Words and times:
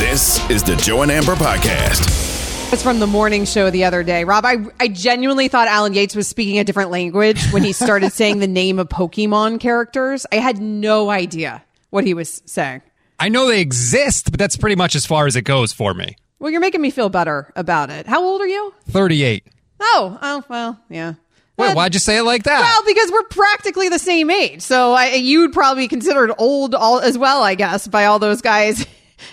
This 0.00 0.40
is 0.48 0.62
the 0.62 0.76
Joe 0.76 1.02
and 1.02 1.12
Amber 1.12 1.34
Podcast. 1.34 2.72
It's 2.72 2.82
from 2.82 3.00
the 3.00 3.06
morning 3.06 3.44
show 3.44 3.68
the 3.68 3.84
other 3.84 4.02
day. 4.02 4.24
Rob, 4.24 4.46
I, 4.46 4.56
I 4.80 4.88
genuinely 4.88 5.48
thought 5.48 5.68
Alan 5.68 5.92
Yates 5.92 6.16
was 6.16 6.26
speaking 6.26 6.58
a 6.58 6.64
different 6.64 6.90
language 6.90 7.46
when 7.50 7.62
he 7.62 7.74
started 7.74 8.10
saying 8.10 8.38
the 8.38 8.46
name 8.48 8.78
of 8.78 8.88
Pokemon 8.88 9.60
characters. 9.60 10.24
I 10.32 10.36
had 10.36 10.58
no 10.58 11.10
idea 11.10 11.62
what 11.90 12.04
he 12.04 12.14
was 12.14 12.40
saying. 12.46 12.80
I 13.18 13.28
know 13.28 13.46
they 13.46 13.60
exist, 13.60 14.30
but 14.30 14.38
that's 14.38 14.56
pretty 14.56 14.74
much 14.74 14.94
as 14.94 15.04
far 15.04 15.26
as 15.26 15.36
it 15.36 15.42
goes 15.42 15.74
for 15.74 15.92
me. 15.92 16.16
Well, 16.38 16.50
you're 16.50 16.62
making 16.62 16.80
me 16.80 16.88
feel 16.88 17.10
better 17.10 17.52
about 17.54 17.90
it. 17.90 18.06
How 18.06 18.24
old 18.24 18.40
are 18.40 18.48
you? 18.48 18.72
38. 18.86 19.44
Oh, 19.80 20.18
oh, 20.22 20.44
well, 20.48 20.80
yeah. 20.88 21.12
Wait, 21.58 21.76
why'd 21.76 21.92
you 21.92 22.00
say 22.00 22.16
it 22.16 22.22
like 22.22 22.44
that? 22.44 22.58
Well, 22.58 22.86
because 22.86 23.12
we're 23.12 23.24
practically 23.24 23.90
the 23.90 23.98
same 23.98 24.30
age. 24.30 24.62
So 24.62 24.94
I, 24.94 25.16
you'd 25.16 25.52
probably 25.52 25.84
be 25.84 25.88
considered 25.88 26.32
old 26.38 26.74
all, 26.74 27.00
as 27.00 27.18
well, 27.18 27.42
I 27.42 27.54
guess, 27.54 27.86
by 27.86 28.06
all 28.06 28.18
those 28.18 28.40
guys 28.40 28.86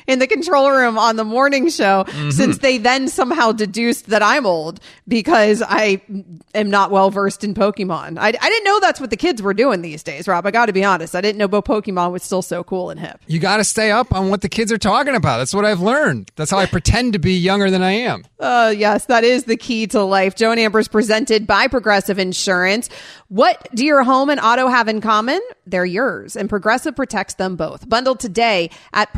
in 0.08 0.20
the 0.20 0.28
control 0.28 0.72
room 0.72 0.98
on 0.98 1.16
the 1.16 1.24
morning 1.24 1.70
show, 1.70 2.06
Mm-hmm. 2.08 2.30
since 2.32 2.58
they 2.60 2.78
then 2.78 3.08
somehow 3.08 3.52
deduced 3.52 4.08
that 4.08 4.22
I'm 4.24 4.46
old 4.46 4.80
because 5.08 5.62
I 5.66 6.02
am 6.56 6.70
not 6.70 6.92
well 6.92 7.10
versed 7.10 7.44
in 7.44 7.54
Pokemon. 7.54 8.18
I, 8.18 8.28
I 8.28 8.32
didn't 8.32 8.64
know 8.64 8.80
that's 8.80 9.00
what 9.00 9.10
the 9.10 9.18
kids 9.18 9.42
were 9.42 9.54
doing 9.54 9.82
these 9.82 10.04
days, 10.04 10.28
Rob. 10.28 10.46
I 10.46 10.52
got 10.52 10.68
to 10.68 10.74
be 10.74 10.84
honest. 10.84 11.16
I 11.16 11.22
didn't 11.22 11.38
know 11.38 11.48
Bo 11.48 11.62
Pokemon 11.62 12.12
was 12.12 12.24
still 12.24 12.42
so 12.42 12.64
cool 12.64 12.90
and 12.90 13.00
hip. 13.00 13.20
you 13.28 13.40
got 13.40 13.58
to 13.58 13.64
stay 13.64 13.92
up 13.92 14.14
on 14.14 14.30
what 14.30 14.42
the 14.42 14.50
kids 14.50 14.72
are 14.72 14.78
talking 14.78 15.16
about. 15.16 15.38
That's 15.38 15.54
what 15.54 15.66
I've 15.66 15.82
learned. 15.82 16.32
That's 16.36 16.52
how 16.52 16.58
I 16.58 16.66
pretend 16.66 17.14
to 17.14 17.20
be 17.20 17.34
younger 17.34 17.70
than 17.70 17.82
I 17.84 17.92
am. 17.92 18.24
Uh, 18.40 18.74
yes, 18.76 19.06
that 19.06 19.24
is 19.24 19.46
the 19.46 19.58
key 19.58 19.88
to 19.88 20.02
life. 20.04 20.36
Joe 20.36 20.52
and 20.52 20.60
Amber 20.60 20.84
presented 20.86 21.48
by 21.48 21.68
Progressive 21.68 22.20
Insurance. 22.20 22.90
What 23.30 23.68
do 23.74 23.86
your 23.86 24.04
home 24.04 24.30
and 24.30 24.40
auto 24.40 24.68
have 24.68 24.88
in 24.88 25.02
common? 25.02 25.42
They're 25.66 25.86
yours, 25.86 26.36
and 26.38 26.48
Progressive 26.50 26.96
protects 26.96 27.34
them 27.34 27.56
both. 27.58 27.88
Bundled 27.90 28.20
today 28.22 28.70
at 28.94 29.12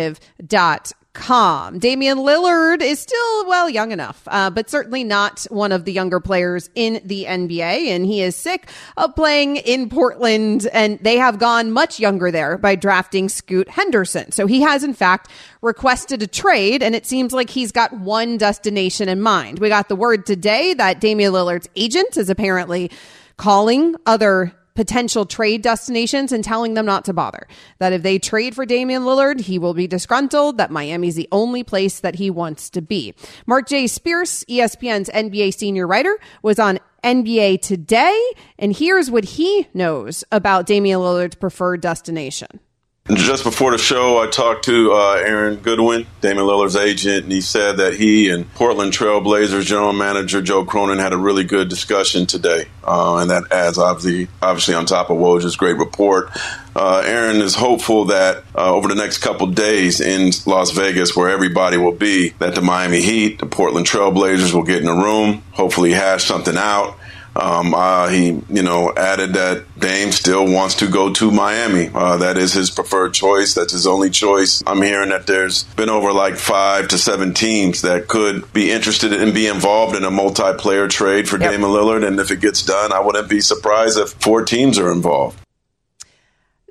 progressive.com. 0.00 1.78
Damian 1.78 2.18
Lillard 2.18 2.80
is 2.82 3.00
still, 3.00 3.46
well, 3.46 3.68
young 3.68 3.92
enough, 3.92 4.22
uh, 4.28 4.48
but 4.48 4.70
certainly 4.70 5.04
not 5.04 5.44
one 5.50 5.72
of 5.72 5.84
the 5.84 5.92
younger 5.92 6.20
players 6.20 6.70
in 6.74 7.00
the 7.04 7.24
NBA. 7.24 7.88
And 7.88 8.06
he 8.06 8.22
is 8.22 8.36
sick 8.36 8.70
of 8.96 9.14
playing 9.16 9.56
in 9.56 9.88
Portland, 9.88 10.68
and 10.72 10.98
they 11.00 11.16
have 11.16 11.38
gone 11.38 11.72
much 11.72 11.98
younger 11.98 12.30
there 12.30 12.56
by 12.58 12.74
drafting 12.76 13.28
Scoot 13.28 13.68
Henderson. 13.68 14.32
So 14.32 14.46
he 14.46 14.60
has, 14.62 14.84
in 14.84 14.94
fact, 14.94 15.28
requested 15.62 16.22
a 16.22 16.26
trade, 16.26 16.82
and 16.82 16.94
it 16.94 17.06
seems 17.06 17.32
like 17.32 17.50
he's 17.50 17.72
got 17.72 17.92
one 17.92 18.38
destination 18.38 19.08
in 19.08 19.20
mind. 19.20 19.58
We 19.58 19.68
got 19.68 19.88
the 19.88 19.96
word 19.96 20.26
today 20.26 20.74
that 20.74 21.00
Damian 21.00 21.32
Lillard's 21.32 21.68
agent 21.76 22.16
is 22.16 22.30
apparently 22.30 22.90
calling 23.36 23.96
other 24.06 24.52
potential 24.74 25.26
trade 25.26 25.62
destinations 25.62 26.32
and 26.32 26.42
telling 26.44 26.74
them 26.74 26.86
not 26.86 27.04
to 27.06 27.12
bother. 27.12 27.46
That 27.78 27.92
if 27.92 28.02
they 28.02 28.18
trade 28.18 28.54
for 28.54 28.66
Damian 28.66 29.02
Lillard, 29.02 29.40
he 29.40 29.58
will 29.58 29.74
be 29.74 29.86
disgruntled, 29.86 30.58
that 30.58 30.70
Miami's 30.70 31.16
the 31.16 31.28
only 31.32 31.62
place 31.62 32.00
that 32.00 32.16
he 32.16 32.30
wants 32.30 32.70
to 32.70 32.82
be. 32.82 33.14
Mark 33.46 33.68
J. 33.68 33.86
Spears, 33.86 34.44
ESPN's 34.48 35.10
NBA 35.10 35.54
senior 35.54 35.86
writer, 35.86 36.18
was 36.42 36.58
on 36.58 36.78
NBA 37.02 37.62
Today, 37.62 38.32
and 38.58 38.74
here's 38.76 39.10
what 39.10 39.24
he 39.24 39.68
knows 39.72 40.24
about 40.30 40.66
Damian 40.66 41.00
Lillard's 41.00 41.36
preferred 41.36 41.80
destination. 41.80 42.60
Just 43.08 43.42
before 43.42 43.72
the 43.72 43.78
show, 43.78 44.18
I 44.18 44.28
talked 44.28 44.66
to 44.66 44.92
uh, 44.92 45.14
Aaron 45.14 45.56
Goodwin, 45.56 46.06
Damian 46.20 46.46
Lillard's 46.46 46.76
agent, 46.76 47.24
and 47.24 47.32
he 47.32 47.40
said 47.40 47.78
that 47.78 47.94
he 47.94 48.28
and 48.28 48.48
Portland 48.54 48.92
Trailblazers 48.92 49.64
general 49.64 49.92
manager 49.92 50.40
Joe 50.40 50.64
Cronin 50.64 50.98
had 50.98 51.12
a 51.12 51.16
really 51.16 51.42
good 51.42 51.68
discussion 51.68 52.26
today, 52.26 52.66
uh, 52.84 53.16
and 53.16 53.30
that 53.30 53.50
adds 53.50 53.78
obviously, 53.78 54.28
obviously 54.40 54.74
on 54.74 54.86
top 54.86 55.10
of 55.10 55.16
Woj's 55.16 55.56
great 55.56 55.76
report. 55.76 56.30
Uh, 56.76 57.02
Aaron 57.04 57.38
is 57.38 57.56
hopeful 57.56 58.04
that 58.06 58.44
uh, 58.54 58.72
over 58.72 58.86
the 58.86 58.94
next 58.94 59.18
couple 59.18 59.48
days 59.48 60.00
in 60.00 60.30
Las 60.46 60.70
Vegas, 60.70 61.16
where 61.16 61.30
everybody 61.30 61.78
will 61.78 61.90
be, 61.90 62.28
that 62.38 62.54
the 62.54 62.62
Miami 62.62 63.00
Heat, 63.00 63.40
the 63.40 63.46
Portland 63.46 63.86
Trailblazers 63.86 64.54
will 64.54 64.62
get 64.62 64.82
in 64.82 64.88
a 64.88 64.94
room, 64.94 65.42
hopefully 65.50 65.90
hash 65.90 66.24
something 66.24 66.56
out. 66.56 66.96
Um, 67.36 67.74
uh, 67.74 68.08
he, 68.08 68.42
you 68.50 68.62
know, 68.62 68.92
added 68.96 69.34
that 69.34 69.64
Dame 69.78 70.10
still 70.12 70.50
wants 70.50 70.76
to 70.76 70.88
go 70.88 71.12
to 71.12 71.30
Miami. 71.30 71.88
Uh, 71.94 72.18
that 72.18 72.36
is 72.36 72.52
his 72.52 72.70
preferred 72.70 73.14
choice. 73.14 73.54
That's 73.54 73.72
his 73.72 73.86
only 73.86 74.10
choice. 74.10 74.62
I'm 74.66 74.82
hearing 74.82 75.10
that 75.10 75.26
there's 75.26 75.62
been 75.64 75.88
over 75.90 76.12
like 76.12 76.36
five 76.36 76.88
to 76.88 76.98
seven 76.98 77.32
teams 77.32 77.82
that 77.82 78.08
could 78.08 78.52
be 78.52 78.70
interested 78.70 79.12
in 79.12 79.32
be 79.32 79.46
involved 79.46 79.96
in 79.96 80.04
a 80.04 80.10
multiplayer 80.10 80.90
trade 80.90 81.28
for 81.28 81.38
Yep. 81.38 81.52
Damian 81.52 81.70
Lillard. 81.70 82.06
And 82.06 82.18
if 82.18 82.30
it 82.30 82.40
gets 82.40 82.64
done, 82.64 82.92
I 82.92 83.00
wouldn't 83.00 83.28
be 83.28 83.40
surprised 83.40 83.98
if 83.98 84.10
four 84.10 84.44
teams 84.44 84.78
are 84.78 84.92
involved. 84.92 85.38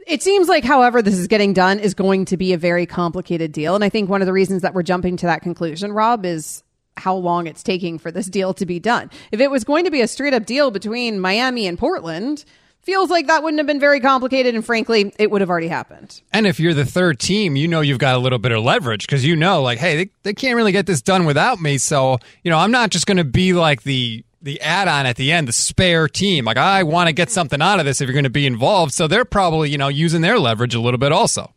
It 0.05 0.23
seems 0.23 0.47
like, 0.49 0.63
however, 0.63 1.01
this 1.03 1.17
is 1.17 1.27
getting 1.27 1.53
done 1.53 1.79
is 1.79 1.93
going 1.93 2.25
to 2.25 2.37
be 2.37 2.53
a 2.53 2.57
very 2.57 2.87
complicated 2.87 3.51
deal. 3.51 3.75
And 3.75 3.83
I 3.83 3.89
think 3.89 4.09
one 4.09 4.21
of 4.21 4.25
the 4.25 4.33
reasons 4.33 4.63
that 4.63 4.73
we're 4.73 4.83
jumping 4.83 5.17
to 5.17 5.27
that 5.27 5.43
conclusion, 5.43 5.93
Rob, 5.93 6.25
is 6.25 6.63
how 6.99 7.15
long 7.15 7.47
it's 7.47 7.63
taking 7.63 7.97
for 7.97 8.11
this 8.11 8.27
deal 8.27 8.53
to 8.53 8.65
be 8.65 8.79
done. 8.79 9.09
If 9.31 9.39
it 9.39 9.49
was 9.49 9.63
going 9.63 9.85
to 9.85 9.91
be 9.91 10.01
a 10.01 10.07
straight 10.07 10.33
up 10.33 10.45
deal 10.45 10.69
between 10.71 11.19
Miami 11.19 11.65
and 11.65 11.77
Portland, 11.77 12.45
feels 12.81 13.09
like 13.09 13.27
that 13.27 13.43
wouldn't 13.43 13.59
have 13.59 13.67
been 13.67 13.79
very 13.79 13.99
complicated. 13.99 14.55
And 14.55 14.65
frankly, 14.65 15.13
it 15.19 15.31
would 15.31 15.41
have 15.41 15.49
already 15.49 15.67
happened. 15.67 16.21
And 16.33 16.47
if 16.47 16.59
you're 16.59 16.73
the 16.73 16.85
third 16.85 17.19
team, 17.19 17.55
you 17.55 17.67
know 17.67 17.81
you've 17.81 17.99
got 17.99 18.15
a 18.15 18.19
little 18.19 18.39
bit 18.39 18.51
of 18.51 18.63
leverage 18.63 19.05
because 19.05 19.25
you 19.25 19.35
know, 19.35 19.61
like, 19.61 19.79
hey, 19.79 19.95
they, 19.95 20.11
they 20.23 20.33
can't 20.33 20.55
really 20.55 20.71
get 20.71 20.85
this 20.85 21.01
done 21.01 21.25
without 21.25 21.59
me. 21.59 21.77
So, 21.77 22.17
you 22.43 22.51
know, 22.51 22.57
I'm 22.57 22.71
not 22.71 22.89
just 22.89 23.05
going 23.05 23.17
to 23.17 23.23
be 23.23 23.53
like 23.53 23.83
the 23.83 24.23
the 24.41 24.61
add-on 24.61 25.05
at 25.05 25.17
the 25.17 25.33
end, 25.33 25.49
the 25.49 25.53
spare 25.53 26.07
team. 26.07 26.45
Like, 26.45 26.55
I 26.55 26.83
want 26.83 27.07
to 27.07 27.13
get 27.13 27.29
something 27.29 27.61
out 27.61 27.79
of 27.79 27.85
this 27.85 27.99
if 27.99 28.07
you're 28.07 28.13
going 28.13 28.23
to 28.23 28.29
be 28.29 28.47
involved. 28.47 28.93
So 28.93 29.05
they're 29.05 29.25
probably, 29.25 29.69
you 29.69 29.77
know, 29.77 29.89
using 29.89 30.21
their 30.21 30.39
leverage 30.39 30.73
a 30.73 30.79
little 30.79 30.97
bit 30.97 31.11
also. 31.11 31.53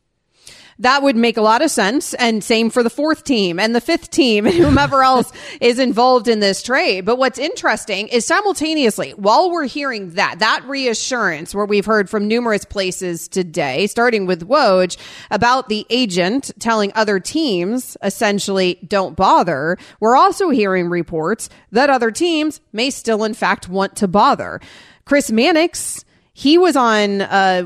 That 0.78 1.02
would 1.02 1.16
make 1.16 1.36
a 1.36 1.42
lot 1.42 1.62
of 1.62 1.70
sense. 1.70 2.14
And 2.14 2.42
same 2.42 2.70
for 2.70 2.82
the 2.82 2.90
fourth 2.90 3.24
team 3.24 3.58
and 3.58 3.74
the 3.74 3.80
fifth 3.80 4.10
team 4.10 4.46
and 4.46 4.54
whomever 4.54 5.02
else 5.02 5.32
is 5.60 5.78
involved 5.78 6.28
in 6.28 6.40
this 6.40 6.62
trade. 6.62 7.04
But 7.04 7.16
what's 7.16 7.38
interesting 7.38 8.08
is 8.08 8.26
simultaneously, 8.26 9.10
while 9.12 9.50
we're 9.50 9.66
hearing 9.66 10.10
that, 10.10 10.38
that 10.38 10.64
reassurance 10.66 11.54
where 11.54 11.66
we've 11.66 11.86
heard 11.86 12.08
from 12.08 12.28
numerous 12.28 12.64
places 12.64 13.28
today, 13.28 13.86
starting 13.86 14.26
with 14.26 14.48
Woj 14.48 14.96
about 15.30 15.68
the 15.68 15.86
agent 15.90 16.50
telling 16.58 16.92
other 16.94 17.20
teams 17.20 17.96
essentially 18.02 18.78
don't 18.86 19.16
bother, 19.16 19.78
we're 20.00 20.16
also 20.16 20.50
hearing 20.50 20.88
reports 20.88 21.48
that 21.70 21.90
other 21.90 22.10
teams 22.10 22.60
may 22.72 22.90
still 22.90 23.24
in 23.24 23.34
fact 23.34 23.68
want 23.68 23.96
to 23.96 24.08
bother. 24.08 24.60
Chris 25.04 25.30
Mannix, 25.30 26.04
he 26.32 26.58
was 26.58 26.76
on 26.76 27.22
uh 27.22 27.62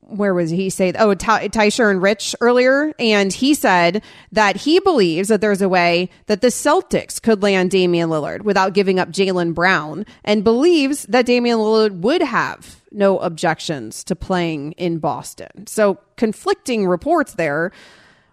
where 0.00 0.34
was 0.34 0.50
he? 0.50 0.70
Say 0.70 0.92
oh 0.98 1.14
Ty- 1.14 1.48
Toucher 1.48 1.88
and 1.90 2.02
Rich 2.02 2.34
earlier. 2.40 2.92
And 2.98 3.32
he 3.32 3.54
said 3.54 4.02
that 4.32 4.56
he 4.56 4.80
believes 4.80 5.28
that 5.28 5.40
there's 5.40 5.62
a 5.62 5.68
way 5.68 6.10
that 6.26 6.40
the 6.40 6.48
Celtics 6.48 7.22
could 7.22 7.42
land 7.42 7.70
Damian 7.70 8.10
Lillard 8.10 8.42
without 8.42 8.74
giving 8.74 8.98
up 8.98 9.10
Jaylen 9.10 9.54
Brown 9.54 10.04
and 10.24 10.42
believes 10.44 11.04
that 11.04 11.26
Damian 11.26 11.58
Lillard 11.58 12.00
would 12.00 12.22
have 12.22 12.80
no 12.90 13.18
objections 13.18 14.02
to 14.04 14.16
playing 14.16 14.72
in 14.72 14.98
Boston. 14.98 15.66
So 15.66 15.98
conflicting 16.16 16.88
reports 16.88 17.34
there 17.34 17.70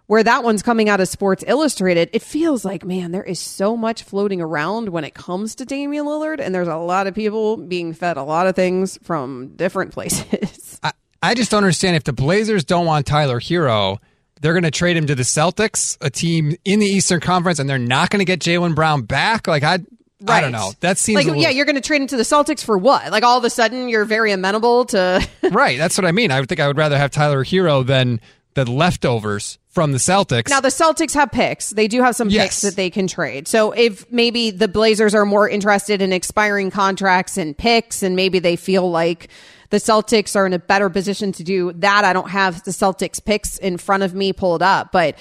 where 0.08 0.22
that 0.22 0.42
one's 0.42 0.62
coming 0.62 0.88
out 0.88 1.00
of 1.00 1.06
Sports 1.06 1.44
Illustrated, 1.46 2.08
it 2.14 2.22
feels 2.22 2.64
like, 2.64 2.82
man, 2.82 3.12
there 3.12 3.22
is 3.22 3.38
so 3.38 3.76
much 3.76 4.02
floating 4.02 4.40
around 4.40 4.88
when 4.88 5.04
it 5.04 5.14
comes 5.14 5.54
to 5.56 5.66
Damian 5.66 6.06
Lillard, 6.06 6.40
and 6.40 6.54
there's 6.54 6.66
a 6.66 6.76
lot 6.76 7.06
of 7.06 7.14
people 7.14 7.58
being 7.58 7.92
fed 7.92 8.16
a 8.16 8.22
lot 8.22 8.46
of 8.46 8.56
things 8.56 8.98
from 9.02 9.48
different 9.54 9.92
places. 9.94 10.80
I, 10.82 10.92
I 11.22 11.34
just 11.34 11.50
don't 11.50 11.62
understand 11.62 11.96
if 11.96 12.04
the 12.04 12.14
Blazers 12.14 12.64
don't 12.64 12.86
want 12.86 13.06
Tyler 13.06 13.38
Herro, 13.38 13.98
they're 14.40 14.54
going 14.54 14.62
to 14.62 14.70
trade 14.70 14.96
him 14.96 15.06
to 15.08 15.14
the 15.14 15.24
Celtics, 15.24 15.98
a 16.00 16.08
team 16.08 16.56
in 16.64 16.80
the 16.80 16.86
Eastern 16.86 17.20
Conference, 17.20 17.58
and 17.58 17.68
they're 17.68 17.76
not 17.78 18.08
going 18.08 18.20
to 18.20 18.24
get 18.24 18.40
Jaylen 18.40 18.74
Brown 18.74 19.02
back. 19.02 19.46
Like 19.46 19.62
I, 19.62 19.80
I 20.26 20.40
don't 20.40 20.52
know. 20.52 20.72
That 20.80 20.96
seems 20.96 21.16
like, 21.16 21.26
little, 21.26 21.42
yeah, 21.42 21.50
you're 21.50 21.66
going 21.66 21.76
to 21.76 21.82
trade 21.82 22.00
into 22.00 22.16
the 22.16 22.22
Celtics 22.22 22.64
for 22.64 22.78
what? 22.78 23.12
Like 23.12 23.24
all 23.24 23.36
of 23.36 23.44
a 23.44 23.50
sudden, 23.50 23.90
you're 23.90 24.06
very 24.06 24.32
amenable 24.32 24.86
to. 24.86 25.26
right. 25.50 25.76
That's 25.76 25.98
what 25.98 26.06
I 26.06 26.12
mean. 26.12 26.30
I 26.30 26.40
would 26.40 26.48
think 26.48 26.60
I 26.60 26.66
would 26.66 26.78
rather 26.78 26.96
have 26.96 27.10
Tyler 27.10 27.44
Herro 27.44 27.86
than 27.86 28.20
the 28.54 28.64
leftovers 28.64 29.58
from 29.78 29.92
the 29.92 29.98
Celtics. 29.98 30.48
now, 30.50 30.60
the 30.60 30.68
Celtics 30.68 31.14
have 31.14 31.30
picks. 31.30 31.70
They 31.70 31.86
do 31.88 32.02
have 32.02 32.16
some 32.16 32.28
Yes. 32.30 32.44
picks 32.46 32.60
that 32.62 32.76
they 32.76 32.90
can 32.90 33.06
trade. 33.06 33.46
So 33.46 33.70
if 33.72 34.10
maybe 34.10 34.50
the 34.50 34.66
Blazers 34.68 35.14
are 35.14 35.24
more 35.24 35.48
interested 35.48 36.02
in 36.02 36.12
expiring 36.12 36.70
contracts 36.70 37.36
and 37.36 37.56
picks, 37.56 38.02
and 38.02 38.16
maybe 38.16 38.38
they 38.40 38.56
feel 38.56 38.90
like 38.90 39.28
the 39.70 39.76
Celtics 39.76 40.34
are 40.34 40.46
in 40.46 40.52
a 40.52 40.58
better 40.58 40.88
position 40.90 41.30
to 41.32 41.44
do 41.44 41.72
that. 41.76 42.04
I 42.04 42.12
don't 42.12 42.30
have 42.30 42.64
the 42.64 42.70
Celtics 42.70 43.24
picks 43.24 43.58
in 43.58 43.76
front 43.76 44.02
of 44.02 44.14
me 44.14 44.32
pulled 44.32 44.62
up, 44.62 44.90
but 44.92 45.16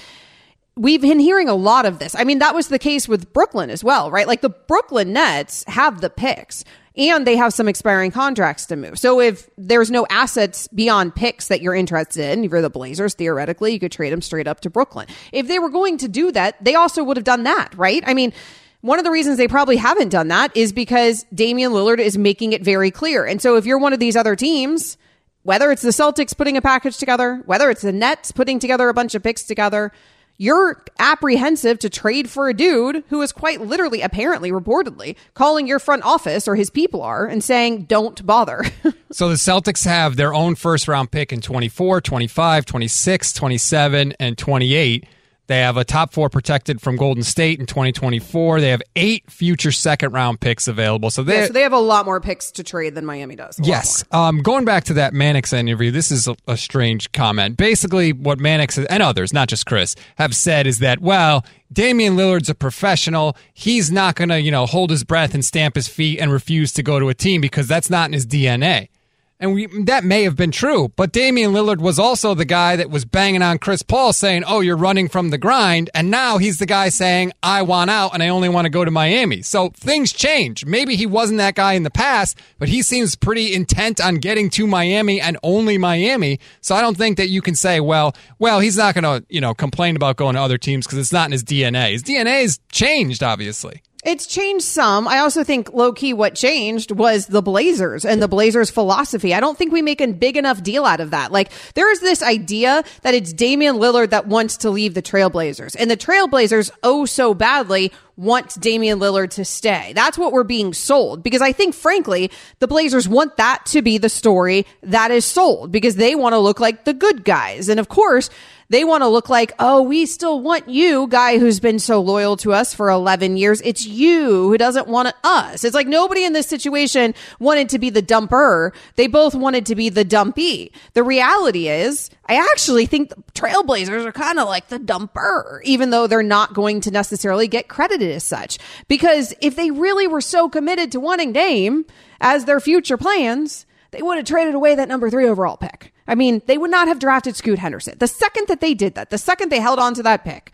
we've 0.76 1.02
been 1.02 1.20
hearing 1.20 1.50
a 1.50 1.56
lot 1.56 1.86
of 1.86 2.00
this. 2.00 2.16
I 2.16 2.24
mean, 2.24 2.40
that 2.40 2.56
was 2.56 2.70
the 2.70 2.80
case 2.80 3.08
with 3.08 3.34
Brooklyn 3.34 3.70
as 3.70 3.84
well, 3.84 4.10
right? 4.10 4.28
Like 4.28 4.42
the 4.42 4.50
Brooklyn 4.50 5.12
Nets 5.14 5.64
have 5.68 6.02
the 6.02 6.10
picks 6.10 6.64
and 6.98 7.28
they 7.28 7.38
have 7.38 7.54
some 7.54 7.68
expiring 7.68 8.12
contracts 8.12 8.66
to 8.68 8.76
move. 8.76 8.98
So 8.98 9.22
if 9.22 9.50
there's 9.58 9.92
no 9.92 10.08
assets 10.10 10.68
beyond 10.70 11.16
picks 11.16 11.48
that 11.48 11.62
you're 11.62 11.76
interested 11.76 12.32
in, 12.32 12.44
if 12.44 12.52
you're 12.52 12.62
the 12.62 12.70
Blazers, 12.70 13.14
theoretically, 13.14 13.74
you 13.74 13.80
could 13.80 13.92
trade 13.92 14.12
them 14.12 14.22
straight 14.22 14.48
up 14.48 14.62
to 14.62 14.70
Brooklyn. 14.70 15.08
If 15.32 15.48
they 15.48 15.60
were 15.60 15.70
going 15.70 15.98
to 16.00 16.08
do 16.08 16.32
that, 16.32 16.64
they 16.64 16.76
also 16.76 17.04
would 17.04 17.18
have 17.18 17.24
done 17.24 17.44
that, 17.44 17.76
right? 17.76 18.04
I 18.06 18.14
mean, 18.14 18.34
one 18.82 19.00
of 19.00 19.06
the 19.06 19.12
reasons 19.12 19.38
they 19.38 19.48
probably 19.48 19.78
haven't 19.78 20.10
done 20.10 20.30
that 20.30 20.56
is 20.56 20.74
because 20.74 21.26
Damian 21.34 21.72
Lillard 21.72 22.00
is 22.00 22.18
making 22.18 22.54
it 22.54 22.64
very 22.64 22.92
clear. 22.92 23.26
And 23.26 23.42
so 23.42 23.56
if 23.56 23.66
you're 23.66 23.80
one 23.80 23.94
of 23.94 24.00
these 24.00 24.16
other 24.16 24.36
teams, 24.36 24.98
whether 25.44 25.72
it's 25.72 25.82
the 25.82 25.90
Celtics 25.90 26.36
putting 26.36 26.58
a 26.58 26.62
package 26.62 26.98
together, 26.98 27.42
whether 27.46 27.70
it's 27.70 27.82
the 27.82 27.92
Nets 27.92 28.32
putting 28.32 28.60
together 28.60 28.90
a 28.90 28.94
bunch 28.94 29.16
of 29.16 29.24
picks 29.24 29.44
together, 29.44 29.92
you're 30.38 30.84
apprehensive 31.00 31.80
to 31.80 31.90
trade 31.90 32.30
for 32.30 32.50
a 32.50 32.54
dude 32.54 33.04
who 33.10 33.22
is 33.22 33.32
quite 33.32 33.62
literally, 33.62 34.02
apparently, 34.02 34.52
reportedly, 34.52 35.16
calling 35.34 35.68
your 35.68 35.80
front 35.80 36.04
office 36.04 36.48
or 36.48 36.56
his 36.56 36.70
people 36.70 37.02
are 37.02 37.26
and 37.26 37.44
saying, 37.44 37.84
don't 37.84 38.26
bother. 38.26 38.64
so 39.12 39.30
the 39.30 39.36
Celtics 39.36 39.86
have 39.86 40.16
their 40.16 40.34
own 40.34 40.56
first 40.56 40.88
round 40.88 41.12
pick 41.12 41.34
in 41.34 41.42
24, 41.42 42.02
25, 42.02 42.66
26, 42.66 43.34
27, 43.34 44.14
and 44.20 44.38
28. 44.38 45.06
They 45.48 45.60
have 45.60 45.78
a 45.78 45.86
top 45.86 46.14
four 46.14 46.30
protected 46.30 46.82
from 46.82 46.98
Golden 46.98 47.24
State 47.24 47.60
in 47.60 47.66
2024. 47.66 48.60
They 48.60 48.70
have 48.70 48.82
eight 48.98 49.30
future 49.32 49.72
second 49.72 50.12
round 50.12 50.42
picks 50.42 50.68
available. 50.68 51.10
So 51.10 51.24
they, 51.24 51.42
yeah, 51.42 51.48
so 51.48 51.54
they 51.54 51.62
have 51.62 51.74
a 51.74 51.80
lot 51.80 52.06
more 52.06 52.20
picks 52.20 52.52
to 52.52 52.64
trade 52.64 52.96
than 52.96 53.06
Miami 53.06 53.36
does. 53.38 53.60
Yes. 53.64 54.04
Um, 54.12 54.42
going 54.42 54.66
back 54.66 54.84
to 54.86 54.94
that 54.96 55.14
Mannix 55.14 55.54
interview, 55.54 55.90
this 55.90 56.12
is 56.12 56.28
a, 56.28 56.36
a 56.48 56.58
strange 56.58 57.12
comment. 57.14 57.56
Basically, 57.56 58.12
what 58.12 58.40
Mannix 58.40 58.78
and 58.78 59.02
others, 59.02 59.32
not 59.32 59.48
just 59.48 59.66
Chris, 59.66 59.96
have 60.18 60.36
said 60.36 60.68
is 60.68 60.80
that, 60.80 61.00
well, 61.00 61.46
Damian 61.72 62.18
Lillard's 62.18 62.50
a 62.50 62.56
professional. 62.56 63.38
He's 63.54 63.90
not 63.90 64.16
going 64.16 64.30
to, 64.30 64.42
you 64.42 64.52
know, 64.52 64.66
hold 64.66 64.90
his 64.90 65.06
breath 65.06 65.34
and 65.34 65.44
stamp 65.44 65.76
his 65.76 65.88
feet 65.88 66.20
and 66.20 66.32
refuse 66.32 66.74
to 66.74 66.84
go 66.84 67.00
to 67.00 67.08
a 67.10 67.14
team 67.14 67.40
because 67.40 67.68
that's 67.68 67.90
not 67.90 68.08
in 68.10 68.14
his 68.14 68.26
DNA. 68.28 68.90
And 69.40 69.54
we, 69.54 69.68
that 69.84 70.04
may 70.04 70.24
have 70.24 70.36
been 70.36 70.50
true, 70.50 70.92
but 70.96 71.12
Damian 71.12 71.52
Lillard 71.52 71.78
was 71.78 72.00
also 72.00 72.34
the 72.34 72.44
guy 72.44 72.76
that 72.76 72.90
was 72.90 73.06
banging 73.06 73.44
on 73.44 73.60
Chris 73.60 73.84
Paul 73.84 74.12
saying, 74.12 74.44
Oh, 74.48 74.62
you're 74.62 74.76
running 74.76 75.08
from 75.08 75.30
the 75.30 75.38
grind. 75.38 75.92
And 75.94 76.10
now 76.10 76.40
he's 76.40 76.58
the 76.58 76.66
guy 76.66 76.90
saying, 76.90 77.34
I 77.44 77.62
want 77.62 77.92
out 77.92 78.16
and 78.16 78.24
I 78.24 78.30
only 78.30 78.50
want 78.50 78.66
to 78.66 78.72
go 78.72 78.84
to 78.84 78.90
Miami. 78.90 79.44
So 79.44 79.70
things 79.76 80.12
change. 80.12 80.66
Maybe 80.66 80.96
he 80.96 81.06
wasn't 81.06 81.38
that 81.38 81.54
guy 81.54 81.74
in 81.74 81.84
the 81.84 81.92
past, 81.92 82.40
but 82.58 82.68
he 82.68 82.82
seems 82.82 83.16
pretty 83.16 83.54
intent 83.54 84.02
on 84.02 84.16
getting 84.16 84.50
to 84.52 84.66
Miami 84.66 85.22
and 85.22 85.38
only 85.44 85.78
Miami. 85.78 86.40
So 86.62 86.74
I 86.74 86.82
don't 86.82 86.98
think 86.98 87.18
that 87.18 87.30
you 87.30 87.44
can 87.44 87.54
say, 87.54 87.80
well, 87.80 88.16
well, 88.40 88.60
he's 88.60 88.78
not 88.78 88.96
going 88.96 89.04
to, 89.04 89.24
you 89.30 89.40
know, 89.40 89.54
complain 89.54 89.96
about 89.96 90.16
going 90.16 90.34
to 90.34 90.42
other 90.42 90.58
teams 90.58 90.88
because 90.88 90.98
it's 90.98 91.14
not 91.14 91.28
in 91.28 91.32
his 91.32 91.44
DNA. 91.44 91.92
His 91.92 92.02
DNA 92.02 92.42
has 92.42 92.60
changed, 92.72 93.22
obviously. 93.22 93.84
It's 94.08 94.26
changed 94.26 94.64
some. 94.64 95.06
I 95.06 95.18
also 95.18 95.44
think 95.44 95.74
low 95.74 95.92
key 95.92 96.14
what 96.14 96.34
changed 96.34 96.92
was 96.92 97.26
the 97.26 97.42
Blazers 97.42 98.06
and 98.06 98.22
the 98.22 98.30
Blazers 98.30 98.70
philosophy. 98.70 99.34
I 99.34 99.42
don't 99.42 99.58
think 99.58 99.74
we 99.74 99.82
make 99.82 100.00
a 100.00 100.08
big 100.08 100.38
enough 100.38 100.64
deal 100.64 100.86
out 100.86 101.02
of 101.02 101.12
that. 101.12 101.34
Like 101.34 101.52
there 101.74 101.92
is 101.92 102.00
this 102.00 102.24
idea 102.24 102.86
that 103.02 103.14
it's 103.14 103.34
Damian 103.34 103.76
Lillard 103.76 104.12
that 104.12 104.26
wants 104.26 104.56
to 104.58 104.70
leave 104.70 104.94
the 104.94 105.02
Trailblazers 105.02 105.76
and 105.78 105.92
the 105.92 105.98
Trailblazers 105.98 106.72
oh 106.84 107.04
so 107.04 107.34
badly 107.34 107.92
want 108.16 108.58
Damian 108.62 109.00
Lillard 109.00 109.32
to 109.32 109.44
stay. 109.44 109.92
That's 109.94 110.18
what 110.18 110.32
we're 110.32 110.46
being 110.46 110.74
sold 110.74 111.22
because 111.22 111.42
I 111.42 111.52
think 111.52 111.76
frankly, 111.76 112.32
the 112.60 112.68
Blazers 112.68 113.10
want 113.10 113.36
that 113.36 113.66
to 113.68 113.82
be 113.82 113.98
the 113.98 114.08
story 114.08 114.66
that 114.84 115.12
is 115.12 115.26
sold 115.26 115.74
because 115.74 115.98
they 115.98 116.16
want 116.16 116.32
to 116.32 116.40
look 116.40 116.62
like 116.62 116.86
the 116.86 116.94
good 116.94 117.26
guys. 117.26 117.68
And 117.68 117.78
of 117.78 117.90
course, 117.90 118.30
they 118.70 118.84
want 118.84 119.02
to 119.02 119.08
look 119.08 119.30
like, 119.30 119.54
oh, 119.60 119.82
we 119.82 120.06
still 120.06 120.42
want 120.42 120.68
you, 120.68 121.08
guy 121.08 121.38
who's 121.38 121.60
been 121.60 121.80
so 121.80 122.02
loyal 122.02 122.36
to 122.38 122.52
us 122.54 122.74
for 122.74 122.90
11 122.90 123.38
years. 123.38 123.62
It's 123.64 123.86
you 123.86 124.50
who 124.50 124.58
doesn't 124.58 124.88
want 124.88 125.14
us. 125.24 125.64
It's 125.64 125.74
like 125.74 125.88
nobody 125.88 126.26
in 126.26 126.34
this 126.34 126.48
situation 126.48 127.14
wanted 127.40 127.70
to 127.70 127.80
be 127.80 127.90
the 127.90 128.02
dumper. 128.02 128.74
They 128.96 129.08
both 129.08 129.36
wanted 129.36 129.66
to 129.68 129.76
be 129.76 129.90
the 129.90 130.04
dumpy. 130.04 130.74
The 130.94 131.04
reality 131.04 131.70
is, 131.70 132.10
I 132.26 132.36
actually 132.52 132.86
think 132.86 133.10
the 133.10 133.22
Trailblazers 133.34 134.06
are 134.06 134.12
kind 134.12 134.40
of 134.40 134.48
like 134.48 134.68
the 134.68 134.80
dumper, 134.80 135.62
even 135.64 135.90
though 135.90 136.08
they're 136.08 136.24
not 136.24 136.54
going 136.54 136.82
to 136.82 136.92
necessarily 136.92 137.48
get 137.48 137.70
credited 137.70 138.12
as 138.12 138.24
such. 138.24 138.58
Because 138.90 139.34
if 139.42 139.56
they 139.56 139.72
really 139.72 140.08
were 140.08 140.22
so 140.22 140.50
committed 140.50 140.92
to 140.92 141.00
wanting 141.00 141.32
Dame 141.32 141.86
as 142.20 142.46
their 142.46 142.60
future 142.60 142.98
plans, 142.98 143.66
they 143.92 144.02
would 144.02 144.18
have 144.18 144.26
traded 144.26 144.56
away 144.56 144.76
that 144.76 144.90
number 144.90 145.10
three 145.10 145.28
overall 145.28 145.56
pick. 145.56 145.94
I 146.08 146.16
mean, 146.16 146.42
they 146.46 146.58
would 146.58 146.72
not 146.72 146.88
have 146.88 147.00
drafted 147.00 147.36
Scoot 147.36 147.60
Henderson. 147.60 147.98
The 147.98 148.08
second 148.08 148.48
that 148.48 148.62
they 148.62 148.74
did 148.74 148.96
that, 148.96 149.10
the 149.10 149.18
second 149.18 149.52
they 149.52 149.60
held 149.60 149.80
on 149.80 149.94
to 149.96 150.04
that 150.04 150.24
pick, 150.24 150.54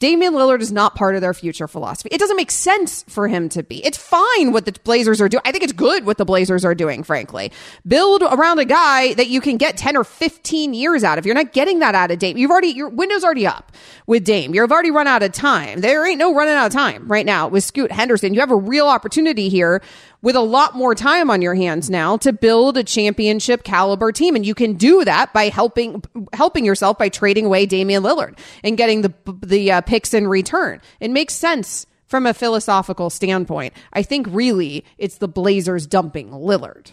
Damian 0.00 0.34
Lillard 0.34 0.60
is 0.60 0.72
not 0.72 0.94
part 0.94 1.14
of 1.14 1.20
their 1.20 1.32
future 1.32 1.68
philosophy. 1.68 2.08
It 2.12 2.18
doesn't 2.18 2.36
make 2.36 2.50
sense 2.50 3.04
for 3.08 3.28
him 3.28 3.48
to 3.50 3.62
be. 3.62 3.84
It's 3.86 3.96
fine 3.96 4.52
what 4.52 4.64
the 4.64 4.72
Blazers 4.84 5.20
are 5.20 5.28
doing. 5.28 5.42
I 5.44 5.52
think 5.52 5.64
it's 5.64 5.72
good 5.72 6.04
what 6.04 6.18
the 6.18 6.24
Blazers 6.24 6.64
are 6.64 6.74
doing, 6.74 7.04
frankly. 7.04 7.52
Build 7.86 8.22
around 8.22 8.58
a 8.58 8.64
guy 8.64 9.14
that 9.14 9.28
you 9.28 9.40
can 9.40 9.56
get 9.56 9.76
10 9.76 9.96
or 9.96 10.04
15 10.04 10.74
years 10.74 11.04
out 11.04 11.18
of. 11.18 11.26
You're 11.26 11.34
not 11.34 11.52
getting 11.52 11.78
that 11.78 11.94
out 11.94 12.10
of 12.10 12.18
Dame. 12.18 12.36
You've 12.36 12.50
already, 12.50 12.68
your 12.68 12.88
window's 12.88 13.24
already 13.24 13.46
up 13.46 13.72
with 14.06 14.24
Dame. 14.24 14.54
You've 14.54 14.72
already 14.72 14.90
run 14.90 15.06
out 15.06 15.22
of 15.22 15.32
time. 15.32 15.80
There 15.80 16.06
ain't 16.06 16.18
no 16.18 16.34
running 16.34 16.54
out 16.54 16.66
of 16.66 16.72
time 16.72 17.06
right 17.06 17.24
now 17.24 17.48
with 17.48 17.64
Scoot 17.64 17.92
Henderson. 17.92 18.34
You 18.34 18.40
have 18.40 18.50
a 18.50 18.56
real 18.56 18.88
opportunity 18.88 19.48
here 19.48 19.80
with 20.24 20.34
a 20.34 20.40
lot 20.40 20.74
more 20.74 20.94
time 20.94 21.30
on 21.30 21.42
your 21.42 21.54
hands 21.54 21.90
now 21.90 22.16
to 22.16 22.32
build 22.32 22.78
a 22.78 22.82
championship 22.82 23.62
caliber 23.62 24.10
team. 24.10 24.34
And 24.34 24.44
you 24.44 24.54
can 24.54 24.72
do 24.72 25.04
that 25.04 25.32
by 25.34 25.50
helping, 25.50 26.02
helping 26.32 26.64
yourself 26.64 26.96
by 26.96 27.10
trading 27.10 27.44
away 27.44 27.66
Damian 27.66 28.02
Lillard 28.02 28.38
and 28.64 28.78
getting 28.78 29.02
the, 29.02 29.12
the 29.42 29.70
uh, 29.70 29.80
picks 29.82 30.14
in 30.14 30.26
return. 30.26 30.80
It 30.98 31.10
makes 31.10 31.34
sense 31.34 31.86
from 32.06 32.26
a 32.26 32.32
philosophical 32.32 33.10
standpoint. 33.10 33.74
I 33.92 34.02
think 34.02 34.26
really 34.30 34.84
it's 34.96 35.18
the 35.18 35.28
Blazers 35.28 35.86
dumping 35.86 36.30
Lillard. 36.30 36.90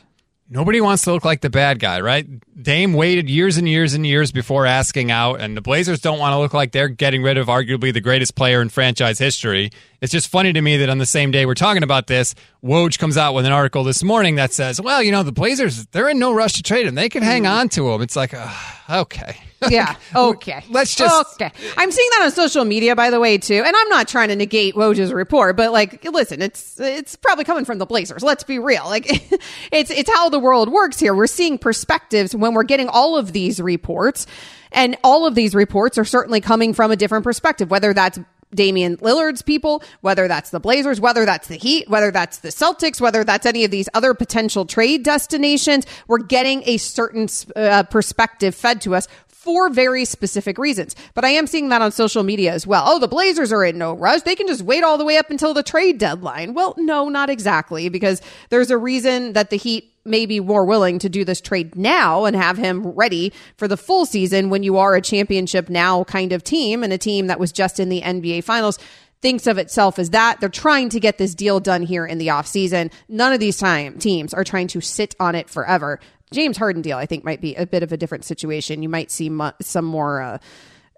Nobody 0.54 0.82
wants 0.82 1.06
to 1.06 1.14
look 1.14 1.24
like 1.24 1.40
the 1.40 1.50
bad 1.50 1.80
guy, 1.80 2.02
right? 2.02 2.28
Dame 2.62 2.92
waited 2.92 3.30
years 3.30 3.56
and 3.56 3.70
years 3.70 3.94
and 3.94 4.06
years 4.06 4.34
before 4.34 4.66
asking 4.66 5.10
out, 5.10 5.40
and 5.40 5.56
the 5.56 5.62
Blazers 5.62 6.02
don't 6.02 6.20
want 6.20 6.34
to 6.34 6.40
look 6.40 6.54
like 6.54 6.74
they're 6.74 6.90
getting 6.90 7.24
rid 7.24 7.38
of 7.38 7.48
arguably 7.48 7.94
the 7.94 8.02
greatest 8.02 8.36
player 8.36 8.62
in 8.62 8.68
franchise 8.68 9.18
history. 9.18 9.72
It's 10.02 10.12
just 10.12 10.28
funny 10.28 10.52
to 10.52 10.62
me 10.62 10.76
that 10.76 10.90
on 10.90 10.98
the 10.98 11.06
same 11.06 11.32
day 11.32 11.46
we're 11.46 11.54
talking 11.54 11.84
about 11.84 12.08
this, 12.08 12.36
Woj 12.62 13.00
comes 13.00 13.16
out 13.16 13.34
with 13.34 13.46
an 13.46 13.54
article 13.54 13.86
this 13.86 14.04
morning 14.04 14.36
that 14.36 14.52
says, 14.52 14.82
well, 14.82 15.02
you 15.02 15.14
know, 15.14 15.24
the 15.24 15.32
Blazers, 15.32 15.86
they're 15.86 16.10
in 16.10 16.20
no 16.20 16.34
rush 16.34 16.52
to 16.56 16.64
trade 16.64 16.86
him. 16.86 16.96
They 16.96 17.08
can 17.08 17.24
hang 17.24 17.44
mm. 17.44 17.50
on 17.50 17.70
to 17.70 17.90
him. 17.90 18.02
It's 18.02 18.18
like, 18.18 18.34
uh, 18.34 18.54
okay. 18.90 19.38
Yeah. 19.70 19.96
Okay. 20.14 20.64
Let's 20.70 20.94
just. 20.96 21.42
Okay. 21.42 21.52
I'm 21.78 21.92
seeing 21.92 22.10
that 22.12 22.24
on 22.24 22.32
social 22.32 22.66
media, 22.66 22.96
by 22.96 23.10
the 23.10 23.20
way, 23.20 23.38
too. 23.38 23.64
And 23.66 23.76
I'm 23.76 23.90
not 23.90 24.08
trying 24.08 24.28
to 24.28 24.36
negate 24.36 24.76
Woj's 24.76 25.14
report, 25.14 25.56
but 25.56 25.72
like, 25.72 26.04
listen, 26.04 26.42
it's 26.42 26.80
it's 26.80 27.16
probably 27.16 27.46
coming 27.46 27.64
from 27.66 27.78
the 27.78 27.86
Blazers. 27.86 28.24
Let's 28.24 28.44
be 28.44 28.60
real. 28.60 28.84
Like, 28.86 29.08
it's 29.72 29.90
it's 29.90 30.10
how 30.10 30.30
the 30.30 30.40
world 30.40 30.70
works 30.70 31.00
here. 31.00 31.16
We're 31.16 31.28
seeing 31.28 31.58
perspectives 31.58 32.36
when 32.36 32.54
we're 32.54 32.64
getting 32.64 32.90
all 32.90 33.18
of 33.18 33.32
these 33.32 33.62
reports, 33.62 34.28
and 34.72 34.98
all 35.04 35.26
of 35.26 35.34
these 35.36 35.56
reports 35.56 35.98
are 35.98 36.06
certainly 36.06 36.42
coming 36.42 36.74
from 36.74 36.92
a 36.92 36.96
different 36.96 37.24
perspective. 37.24 37.72
Whether 37.72 37.94
that's 37.94 38.20
Damian 38.54 38.98
Lillard's 38.98 39.42
people, 39.42 39.84
whether 40.02 40.28
that's 40.28 40.50
the 40.50 40.60
Blazers, 40.60 41.00
whether 41.00 41.26
that's 41.26 41.48
the 41.48 41.56
Heat, 41.56 41.90
whether 41.90 42.12
that's 42.12 42.40
the 42.40 42.50
Celtics, 42.50 43.00
whether 43.00 43.24
that's 43.24 43.46
any 43.46 43.64
of 43.64 43.72
these 43.72 43.88
other 43.94 44.14
potential 44.14 44.66
trade 44.66 45.04
destinations, 45.04 45.86
we're 46.08 46.20
getting 46.20 46.64
a 46.66 46.78
certain 46.78 47.30
uh, 47.56 47.84
perspective 47.84 48.54
fed 48.54 48.82
to 48.82 48.96
us 48.96 49.08
for 49.42 49.72
very 49.72 50.06
specific 50.06 50.60
reasons. 50.60 50.96
But 51.16 51.26
I 51.26 51.30
am 51.30 51.48
seeing 51.48 51.70
that 51.70 51.82
on 51.82 51.92
social 51.92 52.22
media 52.22 52.54
as 52.54 52.68
well. 52.68 52.84
Oh, 52.86 53.00
the 53.00 53.08
Blazers 53.08 53.52
are 53.52 53.66
in 53.66 53.80
no 53.80 53.94
rush. 53.94 54.22
They 54.22 54.36
can 54.36 54.46
just 54.46 54.62
wait 54.62 54.84
all 54.84 55.00
the 55.00 55.04
way 55.04 55.18
up 55.18 55.32
until 55.32 55.56
the 55.56 55.64
trade 55.64 55.98
deadline. 55.98 56.54
Well, 56.54 56.76
no, 56.78 57.10
not 57.10 57.32
exactly, 57.32 57.90
because 57.90 58.22
there's 58.50 58.70
a 58.70 58.78
reason 58.78 59.34
that 59.34 59.50
the 59.50 59.56
Heat 59.56 59.96
may 60.06 60.28
be 60.28 60.40
more 60.40 60.64
willing 60.64 61.00
to 61.00 61.10
do 61.10 61.26
this 61.26 61.42
trade 61.42 61.76
now 61.76 62.26
and 62.26 62.36
have 62.36 62.58
him 62.58 62.88
ready 62.90 63.34
for 63.58 63.68
the 63.68 63.78
full 63.78 64.06
season 64.06 64.52
when 64.52 64.62
you 64.62 64.78
are 64.78 64.94
a 64.94 65.02
championship 65.02 65.70
now 65.70 66.04
kind 66.04 66.34
of 66.34 66.44
team 66.44 66.84
and 66.84 66.94
a 66.94 66.98
team 66.98 67.26
that 67.28 67.40
was 67.40 67.52
just 67.52 67.80
in 67.80 67.90
the 67.90 68.02
NBA 68.02 68.44
finals 68.44 68.78
thinks 69.22 69.48
of 69.48 69.58
itself 69.58 70.00
as 70.00 70.12
that. 70.12 70.40
They're 70.40 70.50
trying 70.50 70.90
to 70.90 71.00
get 71.00 71.18
this 71.18 71.36
deal 71.36 71.60
done 71.60 71.84
here 71.84 72.06
in 72.06 72.18
the 72.18 72.28
offseason. 72.28 72.92
None 73.08 73.34
of 73.34 73.40
these 73.40 73.58
time 73.58 74.00
teams 74.00 74.34
are 74.34 74.44
trying 74.44 74.68
to 74.70 74.82
sit 74.82 75.16
on 75.20 75.36
it 75.36 75.50
forever. 75.50 76.00
James 76.32 76.58
Harden 76.58 76.82
deal, 76.82 76.98
I 76.98 77.06
think, 77.06 77.24
might 77.24 77.42
be 77.42 77.56
a 77.56 77.66
bit 77.66 77.84
of 77.84 77.92
a 77.92 77.98
different 77.98 78.24
situation. 78.24 78.82
You 78.82 78.90
might 78.90 79.12
see 79.12 79.30
mu- 79.30 79.52
some 79.62 79.86
more 79.86 80.22
uh, 80.22 80.38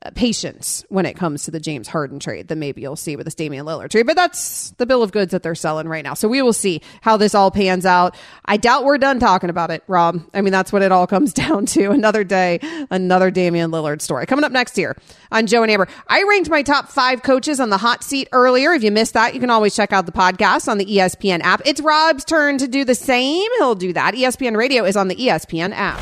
Uh, 0.04 0.10
patience 0.16 0.84
when 0.90 1.06
it 1.06 1.14
comes 1.14 1.46
to 1.46 1.52
the 1.52 1.60
James 1.60 1.88
Harden 1.88 2.20
trade 2.20 2.48
than 2.50 2.60
maybe 2.60 2.82
you'll 2.82 2.96
see 2.96 3.16
with 3.16 3.26
this 3.26 3.36
Damian 3.36 3.66
Lillard 3.66 3.90
trade. 3.90 4.06
But 4.06 4.16
that's 4.16 4.72
the 4.72 4.86
bill 4.86 5.02
of 5.02 5.12
goods 5.14 5.32
that 5.32 5.44
they're 5.44 5.56
selling 5.56 5.88
right 5.88 6.04
now. 6.04 6.14
So 6.14 6.28
we 6.28 6.42
will 6.42 6.52
see 6.52 6.82
how 7.02 7.16
this 7.16 7.34
all 7.34 7.52
pans 7.52 7.86
out. 7.86 8.16
I 8.44 8.58
doubt 8.58 8.84
we're 8.84 8.98
done 8.98 9.20
talking 9.20 9.50
about 9.50 9.72
it, 9.72 9.82
Rob. 9.88 10.20
I 10.34 10.42
mean, 10.42 10.52
that's 10.52 10.74
what 10.74 10.82
it 10.82 10.92
all 10.92 11.08
comes 11.08 11.32
down 11.44 11.66
to. 11.68 11.92
Another 11.92 12.24
day, 12.26 12.60
another 12.92 13.32
Damian 13.32 13.72
Lillard 13.72 14.02
story. 14.02 14.26
Coming 14.26 14.44
up 14.44 14.52
next 14.52 14.78
year 14.78 14.98
on 15.32 15.48
Joe 15.48 15.64
and 15.64 15.72
Amber. 15.72 15.88
I 16.08 16.24
ranked 16.24 16.50
my 16.50 16.64
top 16.64 16.90
five 16.90 17.24
coaches 17.24 17.60
on 17.62 17.70
the 17.70 17.78
hot 17.78 18.04
seat 18.04 18.28
earlier. 18.34 18.74
If 18.74 18.84
you 18.84 18.92
missed 18.92 19.14
that, 19.14 19.34
you 19.34 19.40
can 19.40 19.50
always 19.50 19.74
check 19.76 19.94
out 19.94 20.06
the 20.06 20.12
podcast 20.12 20.68
on 20.68 20.80
the 20.80 20.86
ESPN 20.86 21.42
app. 21.42 21.62
It's 21.66 21.80
Rob's 21.80 22.26
turn 22.26 22.58
to 22.58 22.68
do 22.68 22.84
the 22.84 22.96
same. 22.96 23.50
He'll 23.60 23.76
do 23.76 23.94
that. 23.94 24.16
ESPN 24.16 24.58
Radio 24.58 24.84
is 24.84 24.98
on 24.98 25.08
the 25.08 25.16
ESPN 25.16 25.72
app. 25.74 26.02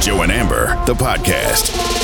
Joe 0.00 0.22
and 0.22 0.32
Amber, 0.32 0.82
the 0.86 0.94
podcast. 0.94 2.03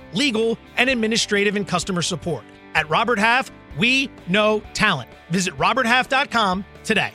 legal, 0.13 0.57
and 0.77 0.89
administrative 0.89 1.55
and 1.55 1.67
customer 1.67 2.01
support. 2.01 2.43
At 2.75 2.89
Robert 2.89 3.19
Half, 3.19 3.51
we 3.77 4.09
know 4.27 4.61
talent. 4.73 5.09
Visit 5.29 5.57
RobertHalf.com 5.57 6.65
today. 6.83 7.13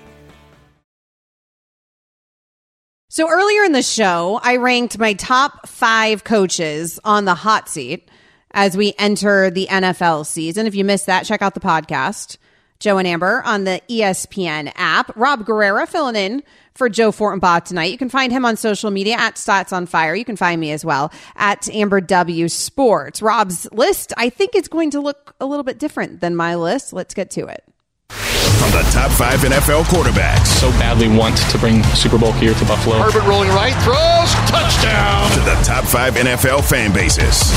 So 3.09 3.31
earlier 3.31 3.65
in 3.65 3.73
the 3.73 3.83
show, 3.83 4.41
I 4.43 4.57
ranked 4.57 4.99
my 4.99 5.15
top 5.15 5.67
five 5.67 6.25
coaches 6.25 7.01
on 7.03 7.25
the 7.25 7.35
hot 7.35 7.67
seat 7.69 8.11
as 8.51 8.77
we 8.77 8.95
enter 8.99 9.51
the 9.51 9.67
NFL 9.71 10.27
season. 10.27 10.67
If 10.67 10.75
you 10.75 10.85
missed 10.85 11.07
that, 11.07 11.25
check 11.25 11.41
out 11.41 11.55
the 11.55 11.61
podcast. 11.61 12.37
Joe 12.79 12.99
and 12.99 13.07
Amber 13.07 13.43
on 13.45 13.65
the 13.65 13.81
ESPN 13.89 14.73
app. 14.75 15.11
Rob 15.17 15.45
Guerrera 15.47 15.89
filling 15.89 16.17
in 16.17 16.43
for 16.75 16.89
Joe 16.89 17.11
Fortenbaugh 17.11 17.65
tonight. 17.65 17.91
You 17.91 17.99
can 17.99 18.09
find 18.09 18.31
him 18.31 18.45
on 18.45 18.57
social 18.57 18.91
media 18.91 19.15
at 19.15 19.37
Stats 19.37 19.73
on 19.73 19.87
Fire. 19.87 20.15
You 20.15 20.25
can 20.25 20.37
find 20.37 20.61
me 20.61 20.73
as 20.73 20.85
well 20.85 21.13
at 21.37 21.69
Amber 21.71 22.01
W 22.01 22.49
Sports. 22.49 23.23
Rob's 23.23 23.67
list, 23.73 24.13
I 24.17 24.29
think, 24.31 24.55
is 24.55 24.69
going 24.69 24.91
to 24.91 25.01
look 25.01 25.35
a 25.41 25.47
little 25.47 25.65
bit 25.65 25.79
different 25.79 26.21
than 26.21 26.37
my 26.37 26.55
list. 26.55 26.93
Let's 26.93 27.15
get 27.15 27.31
to 27.33 27.47
it. 27.47 27.65
From 28.11 28.71
the 28.71 28.89
top 28.93 29.11
five 29.11 29.41
NFL 29.41 29.85
quarterbacks 29.85 30.47
so 30.47 30.71
badly 30.73 31.09
want 31.09 31.37
to 31.51 31.59
bring 31.59 31.83
Super 31.95 32.19
Bowl 32.19 32.33
here 32.33 32.55
to 32.55 32.65
Buffalo. 32.65 32.99
Herbert 32.99 33.27
rolling 33.29 33.51
right, 33.51 33.75
throws, 33.83 34.33
touchdown. 34.51 35.31
To 35.33 35.41
the 35.41 35.55
top 35.65 35.85
five 35.85 36.15
NFL 36.15 36.65
fan 36.69 36.93
bases. 36.93 37.53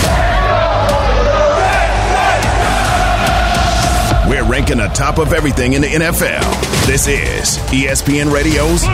We're 4.30 4.48
ranking 4.48 4.78
the 4.78 4.88
top 4.90 5.18
of 5.18 5.34
everything 5.34 5.74
in 5.74 5.82
the 5.82 5.88
NFL. 5.88 6.86
This 6.86 7.08
is 7.08 7.58
ESPN 7.74 8.32
Radio's 8.32 8.86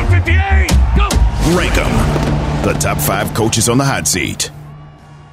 Rank 1.53 1.77
'em. 1.77 2.63
The 2.63 2.73
top 2.79 2.97
five 2.99 3.33
coaches 3.33 3.67
on 3.67 3.77
the 3.77 3.83
hot 3.83 4.07
seat. 4.07 4.49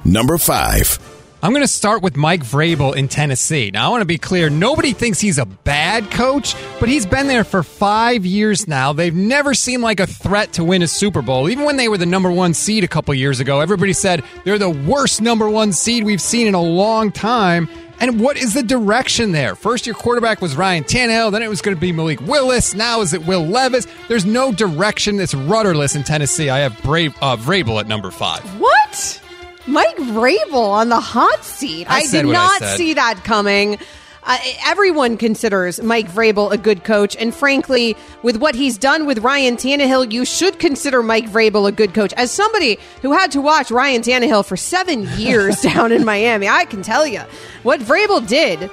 Number 0.03 0.37
five. 0.37 0.99
I'm 1.43 1.51
going 1.51 1.61
to 1.61 1.67
start 1.67 2.01
with 2.01 2.15
Mike 2.15 2.41
Vrabel 2.41 2.95
in 2.95 3.09
Tennessee. 3.09 3.69
Now, 3.69 3.87
I 3.87 3.89
want 3.89 3.99
to 3.99 4.05
be 4.05 4.17
clear 4.17 4.49
nobody 4.49 4.93
thinks 4.93 5.19
he's 5.19 5.37
a 5.37 5.45
bad 5.45 6.09
coach, 6.09 6.55
but 6.79 6.87
he's 6.87 7.05
been 7.05 7.27
there 7.27 7.43
for 7.43 7.63
five 7.63 8.25
years 8.25 8.65
now. 8.65 8.93
They've 8.93 9.13
never 9.13 9.53
seemed 9.53 9.83
like 9.83 9.99
a 9.99 10.07
threat 10.07 10.53
to 10.53 10.63
win 10.63 10.83
a 10.83 10.87
Super 10.87 11.21
Bowl. 11.21 11.49
Even 11.49 11.65
when 11.65 11.75
they 11.75 11.89
were 11.89 11.97
the 11.97 12.05
number 12.05 12.31
one 12.31 12.53
seed 12.53 12.85
a 12.85 12.87
couple 12.87 13.13
years 13.13 13.41
ago, 13.41 13.59
everybody 13.59 13.91
said 13.91 14.23
they're 14.45 14.57
the 14.57 14.69
worst 14.69 15.21
number 15.21 15.49
one 15.49 15.73
seed 15.73 16.05
we've 16.05 16.21
seen 16.21 16.47
in 16.47 16.53
a 16.53 16.61
long 16.61 17.11
time. 17.11 17.67
And 17.99 18.21
what 18.21 18.37
is 18.37 18.53
the 18.53 18.63
direction 18.63 19.33
there? 19.33 19.55
First, 19.55 19.85
your 19.85 19.95
quarterback 19.95 20.41
was 20.41 20.55
Ryan 20.55 20.85
Tannehill. 20.85 21.33
Then 21.33 21.43
it 21.43 21.49
was 21.49 21.61
going 21.61 21.75
to 21.75 21.81
be 21.81 21.91
Malik 21.91 22.21
Willis. 22.21 22.73
Now 22.73 23.01
is 23.01 23.13
it 23.13 23.25
Will 23.25 23.45
Levis? 23.45 23.85
There's 24.07 24.25
no 24.25 24.53
direction. 24.53 25.19
It's 25.19 25.35
rudderless 25.35 25.93
in 25.93 26.03
Tennessee. 26.03 26.49
I 26.49 26.59
have 26.59 26.81
Brave, 26.83 27.13
uh, 27.21 27.35
Vrabel 27.35 27.81
at 27.81 27.87
number 27.89 28.11
five. 28.11 28.43
What? 28.61 29.22
Mike 29.67 29.97
Vrabel 29.97 30.69
on 30.69 30.89
the 30.89 30.99
hot 30.99 31.43
seat. 31.43 31.89
I 31.89 31.99
I, 31.99 32.07
did 32.07 32.25
what 32.25 32.35
I 32.35 32.57
not 32.59 32.77
see 32.77 32.93
that 32.93 33.23
coming. 33.23 33.77
Uh, 34.25 34.37
everyone 34.65 35.17
considers 35.17 35.81
Mike 35.81 36.09
Vrabel 36.09 36.51
a 36.51 36.57
good 36.57 36.85
coach, 36.85 37.15
and 37.17 37.35
frankly, 37.35 37.97
with 38.21 38.37
what 38.37 38.55
he's 38.55 38.77
done 38.77 39.05
with 39.05 39.19
Ryan 39.19 39.57
Tannehill, 39.57 40.13
you 40.13 40.23
should 40.23 40.59
consider 40.59 41.03
Mike 41.03 41.29
Vrabel 41.29 41.67
a 41.67 41.73
good 41.73 41.93
coach. 41.93 42.13
As 42.13 42.31
somebody 42.31 42.79
who 43.01 43.11
had 43.11 43.31
to 43.33 43.41
watch 43.41 43.69
Ryan 43.69 44.01
Tannehill 44.01 44.45
for 44.45 44.55
seven 44.55 45.09
years 45.17 45.61
down 45.61 45.91
in 45.91 46.05
Miami, 46.05 46.47
I 46.47 46.63
can 46.65 46.83
tell 46.83 47.05
you 47.05 47.21
what 47.63 47.81
Vrabel 47.81 48.25
did 48.25 48.71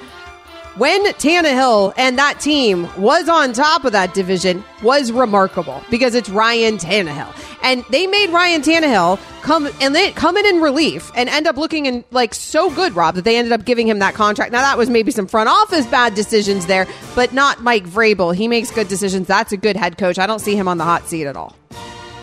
when 0.81 1.05
Tannehill 1.05 1.93
and 1.99 2.17
that 2.17 2.41
team 2.41 2.89
was 2.97 3.29
on 3.29 3.53
top 3.53 3.85
of 3.85 3.93
that 3.93 4.15
division 4.15 4.65
was 4.83 5.13
remarkable 5.13 5.83
because 5.91 6.15
it's 6.15 6.31
Ryan 6.31 6.79
Tannehill. 6.79 7.31
And 7.63 7.85
they 7.91 8.07
made 8.07 8.31
Ryan 8.31 8.63
Tannehill 8.63 9.21
come 9.43 9.69
and 9.83 9.95
they 9.95 10.11
come 10.13 10.39
in 10.39 10.47
in 10.47 10.63
relief 10.63 11.13
and 11.15 11.29
end 11.29 11.47
up 11.47 11.59
looking 11.59 11.85
in 11.85 12.03
like 12.13 12.33
so 12.33 12.71
good, 12.71 12.97
Rob, 12.97 13.17
that 13.17 13.25
they 13.25 13.37
ended 13.37 13.53
up 13.53 13.67
giving 13.67 13.87
him 13.87 13.99
that 13.99 14.15
contract. 14.15 14.53
Now 14.53 14.63
that 14.63 14.79
was 14.79 14.89
maybe 14.89 15.11
some 15.11 15.27
front 15.27 15.51
office 15.51 15.85
bad 15.87 16.15
decisions 16.15 16.65
there, 16.65 16.87
but 17.15 17.35
not 17.35 17.63
Mike 17.63 17.85
Vrabel. 17.85 18.35
He 18.35 18.49
makes 18.49 18.71
good 18.71 18.89
decisions. 18.89 19.27
That's 19.27 19.53
a 19.53 19.59
good 19.59 19.77
head 19.77 19.99
coach. 19.99 20.19
I 20.19 20.27
don't 20.27 20.39
see 20.39 20.57
him 20.57 20.67
on 20.67 20.79
the 20.79 20.85
hot 20.85 21.07
seat 21.07 21.27
at 21.27 21.37
all. 21.37 21.55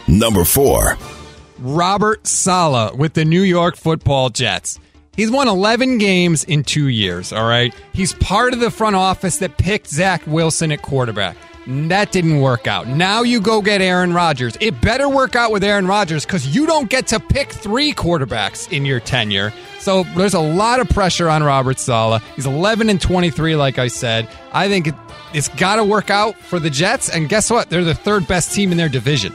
Number 0.08 0.44
four. 0.44 0.98
Robert 1.60 2.26
Saleh 2.26 2.96
with 2.98 3.14
the 3.14 3.26
New 3.26 3.42
York 3.44 3.76
Football 3.78 4.32
Jets. 4.32 4.80
He's 5.18 5.32
won 5.32 5.48
11 5.48 5.98
games 5.98 6.44
in 6.44 6.64
two 6.64 6.90
years, 6.90 7.34
all 7.34 7.48
right? 7.48 7.74
He's 7.92 8.14
part 8.14 8.54
of 8.54 8.60
the 8.60 8.70
front 8.70 8.96
office 8.96 9.40
that 9.40 9.58
picked 9.58 9.88
Zach 9.88 10.22
Wilson 10.28 10.72
at 10.72 10.84
quarterback. 10.84 11.36
That 11.66 12.12
didn't 12.12 12.40
work 12.40 12.68
out. 12.68 12.88
Now 12.88 13.24
you 13.24 13.42
go 13.42 13.64
get 13.64 13.82
Aaron 13.82 14.14
Rodgers. 14.14 14.56
It 14.62 14.80
better 14.80 15.10
work 15.10 15.36
out 15.36 15.52
with 15.52 15.64
Aaron 15.64 15.88
Rodgers 15.88 16.24
because 16.24 16.56
you 16.56 16.68
don't 16.68 16.88
get 16.88 17.08
to 17.08 17.20
pick 17.20 17.52
three 17.52 17.94
quarterbacks 17.94 18.72
in 18.72 18.86
your 18.86 19.00
tenure. 19.00 19.52
So 19.80 20.04
there's 20.16 20.36
a 20.36 20.40
lot 20.40 20.80
of 20.80 20.88
pressure 20.88 21.28
on 21.28 21.42
Robert 21.42 21.80
Saleh. 21.80 22.22
He's 22.36 22.46
11 22.46 22.88
and 22.88 23.02
23, 23.02 23.56
like 23.56 23.80
I 23.80 23.88
said. 23.88 24.30
I 24.54 24.70
think 24.70 24.88
it, 24.88 24.96
it's 25.34 25.48
got 25.50 25.78
to 25.78 25.84
work 25.84 26.12
out 26.12 26.36
for 26.36 26.60
the 26.60 26.70
Jets. 26.70 27.10
And 27.10 27.28
guess 27.28 27.50
what? 27.50 27.72
They're 27.72 27.84
the 27.84 27.96
third 27.96 28.28
best 28.28 28.54
team 28.54 28.72
in 28.72 28.78
their 28.78 28.88
division. 28.88 29.34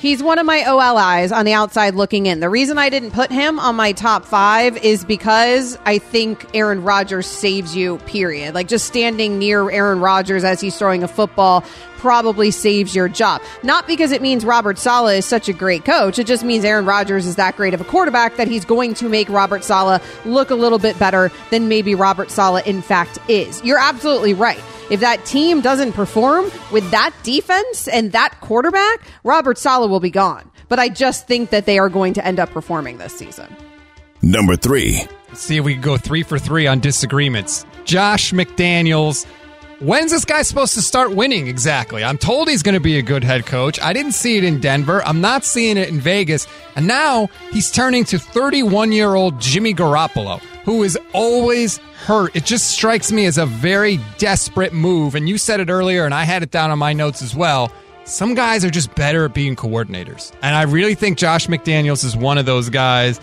He's 0.00 0.22
one 0.22 0.38
of 0.38 0.46
my 0.46 0.62
OLIs 0.62 1.32
on 1.32 1.44
the 1.44 1.54
outside 1.54 1.96
looking 1.96 2.26
in. 2.26 2.38
The 2.38 2.48
reason 2.48 2.78
I 2.78 2.88
didn't 2.88 3.10
put 3.10 3.32
him 3.32 3.58
on 3.58 3.74
my 3.74 3.90
top 3.90 4.24
five 4.24 4.76
is 4.76 5.04
because 5.04 5.76
I 5.86 5.98
think 5.98 6.46
Aaron 6.54 6.84
Rodgers 6.84 7.26
saves 7.26 7.74
you, 7.74 7.98
period. 8.06 8.54
Like 8.54 8.68
just 8.68 8.86
standing 8.86 9.40
near 9.40 9.68
Aaron 9.68 9.98
Rodgers 9.98 10.44
as 10.44 10.60
he's 10.60 10.78
throwing 10.78 11.02
a 11.02 11.08
football 11.08 11.64
probably 11.98 12.50
saves 12.50 12.94
your 12.94 13.08
job. 13.08 13.42
Not 13.62 13.86
because 13.86 14.12
it 14.12 14.22
means 14.22 14.44
Robert 14.44 14.78
Saleh 14.78 15.18
is 15.18 15.26
such 15.26 15.48
a 15.48 15.52
great 15.52 15.84
coach. 15.84 16.18
It 16.18 16.26
just 16.26 16.44
means 16.44 16.64
Aaron 16.64 16.86
Rodgers 16.86 17.26
is 17.26 17.36
that 17.36 17.56
great 17.56 17.74
of 17.74 17.80
a 17.80 17.84
quarterback 17.84 18.36
that 18.36 18.48
he's 18.48 18.64
going 18.64 18.94
to 18.94 19.08
make 19.08 19.28
Robert 19.28 19.64
Saleh 19.64 20.02
look 20.24 20.50
a 20.50 20.54
little 20.54 20.78
bit 20.78 20.98
better 20.98 21.30
than 21.50 21.68
maybe 21.68 21.94
Robert 21.94 22.30
Saleh 22.30 22.66
in 22.66 22.80
fact 22.80 23.18
is. 23.28 23.62
You're 23.62 23.78
absolutely 23.78 24.34
right. 24.34 24.62
If 24.90 25.00
that 25.00 25.24
team 25.26 25.60
doesn't 25.60 25.92
perform 25.92 26.50
with 26.72 26.90
that 26.90 27.12
defense 27.22 27.88
and 27.88 28.12
that 28.12 28.40
quarterback, 28.40 29.02
Robert 29.22 29.58
Saleh 29.58 29.90
will 29.90 30.00
be 30.00 30.10
gone. 30.10 30.50
But 30.68 30.78
I 30.78 30.88
just 30.88 31.26
think 31.26 31.50
that 31.50 31.66
they 31.66 31.78
are 31.78 31.88
going 31.88 32.14
to 32.14 32.24
end 32.24 32.38
up 32.38 32.50
performing 32.50 32.98
this 32.98 33.12
season. 33.12 33.54
Number 34.22 34.56
three. 34.56 35.02
Let's 35.28 35.42
see 35.42 35.58
if 35.58 35.64
we 35.64 35.74
can 35.74 35.82
go 35.82 35.98
three 35.98 36.22
for 36.22 36.38
three 36.38 36.66
on 36.66 36.80
disagreements. 36.80 37.66
Josh 37.84 38.32
McDaniels. 38.32 39.26
When's 39.80 40.10
this 40.10 40.24
guy 40.24 40.42
supposed 40.42 40.74
to 40.74 40.82
start 40.82 41.12
winning 41.12 41.46
exactly? 41.46 42.02
I'm 42.02 42.18
told 42.18 42.48
he's 42.48 42.64
going 42.64 42.74
to 42.74 42.80
be 42.80 42.98
a 42.98 43.02
good 43.02 43.22
head 43.22 43.46
coach. 43.46 43.80
I 43.80 43.92
didn't 43.92 44.10
see 44.10 44.36
it 44.36 44.42
in 44.42 44.58
Denver. 44.60 45.04
I'm 45.04 45.20
not 45.20 45.44
seeing 45.44 45.76
it 45.76 45.88
in 45.88 46.00
Vegas. 46.00 46.48
And 46.74 46.88
now 46.88 47.28
he's 47.52 47.70
turning 47.70 48.02
to 48.06 48.18
31 48.18 48.90
year 48.90 49.14
old 49.14 49.40
Jimmy 49.40 49.74
Garoppolo, 49.74 50.40
who 50.64 50.82
is 50.82 50.98
always 51.12 51.78
hurt. 51.78 52.34
It 52.34 52.44
just 52.44 52.70
strikes 52.70 53.12
me 53.12 53.26
as 53.26 53.38
a 53.38 53.46
very 53.46 54.00
desperate 54.18 54.72
move. 54.72 55.14
And 55.14 55.28
you 55.28 55.38
said 55.38 55.60
it 55.60 55.70
earlier, 55.70 56.04
and 56.04 56.12
I 56.12 56.24
had 56.24 56.42
it 56.42 56.50
down 56.50 56.72
on 56.72 56.78
my 56.80 56.92
notes 56.92 57.22
as 57.22 57.36
well. 57.36 57.70
Some 58.02 58.34
guys 58.34 58.64
are 58.64 58.70
just 58.70 58.92
better 58.96 59.26
at 59.26 59.32
being 59.32 59.54
coordinators. 59.54 60.32
And 60.42 60.56
I 60.56 60.62
really 60.62 60.96
think 60.96 61.18
Josh 61.18 61.46
McDaniels 61.46 62.04
is 62.04 62.16
one 62.16 62.36
of 62.36 62.46
those 62.46 62.68
guys. 62.68 63.20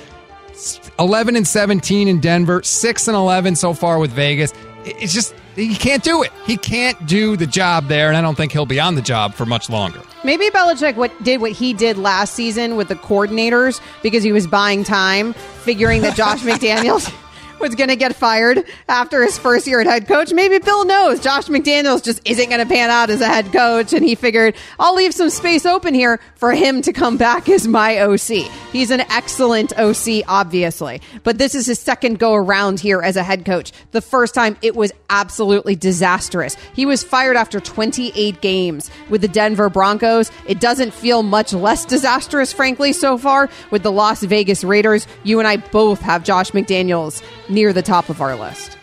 11 1.00 1.36
and 1.36 1.46
17 1.46 2.08
in 2.08 2.22
Denver, 2.22 2.64
6 2.64 3.08
and 3.10 3.18
11 3.18 3.58
so 3.58 3.74
far 3.74 4.00
with 4.00 4.12
Vegas. 4.12 4.54
It's 4.86 5.14
just 5.14 5.34
he 5.56 5.76
can't 5.76 6.04
do 6.04 6.24
it. 6.24 6.32
He 6.46 6.58
can't 6.58 7.06
do 7.08 7.36
the 7.36 7.48
job 7.48 7.88
there, 7.88 8.08
and 8.08 8.18
I 8.18 8.22
don't 8.22 8.36
think 8.36 8.52
he'll 8.52 8.66
be 8.66 8.80
on 8.80 8.96
the 8.96 9.02
job 9.02 9.34
for 9.34 9.46
much 9.46 9.70
longer. 9.70 10.02
Maybe 10.24 10.50
Belichick 10.50 10.96
what 10.96 11.12
did 11.24 11.42
what 11.42 11.52
he 11.52 11.74
did 11.74 11.98
last 11.98 12.34
season 12.34 12.76
with 12.76 12.90
the 12.90 12.96
coordinators 12.96 13.82
because 14.04 14.24
he 14.24 14.32
was 14.32 14.48
buying 14.48 14.84
time, 14.84 15.34
figuring 15.34 16.02
that 16.02 16.16
Josh 16.16 16.40
McDaniels 16.42 17.12
was 17.60 17.76
going 17.76 17.90
to 17.90 17.96
get 17.96 18.16
fired 18.16 18.64
after 18.88 19.24
his 19.24 19.38
first 19.38 19.68
year 19.68 19.80
at 19.80 19.88
head 19.88 20.08
coach. 20.08 20.34
Maybe 20.34 20.60
Bill 20.60 20.86
knows 20.86 21.20
Josh 21.20 21.48
McDaniels 21.48 22.04
just 22.04 22.22
isn't 22.26 22.50
going 22.50 22.66
to 22.66 22.72
pan 22.72 22.90
out 22.90 23.10
as 23.10 23.22
a 23.22 23.28
head 23.28 23.52
coach, 23.52 23.94
and 23.94 24.06
he 24.06 24.16
figured 24.16 24.56
I'll 24.80 24.96
leave 24.96 25.14
some 25.14 25.30
space 25.30 25.66
open 25.66 25.94
here 25.94 26.20
for 26.36 26.54
him 26.54 26.82
to 26.84 26.94
come 26.94 27.18
back 27.18 27.50
as 27.50 27.68
my 27.68 28.00
OC. 28.00 28.50
He's 28.72 28.92
an 28.92 29.02
excellent 29.02 29.78
OC, 29.78 30.24
obviously, 30.28 31.02
but 31.24 31.38
this 31.38 31.56
is 31.56 31.66
his 31.66 31.80
second 31.80 32.20
go 32.20 32.34
around 32.34 32.80
here 32.80 33.02
as 33.02 33.16
a 33.16 33.24
head 33.24 33.46
coach. 33.46 33.72
The 33.92 34.02
first 34.02 34.36
time 34.36 34.58
it 34.62 34.76
was 34.76 34.92
absolutely 35.10 35.76
disastrous. 35.76 36.56
He 36.74 36.86
was 36.86 37.04
fired 37.04 37.38
after 37.38 37.60
28 37.60 38.42
games 38.42 38.92
with 39.10 39.22
the 39.22 39.28
Denver 39.28 39.70
Broncos. 39.70 40.32
It 40.48 40.60
doesn't 40.60 40.94
feel 40.94 41.24
much 41.24 41.54
less 41.54 41.86
disastrous, 41.86 42.54
frankly, 42.54 42.94
so 42.94 43.18
far 43.18 43.50
with 43.72 43.84
the 43.84 43.92
Las 43.92 44.24
Vegas 44.24 44.64
Raiders. 44.64 45.08
You 45.24 45.40
and 45.40 45.48
I 45.48 45.58
both 45.58 46.02
have 46.02 46.24
Josh 46.24 46.52
McDaniels 46.52 47.24
near 47.50 47.74
the 47.74 47.82
top 47.82 48.10
of 48.10 48.22
our 48.22 48.36
list. 48.36 48.78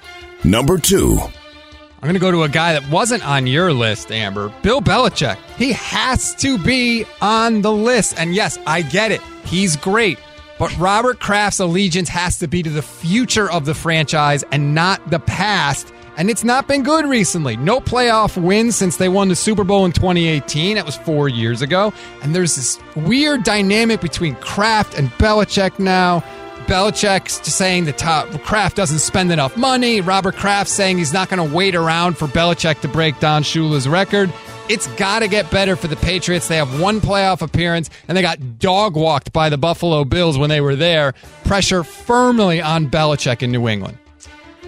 Number 0.45 0.79
two. 0.79 1.19
I'm 1.21 2.09
going 2.09 2.15
to 2.15 2.21
go 2.21 2.33
to 2.33 2.43
a 2.43 2.49
guy 2.49 2.73
that 2.73 2.91
wasn't 2.91 3.25
on 3.25 3.47
your 3.47 3.73
list, 3.73 4.11
Amber. 4.11 4.53
Bill 4.63 4.81
Belichick. 4.81 5.37
He 5.57 5.71
has 5.71 6.35
to 6.37 6.59
be 6.59 7.05
on 7.21 7.63
the 7.63 7.71
list. 7.71 8.19
And 8.19 8.35
yes, 8.35 8.59
I 8.67 8.83
get 8.83 9.13
it. 9.13 9.21
He's 9.45 9.77
great. 9.77 10.19
But 10.59 10.77
Robert 10.79 11.21
Kraft's 11.21 11.61
allegiance 11.61 12.09
has 12.09 12.41
to 12.41 12.49
be 12.49 12.61
to 12.65 12.71
the 12.71 12.83
future 12.83 13.49
of 13.51 13.67
the 13.67 13.75
franchise 13.75 14.43
and 14.51 14.75
not 14.75 15.11
the 15.11 15.21
past. 15.21 15.93
And 16.17 16.29
it's 16.29 16.45
not 16.45 16.67
been 16.67 16.83
good 16.83 17.07
recently. 17.07 17.57
No 17.57 17.81
playoff 17.81 18.41
wins 18.41 18.75
since 18.77 18.97
they 18.97 19.09
won 19.09 19.29
the 19.29 19.37
Super 19.37 19.65
Bowl 19.65 19.85
in 19.85 19.93
2018. 19.93 20.75
That 20.75 20.85
was 20.85 20.97
four 20.97 21.29
years 21.29 21.63
ago. 21.63 21.93
And 22.23 22.35
there's 22.35 22.57
this 22.57 22.81
weird 22.97 23.45
dynamic 23.45 24.01
between 24.01 24.35
Kraft 24.37 24.99
and 24.99 25.09
Belichick 25.13 25.79
now. 25.79 26.23
Belichick's 26.67 27.53
saying 27.53 27.85
the 27.85 27.93
top 27.93 28.29
Kraft 28.43 28.77
doesn't 28.77 29.01
spend 29.01 29.33
enough 29.33 29.57
money. 29.57 30.01
Robert 30.01 30.37
Kraft 30.37 30.71
saying 30.71 30.99
he's 30.99 31.13
not 31.13 31.29
going 31.29 31.47
to 31.47 31.55
wait 31.55 31.75
around 31.75 32.17
for 32.17 32.27
Belichick 32.29 32.81
to 32.81 32.89
break 32.89 33.19
Don 33.21 33.43
Shula's 33.43 33.89
record. 33.89 34.33
It's 34.69 34.87
got 34.95 35.21
to 35.21 35.29
get 35.29 35.51
better 35.51 35.77
for 35.77 35.89
the 35.89 35.97
Patriots. 35.97 36.49
They 36.49 36.57
have 36.57 36.81
one 36.81 37.01
playoff 37.01 37.43
appearance 37.43 37.91
and 38.09 38.17
they 38.17 38.23
got 38.23 38.59
dog 38.59 38.95
walked 38.95 39.33
by 39.33 39.49
the 39.49 39.59
Buffalo 39.59 40.05
Bills 40.05 40.39
when 40.39 40.49
they 40.49 40.61
were 40.61 40.77
there. 40.77 41.13
Pressure 41.45 41.85
firmly 41.85 42.61
on 42.61 42.89
Belichick 42.89 43.43
in 43.43 43.51
New 43.51 43.69
England. 43.69 43.99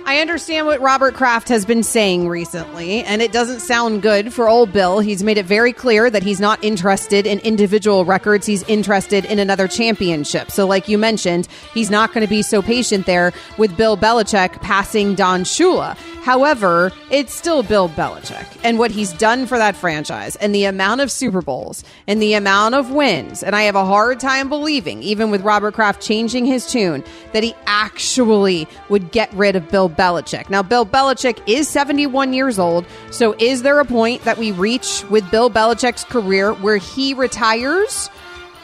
I 0.07 0.19
understand 0.21 0.67
what 0.67 0.83
Robert 0.83 1.15
Kraft 1.15 1.49
has 1.49 1.65
been 1.65 1.83
saying 1.83 2.29
recently, 2.29 3.03
and 3.05 3.23
it 3.23 3.33
doesn't 3.33 3.61
sound 3.61 4.03
good 4.03 4.35
for 4.35 4.51
old 4.51 4.71
Bill. 4.71 5.01
He's 5.01 5.23
made 5.23 5.39
it 5.39 5.47
very 5.47 5.73
clear 5.73 6.11
that 6.11 6.23
he's 6.23 6.41
not 6.41 6.63
interested 6.63 7.27
in 7.27 7.39
individual 7.39 8.05
records. 8.05 8.45
He's 8.45 8.63
interested 8.65 9.25
in 9.25 9.39
another 9.39 9.67
championship. 9.67 10.51
So, 10.51 10.67
like 10.67 10.89
you 10.89 10.99
mentioned, 10.99 11.49
he's 11.73 11.91
not 11.91 12.13
going 12.13 12.21
to 12.21 12.29
be 12.29 12.43
so 12.43 12.61
patient 12.61 13.07
there 13.07 13.33
with 13.57 13.79
Bill 13.79 13.97
Belichick 13.97 14.61
passing 14.61 15.15
Don 15.15 15.43
Shula. 15.43 15.97
However, 16.25 16.91
it's 17.11 17.35
still 17.35 17.63
Bill 17.63 17.91
Belichick 17.91 18.47
and 18.65 18.79
what 18.79 18.91
he's 18.91 19.13
done 19.13 19.47
for 19.47 19.59
that 19.59 19.77
franchise 19.77 20.37
and 20.37 20.55
the 20.55 20.65
amount 20.65 21.03
of 21.03 21.11
Super 21.11 21.43
Bowls 21.43 21.85
and 22.07 22.23
the 22.23 22.33
amount 22.33 22.75
of 22.75 22.91
wins. 22.91 23.43
And 23.43 23.55
I 23.55 23.65
have 23.65 23.75
a 23.75 23.85
hard 23.85 24.21
time 24.21 24.49
believing, 24.49 25.03
even 25.03 25.31
with 25.31 25.43
Robert 25.43 25.75
Kraft 25.75 26.01
changing 26.01 26.47
his 26.47 26.65
tune, 26.65 27.05
that 27.35 27.43
he 27.43 27.55
actually 27.67 28.67
would 28.89 29.13
get 29.13 29.31
rid 29.35 29.55
of 29.55 29.69
Bill 29.69 29.91
Belichick. 29.91 30.49
Now, 30.49 30.63
Bill 30.63 30.87
Belichick 30.87 31.43
is 31.47 31.69
71 31.69 32.33
years 32.33 32.59
old. 32.59 32.87
So 33.11 33.35
is 33.39 33.61
there 33.61 33.79
a 33.79 33.85
point 33.85 34.23
that 34.23 34.39
we 34.39 34.51
reach 34.51 35.05
with 35.11 35.31
Bill 35.31 35.51
Belichick's 35.51 36.05
career 36.05 36.55
where 36.55 36.79
he 36.79 37.13
retires? 37.13 38.09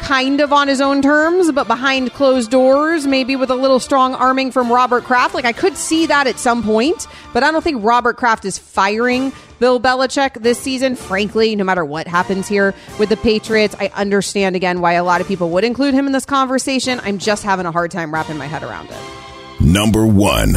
Kind 0.01 0.41
of 0.41 0.53
on 0.53 0.67
his 0.67 0.81
own 0.81 1.03
terms, 1.03 1.53
but 1.53 1.67
behind 1.67 2.13
closed 2.13 2.51
doors, 2.51 3.07
maybe 3.07 3.37
with 3.37 3.51
a 3.51 3.55
little 3.55 3.79
strong 3.79 4.15
arming 4.15 4.51
from 4.51 4.73
Robert 4.73 5.05
Kraft. 5.05 5.35
Like 5.35 5.45
I 5.45 5.53
could 5.53 5.77
see 5.77 6.07
that 6.07 6.27
at 6.27 6.39
some 6.39 6.63
point, 6.63 7.07
but 7.33 7.43
I 7.43 7.53
don't 7.53 7.63
think 7.63 7.85
Robert 7.85 8.17
Kraft 8.17 8.45
is 8.45 8.59
firing 8.59 9.33
Bill 9.61 9.79
Belichick 9.79 10.43
this 10.43 10.59
season. 10.59 10.97
Frankly, 10.97 11.55
no 11.55 11.65
matter 11.65 11.85
what 11.85 12.09
happens 12.09 12.49
here 12.49 12.75
with 12.99 13.11
the 13.11 13.17
Patriots, 13.17 13.77
I 13.79 13.93
understand 13.95 14.57
again 14.57 14.81
why 14.81 14.95
a 14.95 15.05
lot 15.05 15.21
of 15.21 15.29
people 15.29 15.51
would 15.51 15.65
include 15.65 15.95
him 15.95 16.07
in 16.07 16.13
this 16.13 16.25
conversation. 16.25 17.01
I'm 17.05 17.19
just 17.19 17.45
having 17.45 17.67
a 17.67 17.73
hard 17.73 17.91
time 17.91 18.13
wrapping 18.13 18.37
my 18.37 18.47
head 18.47 18.63
around 18.63 18.89
it. 18.91 19.61
Number 19.61 20.07
one. 20.07 20.55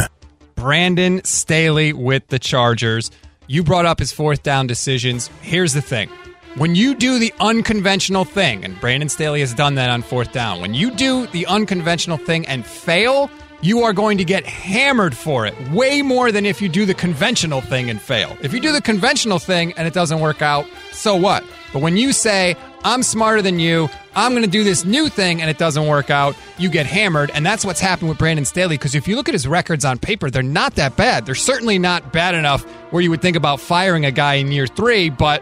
Brandon 0.55 1.23
Staley 1.25 1.91
with 1.91 2.27
the 2.27 2.39
Chargers. 2.39 3.11
You 3.47 3.63
brought 3.63 3.85
up 3.85 3.99
his 3.99 4.13
fourth 4.13 4.43
down 4.43 4.65
decisions. 4.65 5.29
Here's 5.41 5.73
the 5.73 5.81
thing. 5.81 6.09
When 6.55 6.75
you 6.75 6.93
do 6.93 7.17
the 7.17 7.33
unconventional 7.39 8.25
thing, 8.25 8.63
and 8.63 8.79
Brandon 8.79 9.09
Staley 9.09 9.39
has 9.39 9.55
done 9.55 9.73
that 9.73 9.89
on 9.89 10.03
fourth 10.03 10.31
down, 10.31 10.61
when 10.61 10.75
you 10.75 10.91
do 10.91 11.25
the 11.27 11.47
unconventional 11.47 12.17
thing 12.17 12.45
and 12.45 12.63
fail, 12.63 13.31
you 13.61 13.81
are 13.81 13.91
going 13.91 14.19
to 14.19 14.23
get 14.23 14.45
hammered 14.45 15.17
for 15.17 15.47
it 15.47 15.55
way 15.71 16.03
more 16.03 16.31
than 16.31 16.45
if 16.45 16.61
you 16.61 16.69
do 16.69 16.85
the 16.85 16.93
conventional 16.93 17.59
thing 17.59 17.89
and 17.89 17.99
fail. 17.99 18.37
If 18.43 18.53
you 18.53 18.59
do 18.59 18.71
the 18.71 18.81
conventional 18.83 19.39
thing 19.39 19.73
and 19.73 19.87
it 19.87 19.95
doesn't 19.95 20.19
work 20.19 20.43
out, 20.43 20.67
so 20.91 21.15
what? 21.15 21.43
But 21.71 21.81
when 21.81 21.97
you 21.97 22.13
say, 22.13 22.55
I'm 22.83 23.01
smarter 23.01 23.41
than 23.41 23.59
you, 23.59 23.89
I'm 24.15 24.33
going 24.33 24.43
to 24.43 24.49
do 24.49 24.63
this 24.63 24.85
new 24.85 25.09
thing 25.09 25.41
and 25.41 25.49
it 25.49 25.57
doesn't 25.57 25.87
work 25.87 26.11
out, 26.11 26.35
you 26.59 26.69
get 26.69 26.85
hammered. 26.85 27.31
And 27.33 27.43
that's 27.43 27.65
what's 27.65 27.79
happened 27.79 28.09
with 28.09 28.19
Brandon 28.19 28.45
Staley 28.45 28.75
because 28.75 28.93
if 28.93 29.07
you 29.07 29.15
look 29.15 29.27
at 29.27 29.33
his 29.33 29.47
records 29.47 29.85
on 29.85 29.97
paper, 29.97 30.29
they're 30.29 30.43
not 30.43 30.75
that 30.75 30.97
bad. 30.97 31.25
They're 31.25 31.33
certainly 31.33 31.79
not 31.79 32.13
bad 32.13 32.35
enough 32.35 32.63
where 32.91 33.01
you 33.01 33.09
would 33.09 33.23
think 33.23 33.37
about 33.37 33.59
firing 33.59 34.05
a 34.05 34.11
guy 34.11 34.35
in 34.35 34.51
year 34.51 34.67
three, 34.67 35.09
but 35.09 35.41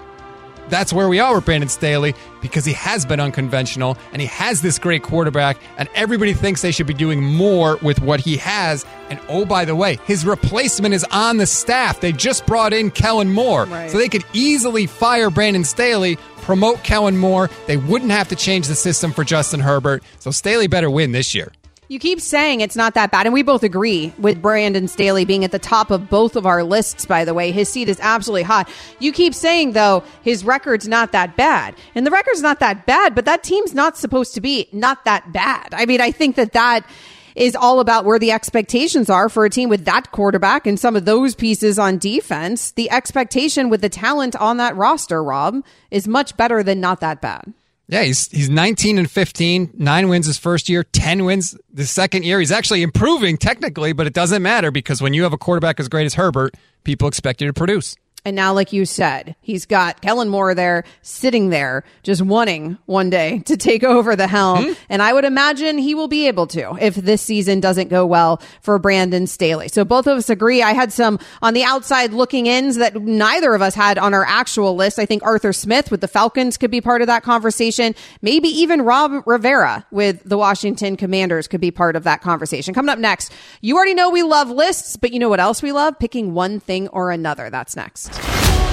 that's 0.71 0.91
where 0.91 1.07
we 1.07 1.19
are 1.19 1.35
with 1.35 1.45
Brandon 1.45 1.69
Staley 1.69 2.15
because 2.41 2.65
he 2.65 2.73
has 2.73 3.05
been 3.05 3.19
unconventional 3.19 3.95
and 4.11 4.19
he 4.21 4.27
has 4.27 4.63
this 4.63 4.79
great 4.79 5.03
quarterback, 5.03 5.57
and 5.77 5.87
everybody 5.93 6.33
thinks 6.33 6.63
they 6.63 6.71
should 6.71 6.87
be 6.87 6.93
doing 6.95 7.21
more 7.23 7.77
with 7.83 8.01
what 8.01 8.19
he 8.19 8.37
has. 8.37 8.83
And 9.11 9.19
oh, 9.29 9.45
by 9.45 9.65
the 9.65 9.75
way, 9.75 9.99
his 10.05 10.25
replacement 10.25 10.95
is 10.95 11.03
on 11.11 11.37
the 11.37 11.45
staff. 11.45 11.99
They 11.99 12.11
just 12.11 12.47
brought 12.47 12.73
in 12.73 12.89
Kellen 12.89 13.31
Moore, 13.31 13.65
Right. 13.65 13.91
so 13.91 13.99
they 13.99 14.09
could 14.09 14.25
easily 14.33 14.87
fire 14.87 15.29
Brandon 15.29 15.63
Staley, 15.63 16.17
promote 16.37 16.83
Kellen 16.83 17.17
Moore. 17.17 17.49
They 17.67 17.77
wouldn't 17.77 18.11
have 18.11 18.29
to 18.29 18.35
change 18.35 18.67
the 18.67 18.75
system 18.75 19.11
for 19.11 19.23
Justin 19.23 19.59
Herbert. 19.59 20.01
So 20.19 20.31
Staley 20.31 20.65
better 20.67 20.89
win 20.89 21.11
this 21.11 21.35
year. 21.35 21.51
You 21.91 21.99
keep 21.99 22.21
saying 22.21 22.61
it's 22.61 22.77
not 22.77 22.93
that 22.93 23.11
bad, 23.11 23.25
and 23.25 23.33
we 23.33 23.41
both 23.41 23.63
agree 23.63 24.13
with 24.17 24.41
Brandon 24.41 24.87
Staley 24.87 25.25
being 25.25 25.43
at 25.43 25.51
the 25.51 25.59
top 25.59 25.91
of 25.91 26.09
both 26.09 26.37
of 26.37 26.45
our 26.45 26.63
lists, 26.63 27.05
by 27.05 27.25
the 27.25 27.33
way. 27.33 27.51
His 27.51 27.67
seat 27.67 27.89
is 27.89 27.99
absolutely 27.99 28.43
hot. 28.43 28.69
You 28.99 29.11
keep 29.11 29.35
saying, 29.35 29.73
though, 29.73 30.05
his 30.21 30.45
record's 30.45 30.87
not 30.87 31.11
that 31.11 31.35
bad. 31.35 31.75
And 31.93 32.07
the 32.07 32.11
record's 32.11 32.41
not 32.41 32.61
that 32.61 32.85
bad, 32.85 33.13
but 33.13 33.25
that 33.25 33.43
team's 33.43 33.73
not 33.73 33.97
supposed 33.97 34.33
to 34.35 34.39
be 34.39 34.69
not 34.71 35.03
that 35.03 35.33
bad. 35.33 35.73
I 35.73 35.85
mean, 35.85 35.99
I 35.99 36.11
think 36.11 36.37
that 36.37 36.53
that 36.53 36.89
is 37.35 37.57
all 37.57 37.81
about 37.81 38.05
where 38.05 38.19
the 38.19 38.31
expectations 38.31 39.09
are 39.09 39.27
for 39.27 39.43
a 39.43 39.49
team 39.49 39.67
with 39.67 39.83
that 39.83 40.11
quarterback 40.11 40.65
and 40.65 40.79
some 40.79 40.95
of 40.95 41.03
those 41.03 41.35
pieces 41.35 41.77
on 41.77 41.97
defense. 41.97 42.71
The 42.71 42.89
expectation 42.89 43.69
with 43.69 43.81
the 43.81 43.89
talent 43.89 44.37
on 44.37 44.55
that 44.55 44.77
roster, 44.77 45.21
Rob, 45.21 45.61
is 45.89 46.07
much 46.07 46.37
better 46.37 46.63
than 46.63 46.79
not 46.79 47.01
that 47.01 47.19
bad. 47.19 47.53
Yeah, 47.91 48.03
he's 48.03 48.29
he's 48.29 48.49
19 48.49 48.97
and 48.97 49.11
15, 49.11 49.71
nine 49.73 50.07
wins 50.07 50.25
his 50.25 50.37
first 50.37 50.69
year, 50.69 50.83
10 50.83 51.25
wins 51.25 51.57
the 51.73 51.85
second 51.85 52.23
year. 52.23 52.39
He's 52.39 52.51
actually 52.51 52.83
improving 52.83 53.37
technically, 53.37 53.91
but 53.91 54.07
it 54.07 54.13
doesn't 54.13 54.41
matter 54.41 54.71
because 54.71 55.01
when 55.01 55.13
you 55.13 55.23
have 55.23 55.33
a 55.33 55.37
quarterback 55.37 55.77
as 55.77 55.89
great 55.89 56.05
as 56.05 56.13
Herbert, 56.13 56.55
people 56.85 57.09
expect 57.09 57.41
you 57.41 57.47
to 57.47 57.53
produce. 57.53 57.97
And 58.23 58.35
now, 58.35 58.53
like 58.53 58.71
you 58.71 58.85
said, 58.85 59.35
he's 59.41 59.65
got 59.65 60.01
Kellen 60.01 60.29
Moore 60.29 60.53
there 60.53 60.83
sitting 61.01 61.49
there, 61.49 61.83
just 62.03 62.21
wanting 62.21 62.77
one 62.85 63.09
day 63.09 63.39
to 63.47 63.57
take 63.57 63.83
over 63.83 64.15
the 64.15 64.27
helm. 64.27 64.63
Mm-hmm. 64.63 64.73
And 64.89 65.01
I 65.01 65.11
would 65.11 65.25
imagine 65.25 65.79
he 65.79 65.95
will 65.95 66.07
be 66.07 66.27
able 66.27 66.45
to 66.47 66.77
if 66.79 66.93
this 66.93 67.23
season 67.23 67.59
doesn't 67.61 67.87
go 67.87 68.05
well 68.05 68.39
for 68.61 68.77
Brandon 68.77 69.25
Staley. 69.25 69.69
So 69.69 69.83
both 69.83 70.05
of 70.05 70.19
us 70.19 70.29
agree. 70.29 70.61
I 70.61 70.73
had 70.73 70.93
some 70.93 71.17
on 71.41 71.55
the 71.55 71.63
outside 71.63 72.13
looking 72.13 72.45
ins 72.45 72.75
that 72.75 72.95
neither 72.95 73.55
of 73.55 73.63
us 73.63 73.73
had 73.73 73.97
on 73.97 74.13
our 74.13 74.25
actual 74.25 74.75
list. 74.75 74.99
I 74.99 75.07
think 75.07 75.23
Arthur 75.23 75.51
Smith 75.51 75.89
with 75.89 76.01
the 76.01 76.07
Falcons 76.07 76.57
could 76.57 76.69
be 76.69 76.79
part 76.79 77.01
of 77.01 77.07
that 77.07 77.23
conversation. 77.23 77.95
Maybe 78.21 78.49
even 78.49 78.83
Rob 78.83 79.23
Rivera 79.25 79.83
with 79.89 80.21
the 80.23 80.37
Washington 80.37 80.95
Commanders 80.95 81.47
could 81.47 81.61
be 81.61 81.71
part 81.71 81.95
of 81.95 82.03
that 82.03 82.21
conversation. 82.21 82.75
Coming 82.75 82.89
up 82.89 82.99
next, 82.99 83.33
you 83.61 83.77
already 83.77 83.95
know 83.95 84.11
we 84.11 84.21
love 84.21 84.51
lists, 84.51 84.95
but 84.95 85.11
you 85.11 85.17
know 85.17 85.29
what 85.29 85.39
else 85.39 85.63
we 85.63 85.71
love? 85.71 85.97
Picking 85.97 86.35
one 86.35 86.59
thing 86.59 86.87
or 86.89 87.09
another. 87.09 87.49
That's 87.49 87.75
next. 87.75 88.10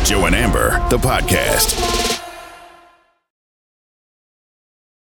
Joe 0.04 0.26
and 0.26 0.34
Amber, 0.34 0.70
the 0.88 0.98
podcast. 0.98 1.74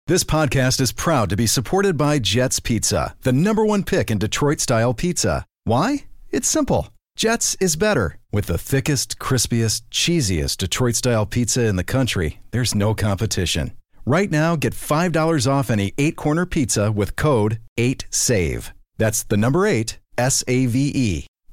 This 0.07 0.23
podcast 0.23 0.81
is 0.81 0.91
proud 0.91 1.29
to 1.29 1.37
be 1.37 1.47
supported 1.47 1.97
by 1.97 2.19
Jets 2.19 2.59
Pizza, 2.59 3.15
the 3.21 3.31
number 3.31 3.65
one 3.65 3.83
pick 3.83 4.11
in 4.11 4.17
Detroit 4.17 4.59
style 4.59 4.93
pizza. 4.93 5.45
Why? 5.63 6.05
It's 6.29 6.47
simple. 6.47 6.89
Jets 7.15 7.55
is 7.61 7.75
better. 7.75 8.17
With 8.31 8.47
the 8.47 8.57
thickest, 8.57 9.17
crispiest, 9.17 9.83
cheesiest 9.91 10.57
Detroit 10.57 10.95
style 10.95 11.25
pizza 11.25 11.65
in 11.65 11.77
the 11.77 11.83
country, 11.83 12.39
there's 12.51 12.75
no 12.75 12.93
competition. 12.93 13.71
Right 14.05 14.29
now, 14.29 14.55
get 14.57 14.73
$5 14.73 15.47
off 15.49 15.69
any 15.69 15.93
eight 15.97 16.17
corner 16.17 16.45
pizza 16.45 16.91
with 16.91 17.15
code 17.15 17.59
8SAVE. 17.79 18.71
That's 18.97 19.23
the 19.23 19.37
number 19.37 19.65
eight, 19.65 19.99
S 20.17 20.43
A 20.47 20.65
V 20.65 20.91
E. 20.93 21.27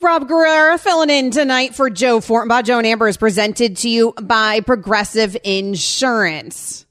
Rob 0.00 0.28
Guerrera 0.28 0.78
filling 0.78 1.10
in 1.10 1.30
tonight 1.30 1.74
for 1.74 1.88
Joe 1.88 2.20
Fortenbaugh. 2.20 2.64
Joe 2.64 2.78
and 2.78 2.86
Amber 2.86 3.08
is 3.08 3.16
presented 3.16 3.78
to 3.78 3.88
you 3.88 4.12
by 4.20 4.60
Progressive 4.60 5.36
Insurance. 5.42 6.86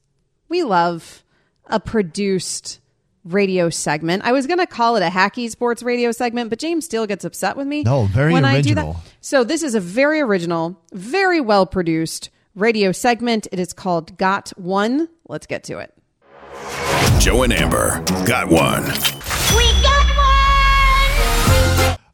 We 0.48 0.64
love 0.64 1.22
a 1.66 1.78
produced 1.78 2.80
radio 3.24 3.70
segment. 3.70 4.24
I 4.24 4.32
was 4.32 4.46
going 4.46 4.58
to 4.58 4.66
call 4.66 4.96
it 4.96 5.02
a 5.02 5.08
hacky 5.08 5.48
sports 5.48 5.82
radio 5.82 6.12
segment, 6.12 6.50
but 6.50 6.58
James 6.58 6.84
Steele 6.84 7.06
gets 7.06 7.24
upset 7.24 7.56
with 7.56 7.66
me. 7.66 7.84
No, 7.84 8.04
very 8.06 8.32
when 8.32 8.44
original. 8.44 8.90
I 8.90 8.92
do 8.92 8.98
that. 8.98 9.10
So 9.20 9.44
this 9.44 9.62
is 9.62 9.74
a 9.74 9.80
very 9.80 10.20
original, 10.20 10.80
very 10.92 11.40
well 11.40 11.64
produced 11.64 12.30
radio 12.54 12.92
segment. 12.92 13.46
It 13.52 13.60
is 13.60 13.72
called 13.72 14.18
Got 14.18 14.50
One. 14.58 15.08
Let's 15.28 15.46
get 15.46 15.64
to 15.64 15.78
it. 15.78 15.92
Joe 17.20 17.42
and 17.44 17.52
Amber 17.52 18.02
got 18.26 18.48
one. 18.48 18.84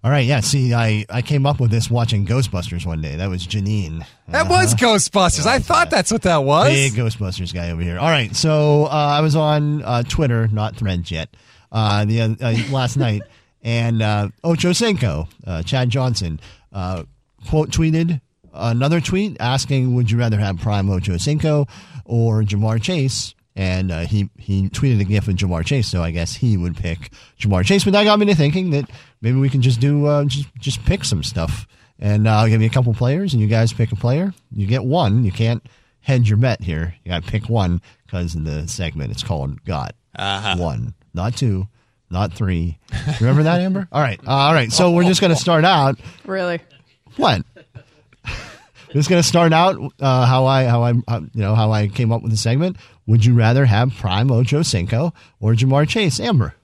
We 0.03 0.11
got 0.11 0.11
one. 0.11 0.11
All 0.11 0.11
right, 0.11 0.27
yeah. 0.27 0.41
See, 0.41 0.75
I, 0.75 1.05
I 1.09 1.23
came 1.23 1.47
up 1.47 1.61
with 1.61 1.71
this 1.71 1.91
watching 1.91 2.27
Ghostbusters 2.27 2.85
one 2.85 3.01
day. 3.01 3.17
That 3.17 3.29
was 3.29 3.47
Janine. 3.47 4.05
That 4.29 4.49
was 4.49 4.75
Ghostbusters. 4.75 5.47
I 5.47 5.59
thought 5.59 5.91
that's 5.91 6.11
what 6.11 6.23
that 6.23 6.45
was. 6.45 6.69
Big 6.69 6.93
Ghostbusters 6.93 7.55
guy 7.55 7.71
over 7.71 7.83
here. 7.83 7.99
All 7.99 8.09
right, 8.09 8.35
so 8.35 8.87
uh, 8.87 8.89
I 8.89 9.21
was 9.21 9.37
on 9.37 9.83
uh, 9.83 10.03
Twitter, 10.03 10.49
not 10.49 10.77
Threads 10.77 11.11
yet, 11.11 11.29
uh, 11.71 12.05
the 12.05 12.21
uh, 12.21 12.73
last 12.73 12.97
night, 12.99 13.23
and 13.63 14.03
uh, 14.03 14.29
Ocho 14.43 14.73
Cinco, 14.73 15.29
uh, 15.47 15.63
Chad 15.63 15.91
Johnson, 15.91 16.41
uh, 16.73 17.05
quote 17.49 17.71
tweeted 17.71 18.21
another 18.53 19.01
tweet 19.01 19.37
asking, 19.41 19.95
"Would 19.95 20.11
you 20.11 20.19
rather 20.19 20.39
have 20.39 20.59
Prime 20.59 20.91
Ocho 20.91 21.17
Cinco 21.17 21.67
or 22.05 22.43
Ja'Marr 22.43 22.83
Chase?" 22.83 23.35
And 23.55 23.91
uh, 23.93 24.01
he 24.07 24.31
he 24.39 24.69
tweeted 24.71 25.01
a 25.01 25.05
gif 25.05 25.29
of 25.29 25.35
Ja'Marr 25.35 25.65
Chase, 25.65 25.87
so 25.89 26.03
I 26.03 26.11
guess 26.11 26.37
he 26.37 26.57
would 26.57 26.75
pick 26.77 27.11
Ja'Marr 27.39 27.65
Chase. 27.65 27.85
But 27.85 27.93
that 27.93 28.05
got 28.05 28.19
me 28.19 28.25
to 28.27 28.35
thinking 28.35 28.71
that 28.71 28.89
maybe 29.21 29.37
we 29.39 29.51
can 29.51 29.61
just 29.61 29.79
do 29.79 30.07
uh, 30.07 30.25
just 30.25 30.49
just 30.59 30.83
pick 30.87 31.05
some 31.05 31.23
stuff, 31.23 31.67
and 31.99 32.27
uh, 32.27 32.31
I'll 32.37 32.49
give 32.49 32.63
you 32.63 32.67
a 32.67 32.73
couple 32.73 32.95
players, 32.95 33.35
and 33.35 33.43
you 33.43 33.49
guys 33.49 33.73
pick 33.75 33.93
a 33.93 33.97
player. 33.97 34.33
You 34.53 34.67
get 34.67 34.85
one. 34.85 35.23
You 35.25 35.33
can't 35.33 35.63
hedge 36.01 36.31
your 36.31 36.39
bet 36.39 36.63
here. 36.63 36.95
You 37.05 37.11
got 37.11 37.25
to 37.25 37.31
pick 37.31 37.51
one 37.51 37.83
because 38.07 38.35
in 38.35 38.45
the 38.45 38.67
segment 38.69 39.11
it's 39.13 39.23
called 39.23 39.63
"Got 39.65 39.95
Uh-huh. 40.17 40.57
One," 40.57 40.95
not 41.13 41.37
two, 41.37 41.69
not 42.11 42.33
three. 42.33 42.79
Remember 43.21 43.43
that, 43.43 43.61
Amber? 43.61 43.87
All 43.93 44.01
right, 44.01 44.19
uh, 44.27 44.31
all 44.31 44.55
right. 44.55 44.73
So 44.73 44.93
we're 44.93 45.05
just 45.05 45.21
going 45.21 45.33
to 45.35 45.39
start 45.39 45.67
out. 45.67 46.01
Really? 46.25 46.61
What? 47.19 47.43
Just 48.93 49.09
going 49.09 49.23
to 49.23 49.29
start 49.29 49.53
out 49.53 49.77
uh, 50.01 50.27
how 50.27 50.47
I 50.47 50.65
how 50.65 50.83
I 50.83 50.93
uh, 51.09 51.21
you 51.21 51.41
know 51.41 51.55
how 51.55 51.73
I 51.73 51.89
came 51.89 52.13
up 52.13 52.23
with 52.23 52.31
the 52.31 52.37
segment. 52.37 52.77
Would 53.07 53.25
you 53.25 53.35
rather 53.35 53.65
have 53.65 53.95
Prime 53.95 54.31
Ocho 54.31 54.63
Cinco 54.63 55.13
or 55.41 55.55
Ja'Marr 55.55 55.89
Chase? 55.89 56.21
Amber. 56.21 56.55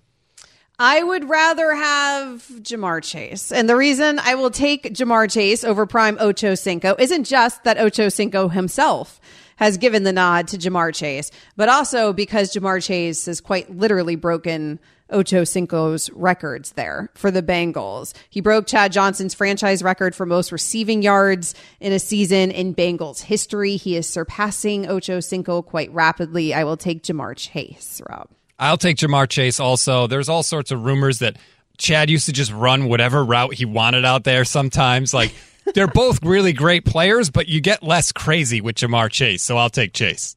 I 0.78 1.02
would 1.02 1.28
rather 1.28 1.74
have 1.74 2.46
Ja'Marr 2.60 3.02
Chase. 3.02 3.50
And 3.50 3.68
the 3.68 3.74
reason 3.74 4.20
I 4.20 4.36
will 4.36 4.50
take 4.50 4.84
Ja'Marr 4.84 5.28
Chase 5.28 5.64
over 5.64 5.86
Prime 5.86 6.16
Ocho 6.20 6.54
Cinco 6.54 6.94
isn't 6.98 7.24
just 7.24 7.64
that 7.64 7.78
Ocho 7.78 8.08
Cinco 8.08 8.48
himself 8.48 9.20
has 9.56 9.76
given 9.76 10.04
the 10.04 10.12
nod 10.12 10.46
to 10.48 10.56
Ja'Marr 10.56 10.94
Chase, 10.94 11.32
but 11.56 11.68
also 11.68 12.12
because 12.12 12.52
Ja'Marr 12.52 12.80
Chase 12.80 13.26
has 13.26 13.40
quite 13.40 13.74
literally 13.74 14.14
broken 14.14 14.78
Ocho 15.10 15.44
Cinco's 15.44 16.10
records 16.10 16.72
there 16.72 17.10
for 17.14 17.30
the 17.30 17.42
Bengals. 17.42 18.14
He 18.28 18.40
broke 18.40 18.66
Chad 18.66 18.92
Johnson's 18.92 19.34
franchise 19.34 19.82
record 19.82 20.14
for 20.14 20.26
most 20.26 20.52
receiving 20.52 21.02
yards 21.02 21.54
in 21.80 21.92
a 21.92 21.98
season 21.98 22.50
in 22.50 22.74
Bengals 22.74 23.22
history. 23.22 23.76
He 23.76 23.96
is 23.96 24.08
surpassing 24.08 24.88
Ocho 24.88 25.20
Cinco 25.20 25.62
quite 25.62 25.92
rapidly. 25.92 26.52
I 26.52 26.64
will 26.64 26.76
take 26.76 27.02
Ja'Marr 27.02 27.36
Chase, 27.36 28.00
Rob. 28.08 28.28
I'll 28.58 28.76
take 28.76 28.96
Ja'Marr 28.96 29.28
Chase 29.28 29.60
also. 29.60 30.06
There's 30.06 30.28
all 30.28 30.42
sorts 30.42 30.70
of 30.70 30.84
rumors 30.84 31.20
that 31.20 31.36
Chad 31.78 32.10
used 32.10 32.26
to 32.26 32.32
just 32.32 32.52
run 32.52 32.88
whatever 32.88 33.24
route 33.24 33.54
he 33.54 33.64
wanted 33.64 34.04
out 34.04 34.24
there 34.24 34.44
sometimes. 34.44 35.14
Like, 35.14 35.32
they're 35.74 35.86
both 35.86 36.24
really 36.24 36.52
great 36.52 36.84
players, 36.84 37.30
but 37.30 37.46
you 37.46 37.60
get 37.60 37.82
less 37.82 38.10
crazy 38.10 38.60
with 38.60 38.76
Ja'Marr 38.76 39.10
Chase. 39.10 39.42
So 39.42 39.56
I'll 39.56 39.70
take 39.70 39.92
Chase. 39.92 40.34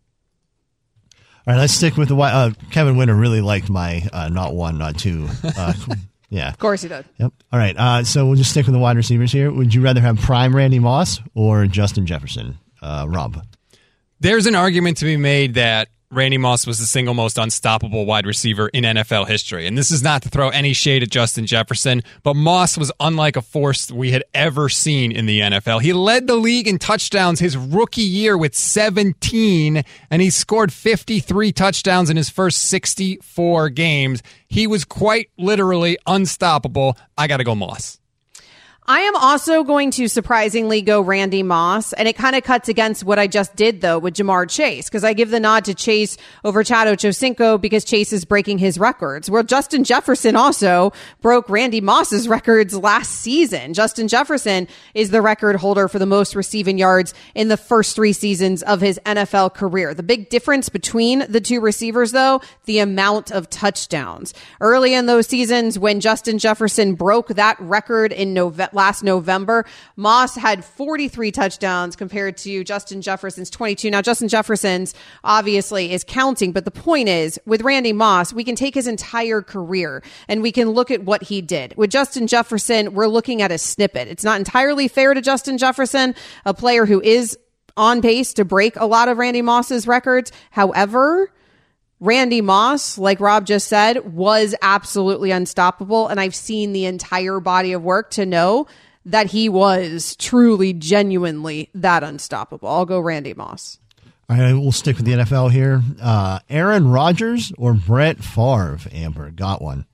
All 1.48 1.54
right, 1.54 1.60
let's 1.60 1.74
stick 1.74 1.98
with 1.98 2.08
the 2.10 2.16
wi- 2.16 2.32
uh, 2.32 2.52
Kevin 2.70 2.98
Winter. 2.98 3.16
Really 3.16 3.42
liked 3.42 3.70
my 3.70 4.08
uh, 4.14 4.30
not 4.30 4.54
one, 4.54 4.78
not 4.78 4.98
two. 4.98 5.28
Uh, 5.44 5.74
yeah, 6.30 6.50
Of 6.50 6.60
course 6.60 6.84
he 6.84 6.88
did. 6.90 7.06
Yep. 7.18 7.34
All 7.52 7.60
right. 7.60 7.76
Uh, 7.78 8.04
so 8.04 8.26
we'll 8.28 8.36
just 8.36 8.52
stick 8.52 8.66
with 8.68 8.74
the 8.74 8.80
wide 8.80 8.96
receivers 8.98 9.32
here. 9.32 9.52
Would 9.52 9.74
you 9.74 9.82
rather 9.82 10.02
have 10.02 10.20
prime 10.20 10.56
Randy 10.56 10.80
Moss 10.80 11.20
or 11.34 11.66
Justin 11.66 12.06
Jefferson? 12.06 12.60
Uh, 12.82 13.06
Rob. 13.10 13.44
There's 14.20 14.46
an 14.46 14.56
argument 14.56 14.98
to 14.98 15.06
be 15.06 15.18
made 15.18 15.56
that 15.56 15.90
Randy 16.12 16.38
Moss 16.38 16.68
was 16.68 16.78
the 16.78 16.86
single 16.86 17.14
most 17.14 17.38
unstoppable 17.38 18.06
wide 18.06 18.26
receiver 18.26 18.68
in 18.68 18.84
NFL 18.84 19.30
history. 19.30 19.66
And 19.66 19.78
this 19.78 19.92
is 19.92 20.04
not 20.04 20.22
to 20.24 20.30
throw 20.30 20.50
any 20.50 20.74
shade 20.74 21.04
at 21.04 21.10
Justin 21.10 21.46
Jefferson, 21.46 22.04
but 22.22 22.36
Moss 22.36 22.78
was 22.78 22.92
unlike 23.00 23.38
a 23.38 23.42
force 23.42 23.90
we 23.90 24.12
had 24.12 24.26
ever 24.34 24.68
seen 24.68 25.14
in 25.14 25.26
the 25.26 25.40
NFL. 25.40 25.82
He 25.82 25.94
led 25.94 26.28
the 26.28 26.36
league 26.36 26.68
in 26.68 26.80
touchdowns 26.80 27.40
his 27.40 27.56
rookie 27.56 28.02
year 28.02 28.38
with 28.38 28.54
17, 28.54 29.84
and 30.10 30.22
he 30.22 30.30
scored 30.30 30.74
53 30.74 31.54
touchdowns 31.54 32.10
in 32.10 32.18
his 32.18 32.30
first 32.30 32.64
64 32.64 33.70
games. 33.70 34.22
He 34.50 34.68
was 34.68 34.84
quite 34.84 35.30
literally 35.38 35.98
unstoppable. 36.06 36.98
I 37.18 37.28
got 37.28 37.38
to 37.38 37.46
go 37.46 37.56
Moss. 37.56 38.01
I 38.88 39.02
am 39.02 39.16
also 39.16 39.64
going 39.64 39.92
to 39.92 40.08
surprisingly 40.08 40.82
go 40.82 41.02
Randy 41.02 41.44
Moss, 41.44 41.94
and 41.94 42.08
it 42.08 42.16
kind 42.16 42.36
of 42.36 42.44
cuts 42.44 42.68
against 42.68 43.04
what 43.04 43.20
I 43.20 43.28
just 43.28 43.56
did 43.56 43.80
though 43.80 44.00
with 44.00 44.16
Ja'Marr 44.16 44.50
Chase 44.50 44.90
because 44.90 45.04
I 45.04 45.14
give 45.14 45.30
the 45.30 45.40
nod 45.40 45.66
to 45.66 45.76
Chase 45.76 46.18
over 46.44 46.64
Chad 46.64 46.88
Ochocinco 46.88 47.62
because 47.62 47.84
Chase 47.84 48.12
is 48.12 48.26
breaking 48.26 48.58
his 48.58 48.80
records. 48.80 49.30
Well, 49.30 49.44
Justin 49.44 49.84
Jefferson 49.84 50.36
also 50.36 50.94
broke 51.22 51.48
Randy 51.48 51.80
Moss's 51.80 52.28
records 52.28 52.76
last 52.76 53.12
season. 53.12 53.76
Justin 53.76 54.08
Jefferson 54.08 54.68
is 54.96 55.12
the 55.12 55.22
record 55.22 55.58
holder 55.58 55.88
for 55.88 56.00
the 56.00 56.08
most 56.08 56.36
receiving 56.36 56.80
yards 56.80 57.14
in 57.36 57.50
the 57.50 57.58
first 57.58 57.96
three 57.96 58.14
seasons 58.14 58.64
of 58.64 58.82
his 58.82 59.00
NFL 59.06 59.54
career. 59.54 59.94
The 59.94 60.02
big 60.02 60.30
difference 60.30 60.70
between 60.70 61.32
the 61.32 61.40
two 61.40 61.62
receivers 61.62 62.14
though, 62.14 62.42
the 62.66 62.80
amount 62.80 63.32
of 63.32 63.48
touchdowns. 63.52 64.34
Early 64.60 64.96
in 64.96 65.06
those 65.06 65.28
seasons 65.28 65.78
when 65.78 66.00
Justin 66.00 66.40
Jefferson 66.40 66.96
broke 66.96 67.28
that 67.28 67.60
record 67.60 68.12
in 68.12 68.34
November 68.34 68.71
last 68.74 69.04
November. 69.04 69.66
Moss 69.96 70.36
had 70.36 70.64
43 70.64 71.32
touchdowns 71.32 71.96
compared 71.96 72.38
to 72.38 72.64
Justin 72.64 73.02
Jefferson's 73.02 73.50
22. 73.50 73.92
Now, 73.92 74.02
Justin 74.02 74.28
Jefferson's 74.28 74.94
obviously 75.24 75.92
is 75.92 76.04
counting, 76.04 76.52
but 76.52 76.66
the 76.66 76.72
point 76.72 77.10
is 77.10 77.40
with 77.46 77.62
Randy 77.62 77.94
Moss, 77.94 78.34
we 78.34 78.44
can 78.44 78.56
take 78.56 78.76
his 78.76 78.88
entire 78.88 79.42
career 79.42 80.04
and 80.28 80.42
we 80.42 80.52
can 80.52 80.70
look 80.70 80.92
at 80.92 81.04
what 81.04 81.24
he 81.24 81.42
did. 81.42 81.74
With 81.78 81.92
Justin 81.92 82.28
Jefferson, 82.28 82.94
we're 82.94 83.08
looking 83.08 83.42
at 83.42 83.52
a 83.52 83.58
snippet. 83.58 84.08
It's 84.08 84.24
not 84.24 84.40
entirely 84.40 84.88
fair 84.88 85.14
to 85.14 85.22
Justin 85.22 85.58
Jefferson, 85.58 86.16
a 86.46 86.54
player 86.54 86.86
who 86.86 87.02
is 87.02 87.38
on 87.78 88.02
pace 88.02 88.34
to 88.34 88.46
break 88.46 88.76
a 88.76 88.86
lot 88.86 89.08
of 89.08 89.18
Randy 89.18 89.42
Moss's 89.42 89.88
records. 89.88 90.32
However, 90.52 91.32
Randy 92.02 92.42
Moss, 92.42 92.98
like 92.98 93.20
Rob 93.20 93.46
just 93.46 93.68
said, 93.68 94.12
was 94.12 94.56
absolutely 94.64 95.30
unstoppable. 95.30 96.08
And 96.08 96.20
I've 96.20 96.34
seen 96.34 96.74
the 96.74 96.86
entire 96.86 97.40
body 97.40 97.74
of 97.74 97.84
work 97.84 98.10
to 98.12 98.26
know 98.26 98.66
that 99.06 99.28
he 99.28 99.50
was 99.50 100.16
truly, 100.18 100.74
genuinely 100.74 101.70
that 101.76 102.04
unstoppable. 102.04 102.68
I'll 102.68 102.88
go 102.88 103.00
Randy 103.00 103.36
Moss. 103.36 103.80
All 104.28 104.38
right, 104.38 104.54
we'll 104.54 104.72
stick 104.72 104.98
with 104.98 105.06
the 105.06 105.12
NFL 105.12 105.52
here. 105.52 105.84
Uh, 106.02 106.40
Aaron 106.50 106.88
Rodgers 106.88 107.54
or 107.58 107.74
Brett 107.74 108.24
Favre, 108.24 108.80
Amber? 108.92 109.30
Got 109.30 109.62
one. 109.62 109.86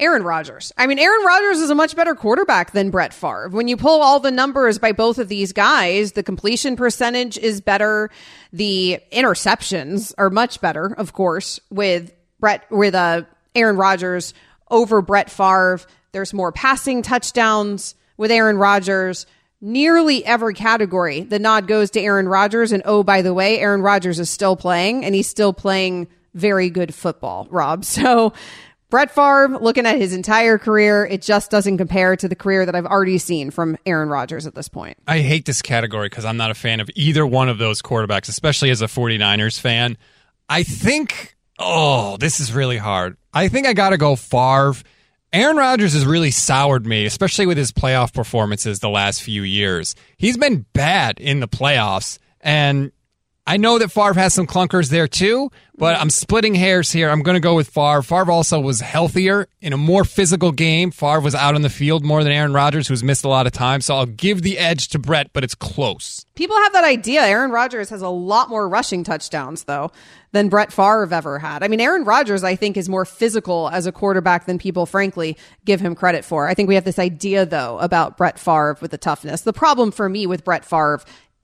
Aaron 0.00 0.22
Rodgers. 0.22 0.72
I 0.76 0.86
mean, 0.86 0.98
Aaron 0.98 1.24
Rodgers 1.24 1.60
is 1.60 1.70
a 1.70 1.74
much 1.74 1.94
better 1.94 2.14
quarterback 2.14 2.72
than 2.72 2.90
Brett 2.90 3.12
Favre. 3.12 3.48
When 3.50 3.68
you 3.68 3.76
pull 3.76 4.02
all 4.02 4.18
the 4.18 4.30
numbers 4.30 4.78
by 4.78 4.92
both 4.92 5.18
of 5.18 5.28
these 5.28 5.52
guys, 5.52 6.12
the 6.12 6.22
completion 6.22 6.74
percentage 6.74 7.36
is 7.38 7.60
better. 7.60 8.10
The 8.52 9.00
interceptions 9.12 10.14
are 10.18 10.30
much 10.30 10.60
better, 10.60 10.94
of 10.94 11.12
course, 11.12 11.60
with 11.70 12.12
Brett, 12.40 12.64
with 12.70 12.94
uh, 12.94 13.22
Aaron 13.54 13.76
Rodgers 13.76 14.34
over 14.70 15.02
Brett 15.02 15.30
Favre. 15.30 15.80
There's 16.12 16.32
more 16.32 16.50
passing 16.50 17.02
touchdowns 17.02 17.94
with 18.16 18.30
Aaron 18.30 18.56
Rodgers. 18.56 19.26
Nearly 19.60 20.24
every 20.24 20.54
category, 20.54 21.20
the 21.20 21.38
nod 21.38 21.66
goes 21.66 21.90
to 21.90 22.00
Aaron 22.00 22.26
Rodgers. 22.26 22.72
And 22.72 22.82
oh, 22.86 23.02
by 23.02 23.20
the 23.20 23.34
way, 23.34 23.58
Aaron 23.60 23.82
Rodgers 23.82 24.18
is 24.18 24.30
still 24.30 24.56
playing 24.56 25.04
and 25.04 25.14
he's 25.14 25.28
still 25.28 25.52
playing 25.52 26.08
very 26.34 26.70
good 26.70 26.94
football, 26.94 27.46
Rob. 27.50 27.84
So 27.90 28.32
Brett 28.90 29.10
Favre, 29.12 29.58
looking 29.60 29.86
at 29.86 29.96
his 29.96 30.12
entire 30.12 30.58
career, 30.58 31.06
it 31.06 31.22
just 31.22 31.50
doesn't 31.50 31.78
compare 31.78 32.16
to 32.16 32.28
the 32.28 32.34
career 32.34 32.66
that 32.66 32.74
I've 32.74 32.86
already 32.86 33.18
seen 33.18 33.50
from 33.50 33.78
Aaron 33.86 34.08
Rodgers 34.08 34.46
at 34.46 34.56
this 34.56 34.68
point. 34.68 34.98
I 35.06 35.20
hate 35.20 35.46
this 35.46 35.62
category 35.62 36.08
because 36.08 36.24
I'm 36.24 36.36
not 36.36 36.50
a 36.50 36.54
fan 36.54 36.80
of 36.80 36.90
either 36.96 37.24
one 37.24 37.48
of 37.48 37.58
those 37.58 37.80
quarterbacks, 37.80 38.28
especially 38.28 38.70
as 38.70 38.82
a 38.82 38.86
49ers 38.86 39.60
fan. 39.60 39.96
I 40.48 40.64
think, 40.64 41.36
oh, 41.58 42.16
this 42.16 42.40
is 42.40 42.52
really 42.52 42.78
hard. 42.78 43.16
I 43.32 43.46
think 43.46 43.66
I 43.66 43.72
got 43.72 43.90
to 43.90 43.96
go 43.96 44.16
Favre. 44.16 44.74
Aaron 45.32 45.56
Rodgers 45.56 45.92
has 45.92 46.04
really 46.04 46.32
soured 46.32 46.84
me, 46.84 47.06
especially 47.06 47.46
with 47.46 47.56
his 47.56 47.70
playoff 47.70 48.12
performances 48.12 48.80
the 48.80 48.88
last 48.88 49.22
few 49.22 49.42
years. 49.42 49.94
He's 50.16 50.36
been 50.36 50.66
bad 50.72 51.20
in 51.20 51.38
the 51.38 51.46
playoffs, 51.46 52.18
and 52.40 52.90
I 53.46 53.56
know 53.56 53.78
that 53.78 53.90
Favre 53.90 54.14
has 54.14 54.34
some 54.34 54.46
clunkers 54.46 54.90
there 54.90 55.08
too, 55.08 55.50
but 55.76 55.98
I'm 55.98 56.10
splitting 56.10 56.54
hairs 56.54 56.92
here. 56.92 57.08
I'm 57.10 57.22
going 57.22 57.34
to 57.34 57.40
go 57.40 57.56
with 57.56 57.68
Favre. 57.68 58.02
Favre 58.02 58.30
also 58.30 58.60
was 58.60 58.80
healthier 58.80 59.48
in 59.60 59.72
a 59.72 59.76
more 59.76 60.04
physical 60.04 60.52
game. 60.52 60.90
Favre 60.90 61.20
was 61.20 61.34
out 61.34 61.54
on 61.54 61.62
the 61.62 61.70
field 61.70 62.04
more 62.04 62.22
than 62.22 62.32
Aaron 62.32 62.52
Rodgers, 62.52 62.86
who's 62.86 63.02
missed 63.02 63.24
a 63.24 63.28
lot 63.28 63.46
of 63.46 63.52
time. 63.52 63.80
So 63.80 63.96
I'll 63.96 64.06
give 64.06 64.42
the 64.42 64.58
edge 64.58 64.88
to 64.88 64.98
Brett, 64.98 65.32
but 65.32 65.42
it's 65.42 65.54
close. 65.54 66.26
People 66.34 66.56
have 66.58 66.74
that 66.74 66.84
idea. 66.84 67.22
Aaron 67.22 67.50
Rodgers 67.50 67.88
has 67.90 68.02
a 68.02 68.08
lot 68.08 68.50
more 68.50 68.68
rushing 68.68 69.02
touchdowns, 69.02 69.64
though, 69.64 69.90
than 70.32 70.48
Brett 70.48 70.70
Favre 70.70 71.08
ever 71.10 71.38
had. 71.38 71.64
I 71.64 71.68
mean, 71.68 71.80
Aaron 71.80 72.04
Rodgers, 72.04 72.44
I 72.44 72.54
think, 72.56 72.76
is 72.76 72.88
more 72.88 73.04
physical 73.04 73.68
as 73.70 73.86
a 73.86 73.92
quarterback 73.92 74.46
than 74.46 74.58
people, 74.58 74.86
frankly, 74.86 75.36
give 75.64 75.80
him 75.80 75.94
credit 75.94 76.24
for. 76.24 76.46
I 76.46 76.54
think 76.54 76.68
we 76.68 76.76
have 76.76 76.84
this 76.84 76.98
idea, 76.98 77.46
though, 77.46 77.78
about 77.78 78.16
Brett 78.16 78.38
Favre 78.38 78.76
with 78.80 78.90
the 78.90 78.98
toughness. 78.98 79.40
The 79.40 79.52
problem 79.52 79.90
for 79.90 80.08
me 80.08 80.26
with 80.26 80.44
Brett 80.44 80.64
Favre 80.64 81.00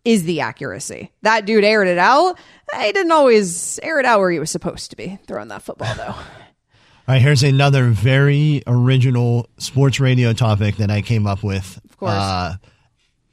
is 0.06 0.22
the 0.22 0.40
accuracy. 0.40 1.10
That 1.22 1.44
dude 1.46 1.64
aired 1.64 1.88
it 1.88 1.98
out. 1.98 2.38
He 2.78 2.92
didn't 2.92 3.10
always 3.12 3.78
air 3.82 3.98
it 3.98 4.06
out 4.06 4.20
where 4.20 4.30
he 4.30 4.38
was 4.38 4.50
supposed 4.50 4.90
to 4.90 4.96
be 4.96 5.18
throwing 5.26 5.48
that 5.48 5.62
football, 5.62 5.94
though. 5.96 6.04
All 6.14 7.14
right, 7.14 7.20
here's 7.20 7.42
another 7.42 7.88
very 7.90 8.62
original 8.66 9.48
sports 9.58 10.00
radio 10.00 10.32
topic 10.32 10.76
that 10.76 10.90
I 10.90 11.02
came 11.02 11.26
up 11.26 11.42
with. 11.42 11.80
Of 11.84 11.96
course. 11.96 12.12
Uh, 12.12 12.56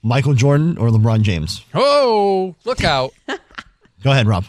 Michael 0.01 0.33
Jordan 0.33 0.77
or 0.77 0.89
LeBron 0.89 1.21
James? 1.21 1.63
Oh, 1.73 2.55
look 2.65 2.83
out. 2.83 3.13
Go 4.03 4.11
ahead, 4.11 4.27
Rob. 4.27 4.45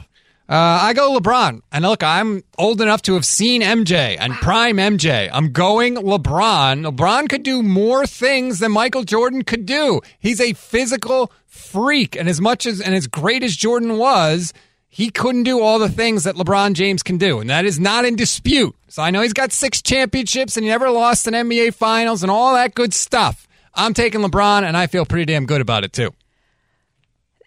Uh, 0.47 0.79
I 0.83 0.93
go 0.93 1.19
LeBron. 1.19 1.63
And 1.73 1.87
look, 1.87 2.03
I'm 2.03 2.45
old 2.59 2.83
enough 2.83 3.01
to 3.03 3.15
have 3.15 3.25
seen 3.25 3.63
MJ 3.63 4.17
and 4.21 4.35
prime 4.35 4.77
MJ. 4.77 5.31
I'm 5.33 5.53
going 5.53 5.95
LeBron. 5.95 6.87
LeBron 6.87 7.29
could 7.31 7.43
do 7.45 7.63
more 7.63 8.07
things 8.07 8.59
than 8.59 8.73
Michael 8.73 9.05
Jordan 9.05 9.43
could 9.43 9.65
do. 9.65 10.03
He's 10.19 10.43
a 10.43 10.53
physical 10.53 11.33
freak. 11.55 12.17
And 12.17 12.29
as 12.29 12.41
much 12.41 12.67
as 12.67 12.81
and 12.81 12.95
as 12.95 13.07
great 13.07 13.43
as 13.43 13.55
Jordan 13.55 13.97
was, 13.97 14.53
he 14.89 15.11
couldn't 15.11 15.45
do 15.45 15.61
all 15.61 15.79
the 15.79 15.89
things 15.89 16.25
that 16.25 16.35
LeBron 16.35 16.75
James 16.75 17.03
can 17.03 17.17
do. 17.17 17.41
And 17.41 17.51
that 17.51 17.65
is 17.65 17.81
not 17.81 18.05
in 18.05 18.17
dispute. 18.17 18.75
So 18.89 19.03
I 19.03 19.11
know 19.11 19.23
he's 19.23 19.33
got 19.33 19.53
six 19.53 19.83
championships 19.83 20.57
and 20.57 20.65
he 20.65 20.71
never 20.71 20.91
lost 20.91 21.27
an 21.27 21.35
NBA 21.35 21.75
finals 21.75 22.23
and 22.23 22.31
all 22.31 22.55
that 22.55 22.75
good 22.75 22.93
stuff. 22.93 23.49
I'm 23.75 23.95
taking 23.95 24.21
LeBron 24.21 24.63
and 24.63 24.77
I 24.77 24.87
feel 24.87 25.05
pretty 25.05 25.25
damn 25.25 25.47
good 25.47 25.61
about 25.61 25.85
it 25.85 25.93
too. 25.93 26.13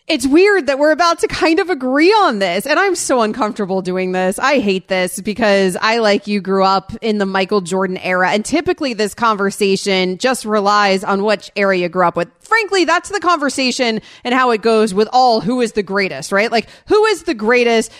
It's 0.07 0.25
weird 0.25 0.67
that 0.67 0.79
we're 0.79 0.91
about 0.91 1.19
to 1.19 1.27
kind 1.27 1.59
of 1.59 1.69
agree 1.69 2.13
on 2.13 2.39
this. 2.39 2.65
And 2.65 2.79
I'm 2.79 2.95
so 2.95 3.23
uncomfortable 3.23 3.81
doing 3.81 4.13
this. 4.13 4.39
I 4.39 4.59
hate 4.59 4.87
this 4.87 5.19
because 5.19 5.75
I, 5.81 5.97
like 5.97 6.27
you, 6.27 6.39
grew 6.39 6.63
up 6.63 6.93
in 7.01 7.17
the 7.17 7.25
Michael 7.25 7.59
Jordan 7.59 7.97
era. 7.97 8.31
And 8.31 8.45
typically 8.45 8.93
this 8.93 9.13
conversation 9.13 10.17
just 10.17 10.45
relies 10.45 11.03
on 11.03 11.25
which 11.25 11.51
era 11.57 11.75
you 11.75 11.89
grew 11.89 12.07
up 12.07 12.15
with. 12.15 12.29
Frankly, 12.39 12.85
that's 12.85 13.09
the 13.09 13.19
conversation 13.19 13.99
and 14.23 14.33
how 14.33 14.51
it 14.51 14.61
goes 14.61 14.93
with 14.93 15.09
all 15.11 15.41
who 15.41 15.59
is 15.59 15.73
the 15.73 15.83
greatest, 15.83 16.31
right? 16.31 16.53
Like, 16.53 16.69
who 16.87 17.03
is 17.07 17.23
the 17.23 17.33
greatest? 17.33 17.91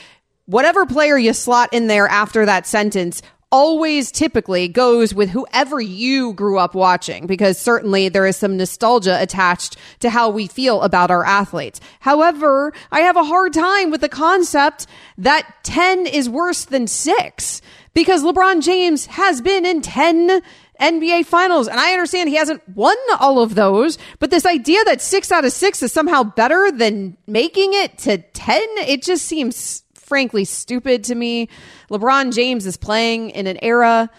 Whatever 0.45 0.85
player 0.85 1.17
you 1.17 1.33
slot 1.33 1.73
in 1.73 1.87
there 1.87 2.07
after 2.07 2.45
that 2.45 2.65
sentence 2.65 3.21
always 3.51 4.11
typically 4.11 4.67
goes 4.67 5.13
with 5.13 5.29
whoever 5.29 5.79
you 5.79 6.33
grew 6.33 6.57
up 6.57 6.75
watching 6.75 7.25
because 7.27 7.57
certainly 7.57 8.09
there 8.09 8.25
is 8.25 8.35
some 8.35 8.57
nostalgia 8.57 9.21
attached 9.21 9.77
to 9.99 10.09
how 10.09 10.29
we 10.29 10.47
feel 10.47 10.81
about 10.81 11.11
our 11.11 11.25
athletes. 11.25 11.79
However, 12.01 12.73
I 12.91 13.01
have 13.01 13.15
a 13.15 13.23
hard 13.23 13.53
time 13.53 13.89
with 13.89 14.01
the 14.01 14.09
concept 14.09 14.85
that 15.17 15.49
10 15.63 16.07
is 16.07 16.29
worse 16.29 16.65
than 16.65 16.87
6 16.87 17.61
because 17.93 18.23
LeBron 18.23 18.61
James 18.61 19.05
has 19.05 19.39
been 19.39 19.65
in 19.65 19.81
10 19.81 20.41
NBA 20.79 21.25
finals. 21.25 21.67
And 21.67 21.79
I 21.79 21.93
understand 21.93 22.29
he 22.29 22.35
hasn't 22.35 22.67
won 22.69 22.95
all 23.19 23.39
of 23.39 23.55
those, 23.55 23.97
but 24.19 24.29
this 24.29 24.45
idea 24.45 24.83
that 24.85 25.01
six 25.01 25.31
out 25.31 25.45
of 25.45 25.51
six 25.51 25.81
is 25.81 25.91
somehow 25.91 26.23
better 26.23 26.71
than 26.71 27.17
making 27.25 27.73
it 27.73 27.97
to 27.99 28.17
10, 28.17 28.61
it 28.79 29.01
just 29.03 29.25
seems 29.25 29.83
frankly 30.07 30.45
stupid 30.45 31.03
to 31.03 31.15
me. 31.15 31.49
LeBron 31.91 32.33
James 32.33 32.65
is 32.65 32.77
playing 32.77 33.31
in 33.31 33.45
an 33.45 33.59
era 33.61 34.09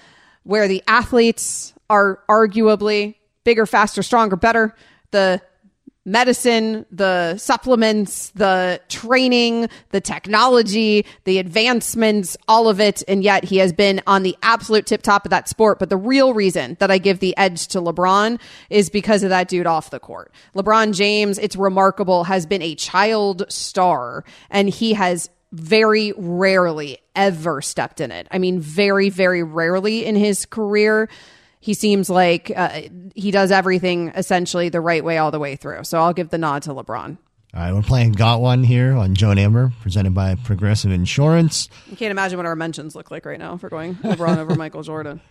where 0.42 0.68
the 0.68 0.82
athletes 0.86 1.72
are 1.90 2.20
arguably 2.28 3.14
bigger, 3.44 3.64
faster, 3.64 4.02
stronger, 4.02 4.36
better. 4.36 4.74
The 5.10 5.40
medicine, 6.04 6.86
the 6.90 7.36
supplements, 7.36 8.30
the 8.30 8.80
training, 8.88 9.68
the 9.90 10.00
technology, 10.00 11.04
the 11.24 11.38
advancements, 11.38 12.36
all 12.48 12.68
of 12.68 12.80
it. 12.80 13.02
And 13.06 13.22
yet 13.22 13.44
he 13.44 13.58
has 13.58 13.72
been 13.72 14.02
on 14.06 14.22
the 14.22 14.36
absolute 14.42 14.86
tip 14.86 15.02
top 15.02 15.26
of 15.26 15.30
that 15.30 15.48
sport. 15.48 15.78
But 15.78 15.90
the 15.90 15.96
real 15.96 16.32
reason 16.34 16.76
that 16.80 16.90
I 16.90 16.98
give 16.98 17.20
the 17.20 17.36
edge 17.36 17.68
to 17.68 17.80
LeBron 17.80 18.40
is 18.70 18.90
because 18.90 19.22
of 19.22 19.30
that 19.30 19.48
dude 19.48 19.66
off 19.66 19.90
the 19.90 20.00
court. 20.00 20.32
LeBron 20.54 20.94
James, 20.94 21.38
it's 21.38 21.56
remarkable, 21.56 22.24
has 22.24 22.46
been 22.46 22.62
a 22.62 22.74
child 22.74 23.44
star 23.50 24.24
and 24.50 24.68
he 24.68 24.94
has 24.94 25.28
very 25.52 26.12
rarely 26.16 26.98
ever 27.16 27.62
stepped 27.62 28.00
in 28.00 28.10
it. 28.10 28.26
I 28.30 28.38
mean, 28.38 28.60
very, 28.60 29.08
very 29.08 29.42
rarely 29.42 30.04
in 30.04 30.16
his 30.16 30.46
career. 30.46 31.08
He 31.60 31.74
seems 31.74 32.08
like 32.08 32.52
uh, 32.54 32.82
he 33.14 33.30
does 33.30 33.50
everything 33.50 34.08
essentially 34.14 34.68
the 34.68 34.80
right 34.80 35.02
way 35.02 35.18
all 35.18 35.30
the 35.30 35.38
way 35.40 35.56
through. 35.56 35.84
So 35.84 35.98
I'll 35.98 36.12
give 36.12 36.30
the 36.30 36.38
nod 36.38 36.62
to 36.64 36.70
LeBron. 36.70 37.18
All 37.54 37.60
right, 37.60 37.72
we're 37.72 37.82
playing 37.82 38.12
Got 38.12 38.42
One 38.42 38.62
here 38.62 38.92
on 38.92 39.14
Joe 39.14 39.30
and 39.30 39.40
Amber, 39.40 39.72
presented 39.80 40.12
by 40.12 40.34
Progressive 40.34 40.92
Insurance. 40.92 41.70
You 41.90 41.96
can't 41.96 42.10
imagine 42.10 42.36
what 42.36 42.44
our 42.44 42.54
mentions 42.54 42.94
look 42.94 43.10
like 43.10 43.24
right 43.24 43.38
now 43.38 43.58
we're 43.60 43.70
going 43.70 43.94
LeBron 43.96 44.36
over 44.36 44.54
Michael 44.56 44.82
Jordan. 44.82 45.22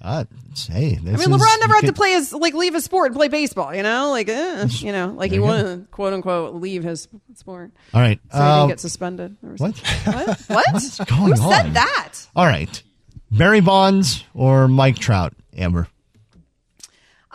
Uh, 0.00 0.24
hey, 0.68 0.98
I 1.00 1.04
mean, 1.04 1.16
LeBron 1.16 1.60
never 1.60 1.74
had 1.74 1.86
to 1.86 1.92
play 1.92 2.12
his 2.12 2.32
like 2.32 2.52
leave 2.54 2.74
his 2.74 2.84
sport 2.84 3.06
and 3.06 3.16
play 3.16 3.28
baseball. 3.28 3.74
You 3.74 3.82
know, 3.82 4.10
like 4.10 4.28
eh, 4.28 4.66
you 4.70 4.92
know, 4.92 5.14
like 5.16 5.32
he 5.32 5.38
wouldn't 5.38 5.90
quote 5.90 6.12
unquote 6.12 6.54
leave 6.54 6.82
his 6.84 7.08
sport. 7.34 7.72
All 7.94 8.00
right. 8.00 8.20
so 8.30 8.38
he 8.38 8.44
um, 8.44 8.58
didn't 8.60 8.68
get 8.68 8.80
suspended. 8.80 9.36
Or 9.42 9.54
what? 9.56 9.78
What? 9.78 10.40
What? 10.48 10.66
What's 10.72 10.98
going 10.98 11.32
Who 11.32 11.42
on? 11.42 11.50
said 11.50 11.74
that? 11.74 12.14
All 12.36 12.46
right. 12.46 12.82
Barry 13.30 13.60
Bonds 13.60 14.22
or 14.34 14.68
Mike 14.68 14.96
Trout, 14.98 15.32
Amber? 15.56 15.88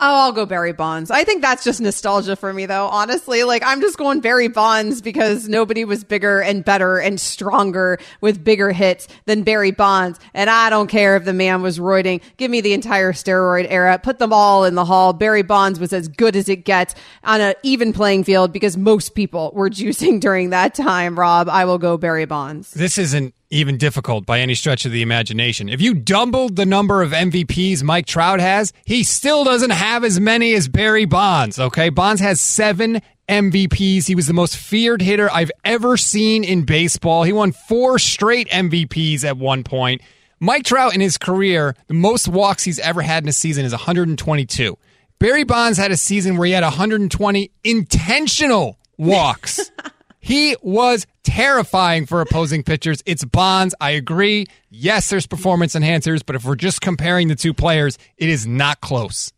Oh, 0.04 0.16
I'll 0.16 0.32
go 0.32 0.46
Barry 0.46 0.72
Bonds. 0.72 1.12
I 1.12 1.22
think 1.22 1.42
that's 1.42 1.62
just 1.62 1.80
nostalgia 1.80 2.34
for 2.34 2.52
me, 2.52 2.66
though. 2.66 2.88
Honestly, 2.88 3.44
like 3.44 3.62
I'm 3.64 3.80
just 3.80 3.96
going 3.96 4.18
Barry 4.18 4.48
Bonds 4.48 5.00
because 5.00 5.48
nobody 5.48 5.84
was 5.84 6.02
bigger 6.02 6.40
and 6.40 6.64
better 6.64 6.98
and 6.98 7.20
stronger 7.20 8.00
with 8.20 8.42
bigger 8.42 8.72
hits 8.72 9.06
than 9.26 9.44
Barry 9.44 9.70
Bonds. 9.70 10.18
And 10.34 10.50
I 10.50 10.70
don't 10.70 10.88
care 10.88 11.14
if 11.14 11.24
the 11.24 11.32
man 11.32 11.62
was 11.62 11.78
roiding. 11.78 12.20
Give 12.36 12.50
me 12.50 12.60
the 12.60 12.72
entire 12.72 13.12
steroid 13.12 13.68
era. 13.70 13.96
Put 14.02 14.18
them 14.18 14.32
all 14.32 14.64
in 14.64 14.74
the 14.74 14.84
hall. 14.84 15.12
Barry 15.12 15.42
Bonds 15.42 15.78
was 15.78 15.92
as 15.92 16.08
good 16.08 16.34
as 16.34 16.48
it 16.48 16.64
gets 16.64 16.96
on 17.22 17.40
an 17.40 17.54
even 17.62 17.92
playing 17.92 18.24
field 18.24 18.52
because 18.52 18.76
most 18.76 19.14
people 19.14 19.52
were 19.54 19.70
juicing 19.82 20.18
during 20.18 20.50
that 20.50 20.74
time. 20.74 21.16
Rob, 21.16 21.48
I 21.48 21.64
will 21.64 21.78
go 21.78 21.96
Barry 21.96 22.24
Bonds. 22.24 22.72
This 22.72 22.98
isn't 22.98 23.34
even 23.52 23.76
difficult 23.76 24.24
by 24.24 24.40
any 24.40 24.54
stretch 24.54 24.86
of 24.86 24.92
the 24.92 25.02
imagination. 25.02 25.68
If 25.68 25.80
you 25.80 25.94
doubled 25.94 26.56
the 26.56 26.66
number 26.66 27.02
of 27.02 27.12
MVPs 27.12 27.82
Mike 27.82 28.06
Trout 28.06 28.40
has, 28.40 28.72
he 28.84 29.04
still 29.04 29.44
doesn't 29.44 29.70
have 29.70 30.04
as 30.04 30.18
many 30.18 30.54
as 30.54 30.68
Barry 30.68 31.04
Bonds, 31.04 31.58
okay? 31.58 31.90
Bonds 31.90 32.20
has 32.22 32.40
seven 32.40 33.02
MVPs. 33.28 34.06
He 34.06 34.14
was 34.14 34.26
the 34.26 34.32
most 34.32 34.56
feared 34.56 35.02
hitter 35.02 35.30
I've 35.30 35.52
ever 35.64 35.96
seen 35.96 36.44
in 36.44 36.64
baseball. 36.64 37.24
He 37.24 37.32
won 37.32 37.52
four 37.52 37.98
straight 37.98 38.48
MVPs 38.48 39.22
at 39.22 39.36
one 39.36 39.64
point. 39.64 40.00
Mike 40.40 40.64
Trout 40.64 40.94
in 40.94 41.00
his 41.00 41.18
career, 41.18 41.76
the 41.86 41.94
most 41.94 42.26
walks 42.26 42.64
he's 42.64 42.78
ever 42.80 43.02
had 43.02 43.22
in 43.22 43.28
a 43.28 43.32
season 43.32 43.64
is 43.64 43.72
122. 43.72 44.76
Barry 45.18 45.44
Bonds 45.44 45.78
had 45.78 45.92
a 45.92 45.96
season 45.96 46.36
where 46.36 46.46
he 46.46 46.52
had 46.52 46.64
120 46.64 47.50
intentional 47.62 48.78
walks. 48.96 49.70
He 50.24 50.56
was 50.62 51.06
terrifying 51.24 52.06
for 52.06 52.20
opposing 52.20 52.62
pitchers. 52.62 53.02
It's 53.04 53.24
Bonds. 53.24 53.74
I 53.80 53.90
agree. 53.90 54.46
Yes, 54.70 55.10
there's 55.10 55.26
performance 55.26 55.74
enhancers, 55.74 56.22
but 56.24 56.36
if 56.36 56.44
we're 56.44 56.54
just 56.54 56.80
comparing 56.80 57.26
the 57.26 57.34
two 57.34 57.52
players, 57.52 57.98
it 58.16 58.28
is 58.28 58.46
not 58.46 58.80
close. 58.80 59.32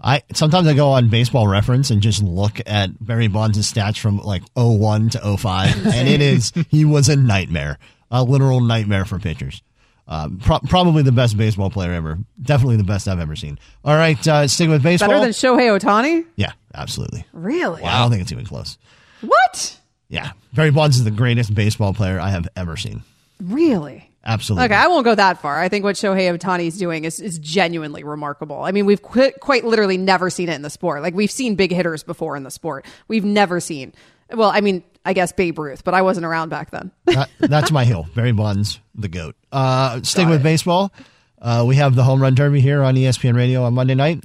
I 0.00 0.22
sometimes 0.32 0.68
I 0.68 0.74
go 0.74 0.92
on 0.92 1.08
baseball 1.08 1.48
reference 1.48 1.90
and 1.90 2.00
just 2.00 2.22
look 2.22 2.60
at 2.64 3.04
Barry 3.04 3.26
Bonds' 3.26 3.70
stats 3.70 3.98
from 3.98 4.18
like 4.18 4.42
01 4.54 5.10
to 5.10 5.36
05 5.36 5.86
and 5.94 6.08
it 6.08 6.22
is 6.22 6.52
he 6.70 6.84
was 6.84 7.08
a 7.08 7.16
nightmare. 7.16 7.78
A 8.12 8.22
literal 8.22 8.60
nightmare 8.60 9.04
for 9.04 9.18
pitchers. 9.18 9.62
Um, 10.08 10.38
pro- 10.38 10.58
probably 10.60 11.02
the 11.02 11.12
best 11.12 11.36
baseball 11.36 11.70
player 11.70 11.92
ever. 11.92 12.18
Definitely 12.40 12.76
the 12.76 12.84
best 12.84 13.06
I've 13.08 13.20
ever 13.20 13.36
seen. 13.36 13.58
All 13.84 13.94
right, 13.96 14.26
uh, 14.26 14.48
sticking 14.48 14.70
with 14.72 14.82
baseball. 14.82 15.08
Better 15.08 15.20
than 15.20 15.30
Shohei 15.30 15.78
Ohtani? 15.78 16.24
yeah, 16.36 16.52
absolutely. 16.74 17.24
Really? 17.32 17.82
I 17.82 17.98
don't 18.00 18.10
think 18.10 18.22
it's 18.22 18.32
even 18.32 18.46
close. 18.46 18.78
What? 19.20 19.79
Yeah, 20.10 20.32
Barry 20.52 20.70
Bonds 20.70 20.96
is 20.98 21.04
the 21.04 21.10
greatest 21.10 21.54
baseball 21.54 21.94
player 21.94 22.20
I 22.20 22.28
have 22.30 22.46
ever 22.56 22.76
seen. 22.76 23.02
Really? 23.40 24.10
Absolutely. 24.24 24.66
Okay, 24.66 24.74
I 24.74 24.88
won't 24.88 25.04
go 25.06 25.14
that 25.14 25.40
far. 25.40 25.58
I 25.58 25.70
think 25.70 25.82
what 25.82 25.96
Shohei 25.96 26.36
Ohtani 26.36 26.66
is 26.66 26.76
doing 26.76 27.04
is, 27.04 27.20
is 27.20 27.38
genuinely 27.38 28.04
remarkable. 28.04 28.62
I 28.62 28.70
mean, 28.72 28.84
we've 28.84 29.00
quite, 29.00 29.40
quite 29.40 29.64
literally 29.64 29.96
never 29.96 30.28
seen 30.28 30.50
it 30.50 30.54
in 30.54 30.60
the 30.62 30.68
sport. 30.68 31.00
Like, 31.00 31.14
we've 31.14 31.30
seen 31.30 31.54
big 31.54 31.72
hitters 31.72 32.02
before 32.02 32.36
in 32.36 32.42
the 32.42 32.50
sport. 32.50 32.84
We've 33.08 33.24
never 33.24 33.60
seen, 33.60 33.94
well, 34.30 34.50
I 34.50 34.60
mean, 34.60 34.82
I 35.06 35.14
guess 35.14 35.32
Babe 35.32 35.58
Ruth, 35.58 35.84
but 35.84 35.94
I 35.94 36.02
wasn't 36.02 36.26
around 36.26 36.50
back 36.50 36.70
then. 36.70 36.90
That- 37.06 37.30
that's 37.38 37.70
my 37.70 37.86
hill. 37.86 38.06
Barry 38.14 38.32
Bonds, 38.32 38.78
the 38.94 39.08
goat. 39.08 39.36
Uh, 39.50 40.02
sticking 40.02 40.28
with 40.28 40.42
baseball, 40.42 40.92
uh, 41.40 41.64
we 41.66 41.76
have 41.76 41.94
the 41.94 42.02
home 42.04 42.20
run 42.20 42.34
derby 42.34 42.60
here 42.60 42.82
on 42.82 42.96
ESPN 42.96 43.34
Radio 43.34 43.62
on 43.62 43.72
Monday 43.72 43.94
night. 43.94 44.22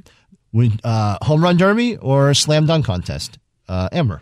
We 0.52 0.72
uh, 0.84 1.18
home 1.24 1.42
run 1.42 1.56
derby 1.56 1.96
or 1.96 2.34
slam 2.34 2.66
dunk 2.66 2.86
contest. 2.86 3.38
Uh, 3.70 3.88
Amber. 3.94 4.22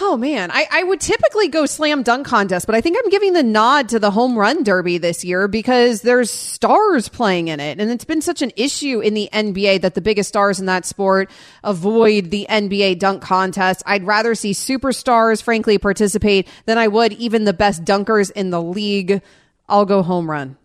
Oh 0.00 0.16
man, 0.16 0.50
I, 0.52 0.66
I 0.70 0.82
would 0.84 1.00
typically 1.00 1.48
go 1.48 1.66
slam 1.66 2.04
dunk 2.04 2.24
contest, 2.26 2.66
but 2.66 2.76
I 2.76 2.80
think 2.80 2.96
I'm 2.98 3.10
giving 3.10 3.32
the 3.32 3.42
nod 3.42 3.88
to 3.88 3.98
the 3.98 4.12
home 4.12 4.38
run 4.38 4.62
derby 4.62 4.98
this 4.98 5.24
year 5.24 5.48
because 5.48 6.02
there's 6.02 6.30
stars 6.30 7.08
playing 7.08 7.48
in 7.48 7.58
it. 7.58 7.80
And 7.80 7.90
it's 7.90 8.04
been 8.04 8.22
such 8.22 8.40
an 8.40 8.52
issue 8.54 9.00
in 9.00 9.14
the 9.14 9.28
NBA 9.32 9.80
that 9.80 9.94
the 9.94 10.00
biggest 10.00 10.28
stars 10.28 10.60
in 10.60 10.66
that 10.66 10.86
sport 10.86 11.30
avoid 11.64 12.30
the 12.30 12.46
NBA 12.48 13.00
dunk 13.00 13.22
contest. 13.22 13.82
I'd 13.86 14.04
rather 14.04 14.36
see 14.36 14.52
superstars, 14.52 15.42
frankly, 15.42 15.78
participate 15.78 16.46
than 16.66 16.78
I 16.78 16.86
would 16.86 17.12
even 17.14 17.44
the 17.44 17.52
best 17.52 17.84
dunkers 17.84 18.30
in 18.30 18.50
the 18.50 18.62
league. 18.62 19.20
I'll 19.68 19.86
go 19.86 20.02
home 20.04 20.30
run. 20.30 20.56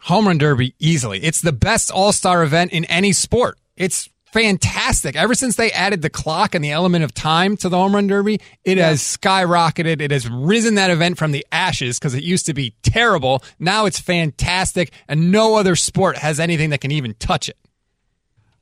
Home 0.00 0.26
run 0.26 0.38
derby 0.38 0.74
easily. 0.78 1.22
It's 1.22 1.40
the 1.40 1.52
best 1.52 1.90
all 1.90 2.12
star 2.12 2.42
event 2.42 2.72
in 2.72 2.84
any 2.86 3.12
sport. 3.12 3.58
It's 3.76 4.10
fantastic. 4.32 5.16
Ever 5.16 5.34
since 5.34 5.56
they 5.56 5.70
added 5.72 6.02
the 6.02 6.10
clock 6.10 6.54
and 6.54 6.64
the 6.64 6.70
element 6.70 7.04
of 7.04 7.12
time 7.14 7.56
to 7.58 7.68
the 7.68 7.76
home 7.76 7.94
run 7.94 8.06
derby, 8.06 8.40
it 8.64 8.78
has 8.78 9.00
skyrocketed. 9.00 10.00
It 10.00 10.10
has 10.10 10.28
risen 10.28 10.74
that 10.76 10.90
event 10.90 11.18
from 11.18 11.32
the 11.32 11.46
ashes 11.52 11.98
because 11.98 12.14
it 12.14 12.22
used 12.22 12.46
to 12.46 12.54
be 12.54 12.74
terrible. 12.82 13.42
Now 13.58 13.86
it's 13.86 14.00
fantastic, 14.00 14.92
and 15.08 15.30
no 15.30 15.56
other 15.56 15.76
sport 15.76 16.16
has 16.18 16.40
anything 16.40 16.70
that 16.70 16.80
can 16.80 16.90
even 16.90 17.14
touch 17.14 17.48
it. 17.48 17.56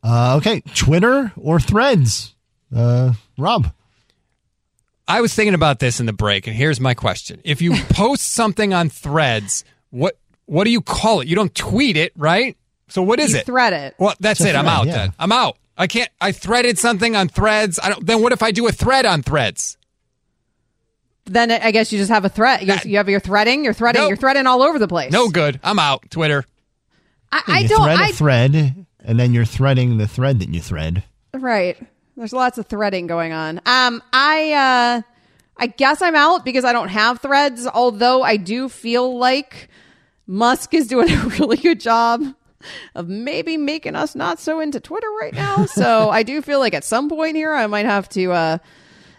Uh, 0.03 0.37
okay, 0.37 0.61
Twitter 0.75 1.33
or 1.37 1.61
Threads. 1.61 2.35
Uh, 2.75 3.15
Rob. 3.37 3.73
I 5.07 5.23
was 5.23 5.35
thinking 5.35 5.55
about 5.55 5.79
this 5.79 6.01
in 6.01 6.07
the 6.07 6.13
break, 6.13 6.47
and 6.47 6.55
here's 6.55 6.81
my 6.81 6.95
question: 6.95 7.41
If 7.45 7.63
you 7.63 7.75
post 7.91 8.33
something 8.33 8.75
on 8.75 8.91
Threads, 8.91 9.65
what 9.91 10.19
what 10.45 10.65
do 10.65 10.71
you 10.71 10.81
call 10.81 11.21
it? 11.21 11.29
You 11.29 11.37
don't 11.37 11.55
tweet 11.55 11.97
it, 11.97 12.13
right? 12.17 12.57
So 12.89 13.03
what 13.03 13.21
is 13.21 13.33
You 13.33 13.39
it? 13.41 13.47
thread 13.47 13.73
it. 13.73 13.95
Well, 13.99 14.15
that's 14.21 14.41
It's 14.41 14.47
a 14.47 14.51
it. 14.51 14.57
I'm 14.57 14.67
out 14.67 14.87
yeah. 14.87 14.93
then. 14.97 15.13
I'm 15.19 15.33
out. 15.33 15.57
I 15.77 15.87
can't. 15.87 16.11
I 16.21 16.33
threaded 16.33 16.79
something 16.79 17.15
on 17.15 17.29
Threads. 17.29 17.79
I 17.83 17.91
don't. 17.91 18.05
Then 18.07 18.21
what 18.23 18.33
if 18.33 18.43
I 18.43 18.51
do 18.51 18.67
a 18.67 18.73
thread 18.73 19.07
on 19.07 19.23
Threads? 19.23 19.77
Then 21.27 21.51
I 21.53 21.71
guess 21.71 21.93
you 21.93 21.99
just 21.99 22.11
have 22.11 22.25
a 22.25 22.29
thread. 22.31 22.63
You, 22.67 22.75
you 22.91 22.97
have 22.97 23.09
your 23.09 23.21
threading. 23.21 23.63
You're 23.63 23.75
threading. 23.75 24.01
Nope. 24.03 24.09
You're 24.09 24.17
threading 24.17 24.47
all 24.47 24.63
over 24.63 24.79
the 24.79 24.89
place. 24.89 25.13
No 25.13 25.29
good. 25.29 25.61
I'm 25.63 25.79
out. 25.79 26.11
Twitter. 26.11 26.45
I, 27.31 27.43
I 27.47 27.59
you 27.61 27.69
don't. 27.69 27.85
thread 27.85 27.99
I, 28.01 28.09
a 28.09 28.13
thread, 28.13 28.87
and 29.05 29.21
then 29.21 29.35
you're 29.35 29.45
threading 29.45 29.99
the 29.99 30.09
thread 30.09 30.39
that 30.41 30.49
you 30.49 30.61
thread. 30.61 31.05
Right. 31.35 31.77
There's 32.17 32.33
lots 32.33 32.57
of 32.59 32.67
threading 32.67 33.07
going 33.07 33.33
on. 33.33 33.59
Um, 33.67 34.03
I, 34.13 34.53
uh, 34.53 35.03
I 35.59 35.67
guess 35.67 36.01
I'm 36.01 36.17
out 36.17 36.45
because 36.45 36.65
I 36.65 36.73
don't 36.73 36.89
have 36.89 37.21
threads, 37.21 37.67
although 37.67 38.23
I 38.23 38.39
do 38.39 38.69
feel 38.71 39.19
like 39.19 39.69
Musk 40.27 40.73
is 40.75 40.87
doing 40.89 41.11
a 41.13 41.27
really 41.39 41.59
good 41.59 41.79
job 41.79 42.23
of 42.95 43.09
maybe 43.09 43.57
making 43.57 43.97
us 43.97 44.15
not 44.15 44.39
so 44.39 44.61
into 44.61 44.81
Twitter 44.81 45.11
right 45.21 45.35
now. 45.35 45.67
So 45.67 46.11
I 46.11 46.23
do 46.23 46.43
feel 46.43 46.59
like 46.59 46.75
at 46.75 46.85
some 46.85 47.09
point 47.09 47.37
here 47.37 47.53
I 47.53 47.67
might 47.67 47.87
have 47.87 48.09
to, 48.11 48.33
uh, 48.33 48.59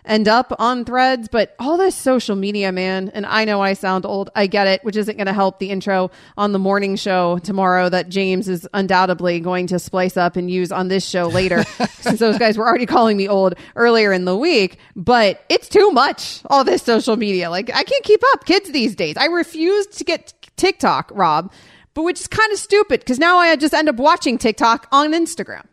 end 0.09 0.27
up 0.27 0.53
on 0.59 0.83
threads, 0.83 1.27
but 1.27 1.55
all 1.59 1.77
this 1.77 1.95
social 1.95 2.35
media, 2.35 2.71
man, 2.71 3.09
and 3.13 3.25
I 3.25 3.45
know 3.45 3.61
I 3.61 3.73
sound 3.73 4.05
old. 4.05 4.29
I 4.35 4.47
get 4.47 4.67
it, 4.67 4.83
which 4.83 4.97
isn't 4.97 5.15
going 5.15 5.27
to 5.27 5.33
help 5.33 5.59
the 5.59 5.69
intro 5.69 6.11
on 6.35 6.51
the 6.51 6.59
morning 6.59 6.95
show 6.95 7.37
tomorrow 7.39 7.89
that 7.89 8.09
James 8.09 8.49
is 8.49 8.67
undoubtedly 8.73 9.39
going 9.39 9.67
to 9.67 9.79
splice 9.79 10.17
up 10.17 10.35
and 10.35 10.49
use 10.49 10.71
on 10.71 10.87
this 10.87 11.07
show 11.07 11.27
later, 11.27 11.63
since 11.99 12.19
those 12.19 12.37
guys 12.37 12.57
were 12.57 12.67
already 12.67 12.87
calling 12.87 13.17
me 13.17 13.27
old 13.27 13.53
earlier 13.75 14.11
in 14.11 14.25
the 14.25 14.35
week. 14.35 14.79
But 14.95 15.43
it's 15.47 15.69
too 15.69 15.91
much, 15.91 16.41
all 16.47 16.63
this 16.63 16.81
social 16.81 17.15
media. 17.15 17.49
Like, 17.49 17.69
I 17.73 17.83
can't 17.83 18.03
keep 18.03 18.21
up. 18.33 18.45
Kids 18.45 18.71
these 18.71 18.95
days. 18.95 19.15
I 19.15 19.25
refuse 19.25 19.85
to 19.87 20.03
get 20.03 20.33
TikTok, 20.57 21.11
Rob, 21.13 21.51
but 21.93 22.03
which 22.03 22.19
is 22.19 22.27
kind 22.27 22.51
of 22.51 22.59
stupid 22.59 22.99
because 22.99 23.19
now 23.19 23.37
I 23.37 23.55
just 23.55 23.73
end 23.73 23.89
up 23.89 23.95
watching 23.95 24.37
TikTok 24.37 24.87
on 24.91 25.11
Instagram. 25.13 25.63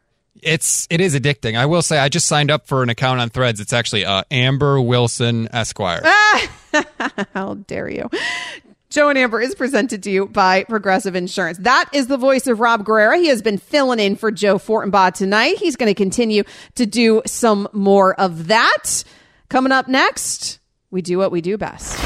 It's 0.43 0.87
it 0.91 1.01
is 1.01 1.15
addicting. 1.15 1.57
I 1.57 1.67
will 1.67 1.83
say 1.83 1.99
I 1.99 2.09
just 2.09 2.27
signed 2.27 2.51
up 2.51 2.67
for 2.67 2.83
an 2.83 2.89
account 2.89 3.21
on 3.21 3.31
Threads. 3.31 3.61
It's 3.61 3.73
actually 3.73 4.05
uh, 4.05 4.25
Amber 4.31 4.81
Wilson 4.81 5.49
Esquire. 5.53 6.03
How 7.35 7.55
dare 7.67 7.89
you? 7.89 8.11
Joe 8.89 9.09
and 9.09 9.19
Amber 9.19 9.41
is 9.41 9.55
presented 9.55 10.05
to 10.05 10.11
you 10.11 10.27
by 10.27 10.65
Progressive 10.65 11.17
Insurance. 11.17 11.59
That 11.59 11.91
is 11.93 12.07
the 12.07 12.17
voice 12.17 12.47
of 12.47 12.61
Rob 12.61 12.85
Guerrera. 12.85 13.19
He 13.19 13.29
has 13.29 13.43
been 13.43 13.59
filling 13.59 13.99
in 13.99 14.17
for 14.17 14.31
Joe 14.31 14.59
Fortenbaugh 14.59 15.13
tonight. 15.13 15.59
He's 15.59 15.77
going 15.77 15.91
to 15.91 15.95
continue 15.95 16.45
to 16.77 16.87
do 16.87 17.23
some 17.27 17.69
more 17.73 18.19
of 18.19 18.47
that. 18.47 19.05
Coming 19.49 19.73
up 19.73 19.89
next, 19.89 20.61
we 20.91 21.03
do 21.03 21.19
what 21.19 21.33
we 21.33 21.41
do 21.41 21.59
best. 21.59 21.99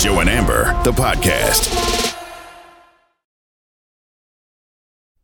Joe 0.00 0.20
and 0.20 0.28
Amber, 0.28 0.64
the 0.82 0.92
podcast. 0.92 2.01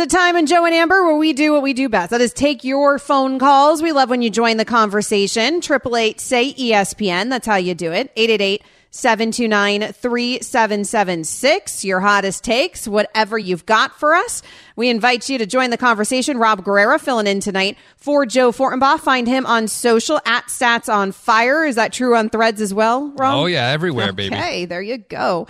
It's 0.00 0.14
a 0.14 0.16
time 0.16 0.34
in 0.34 0.46
Joe 0.46 0.64
and 0.64 0.74
Amber 0.74 1.04
where 1.04 1.16
we 1.16 1.34
do 1.34 1.52
what 1.52 1.60
we 1.60 1.74
do 1.74 1.90
best. 1.90 2.08
That 2.08 2.22
is 2.22 2.32
take 2.32 2.64
your 2.64 2.98
phone 2.98 3.38
calls. 3.38 3.82
We 3.82 3.92
love 3.92 4.08
when 4.08 4.22
you 4.22 4.30
join 4.30 4.56
the 4.56 4.64
conversation. 4.64 5.60
Triple 5.60 5.94
eight 5.94 6.20
say 6.20 6.54
ESPN. 6.54 7.28
That's 7.28 7.46
how 7.46 7.56
you 7.56 7.74
do 7.74 7.92
it. 7.92 8.10
888 8.16 8.62
729 8.92 9.92
3776. 9.92 11.84
Your 11.84 12.00
hottest 12.00 12.42
takes, 12.42 12.88
whatever 12.88 13.36
you've 13.36 13.66
got 13.66 13.94
for 14.00 14.14
us. 14.14 14.40
We 14.74 14.88
invite 14.88 15.28
you 15.28 15.36
to 15.36 15.44
join 15.44 15.68
the 15.68 15.76
conversation. 15.76 16.38
Rob 16.38 16.64
Guerrera 16.64 16.98
filling 16.98 17.26
in 17.26 17.40
tonight 17.40 17.76
for 17.98 18.24
Joe 18.24 18.52
Fortenbaugh. 18.52 19.00
Find 19.00 19.28
him 19.28 19.44
on 19.44 19.68
social 19.68 20.18
at 20.24 20.46
Stats 20.46 20.90
on 20.90 21.12
Fire. 21.12 21.66
Is 21.66 21.76
that 21.76 21.92
true 21.92 22.16
on 22.16 22.30
threads 22.30 22.62
as 22.62 22.72
well, 22.72 23.10
Rob? 23.10 23.34
Oh, 23.34 23.44
yeah, 23.44 23.68
everywhere, 23.68 24.14
baby. 24.14 24.34
Okay, 24.34 24.64
there 24.64 24.80
you 24.80 24.96
go. 24.96 25.46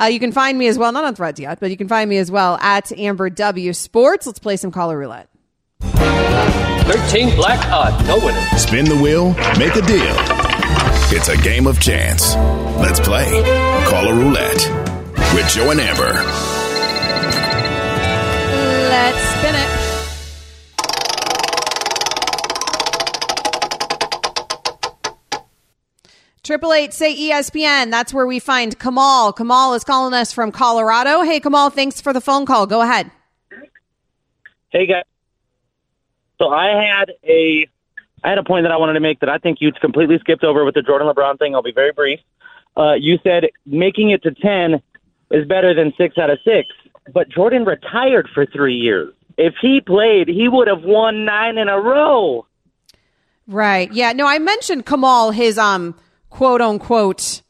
Uh, 0.00 0.04
you 0.04 0.18
can 0.18 0.32
find 0.32 0.58
me 0.58 0.68
as 0.68 0.78
well, 0.78 0.92
not 0.92 1.04
on 1.04 1.14
threads 1.14 1.38
yet, 1.40 1.60
but 1.60 1.70
you 1.70 1.76
can 1.76 1.88
find 1.88 2.08
me 2.08 2.18
as 2.18 2.30
well 2.30 2.56
at 2.60 2.90
Amber 2.92 3.30
W 3.30 3.72
Sports. 3.72 4.26
Let's 4.26 4.38
play 4.38 4.56
some 4.56 4.70
caller 4.70 4.98
roulette. 4.98 5.28
13 5.80 7.36
black 7.36 7.64
odd, 7.70 8.06
no 8.06 8.16
winner. 8.24 8.40
Spin 8.58 8.84
the 8.84 8.96
wheel, 8.96 9.34
make 9.58 9.74
a 9.76 9.82
deal. 9.82 10.42
It's 11.14 11.28
a 11.28 11.36
game 11.36 11.66
of 11.66 11.78
chance. 11.78 12.34
Let's 12.80 12.98
play 12.98 13.28
Caller 13.86 14.14
Roulette 14.14 14.66
with 15.34 15.46
Joe 15.50 15.70
and 15.70 15.78
Amber. 15.78 16.12
Let's 18.88 19.18
spin 19.18 19.54
it. 19.54 19.71
Triple 26.42 26.72
eight 26.72 26.92
say 26.92 27.14
ESPN. 27.14 27.92
That's 27.92 28.12
where 28.12 28.26
we 28.26 28.40
find 28.40 28.76
Kamal. 28.76 29.32
Kamal 29.32 29.74
is 29.74 29.84
calling 29.84 30.12
us 30.12 30.32
from 30.32 30.50
Colorado. 30.50 31.22
Hey 31.22 31.38
Kamal, 31.38 31.70
thanks 31.70 32.00
for 32.00 32.12
the 32.12 32.20
phone 32.20 32.46
call. 32.46 32.66
Go 32.66 32.82
ahead. 32.82 33.12
Hey 34.70 34.86
guys. 34.86 35.04
So 36.38 36.48
I 36.48 36.66
had 36.66 37.12
a 37.22 37.68
I 38.24 38.30
had 38.30 38.38
a 38.38 38.42
point 38.42 38.64
that 38.64 38.72
I 38.72 38.76
wanted 38.76 38.94
to 38.94 39.00
make 39.00 39.20
that 39.20 39.28
I 39.28 39.38
think 39.38 39.58
you 39.60 39.70
completely 39.70 40.18
skipped 40.18 40.42
over 40.42 40.64
with 40.64 40.74
the 40.74 40.82
Jordan 40.82 41.06
LeBron 41.06 41.38
thing. 41.38 41.54
I'll 41.54 41.62
be 41.62 41.70
very 41.72 41.92
brief. 41.92 42.18
Uh, 42.76 42.94
you 42.94 43.20
said 43.22 43.44
making 43.64 44.10
it 44.10 44.24
to 44.24 44.32
ten 44.32 44.82
is 45.30 45.46
better 45.46 45.74
than 45.74 45.92
six 45.96 46.18
out 46.18 46.28
of 46.28 46.40
six, 46.44 46.66
but 47.14 47.28
Jordan 47.28 47.64
retired 47.64 48.28
for 48.34 48.46
three 48.46 48.74
years. 48.74 49.14
If 49.38 49.54
he 49.62 49.80
played, 49.80 50.26
he 50.26 50.48
would 50.48 50.66
have 50.66 50.82
won 50.82 51.24
nine 51.24 51.56
in 51.56 51.68
a 51.68 51.78
row. 51.78 52.46
Right. 53.46 53.92
Yeah. 53.92 54.12
No, 54.12 54.26
I 54.26 54.40
mentioned 54.40 54.86
Kamal 54.86 55.30
his 55.30 55.56
um 55.56 55.94
quote 56.32 56.62
unquote 56.62 57.42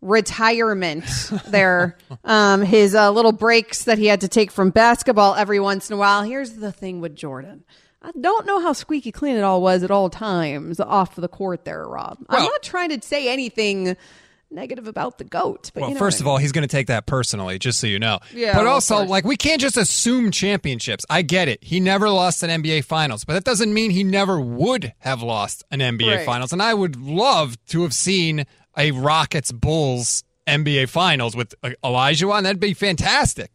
retirement 0.00 1.04
there. 1.46 1.98
um 2.24 2.62
his 2.62 2.94
uh, 2.94 3.10
little 3.10 3.32
breaks 3.32 3.84
that 3.84 3.98
he 3.98 4.06
had 4.06 4.22
to 4.22 4.28
take 4.28 4.50
from 4.50 4.70
basketball 4.70 5.34
every 5.34 5.60
once 5.60 5.90
in 5.90 5.94
a 5.94 5.96
while. 5.98 6.22
Here's 6.22 6.54
the 6.54 6.72
thing 6.72 7.00
with 7.00 7.14
Jordan. 7.14 7.64
I 8.00 8.12
don't 8.18 8.46
know 8.46 8.60
how 8.60 8.72
squeaky 8.72 9.12
clean 9.12 9.36
it 9.36 9.42
all 9.42 9.60
was 9.60 9.82
at 9.82 9.90
all 9.90 10.08
times 10.08 10.80
off 10.80 11.16
the 11.16 11.28
court 11.28 11.64
there, 11.64 11.86
Rob. 11.86 12.18
I'm 12.28 12.44
not 12.44 12.62
trying 12.62 12.90
to 12.90 13.06
say 13.06 13.28
anything 13.28 13.96
negative 14.50 14.86
about 14.86 15.18
the 15.18 15.24
goat, 15.24 15.70
but 15.74 15.80
Well, 15.82 15.90
you 15.90 15.94
know 15.94 15.98
first 15.98 16.20
of 16.20 16.26
all, 16.26 16.38
he's 16.38 16.52
going 16.52 16.62
to 16.66 16.68
take 16.68 16.86
that 16.86 17.06
personally, 17.06 17.58
just 17.58 17.80
so 17.80 17.86
you 17.86 17.98
know. 17.98 18.18
Yeah, 18.32 18.54
but 18.54 18.64
well, 18.64 18.74
also, 18.74 19.04
like, 19.04 19.24
we 19.24 19.36
can't 19.36 19.60
just 19.60 19.76
assume 19.76 20.30
championships. 20.30 21.04
I 21.10 21.22
get 21.22 21.48
it. 21.48 21.62
He 21.62 21.80
never 21.80 22.08
lost 22.08 22.42
an 22.42 22.62
NBA 22.62 22.84
Finals, 22.84 23.24
but 23.24 23.34
that 23.34 23.44
doesn't 23.44 23.72
mean 23.72 23.90
he 23.90 24.04
never 24.04 24.40
would 24.40 24.92
have 24.98 25.22
lost 25.22 25.64
an 25.70 25.80
NBA 25.80 26.16
Right. 26.18 26.26
Finals. 26.26 26.52
And 26.52 26.62
I 26.62 26.74
would 26.74 26.96
love 26.96 27.56
to 27.66 27.82
have 27.82 27.92
seen 27.92 28.44
a 28.76 28.90
Rockets 28.92 29.52
Bulls 29.52 30.22
NBA 30.46 30.88
Finals 30.88 31.34
with 31.34 31.54
uh, 31.62 31.70
Olajuwon. 31.82 32.42
That'd 32.44 32.60
be 32.60 32.74
fantastic. 32.74 33.50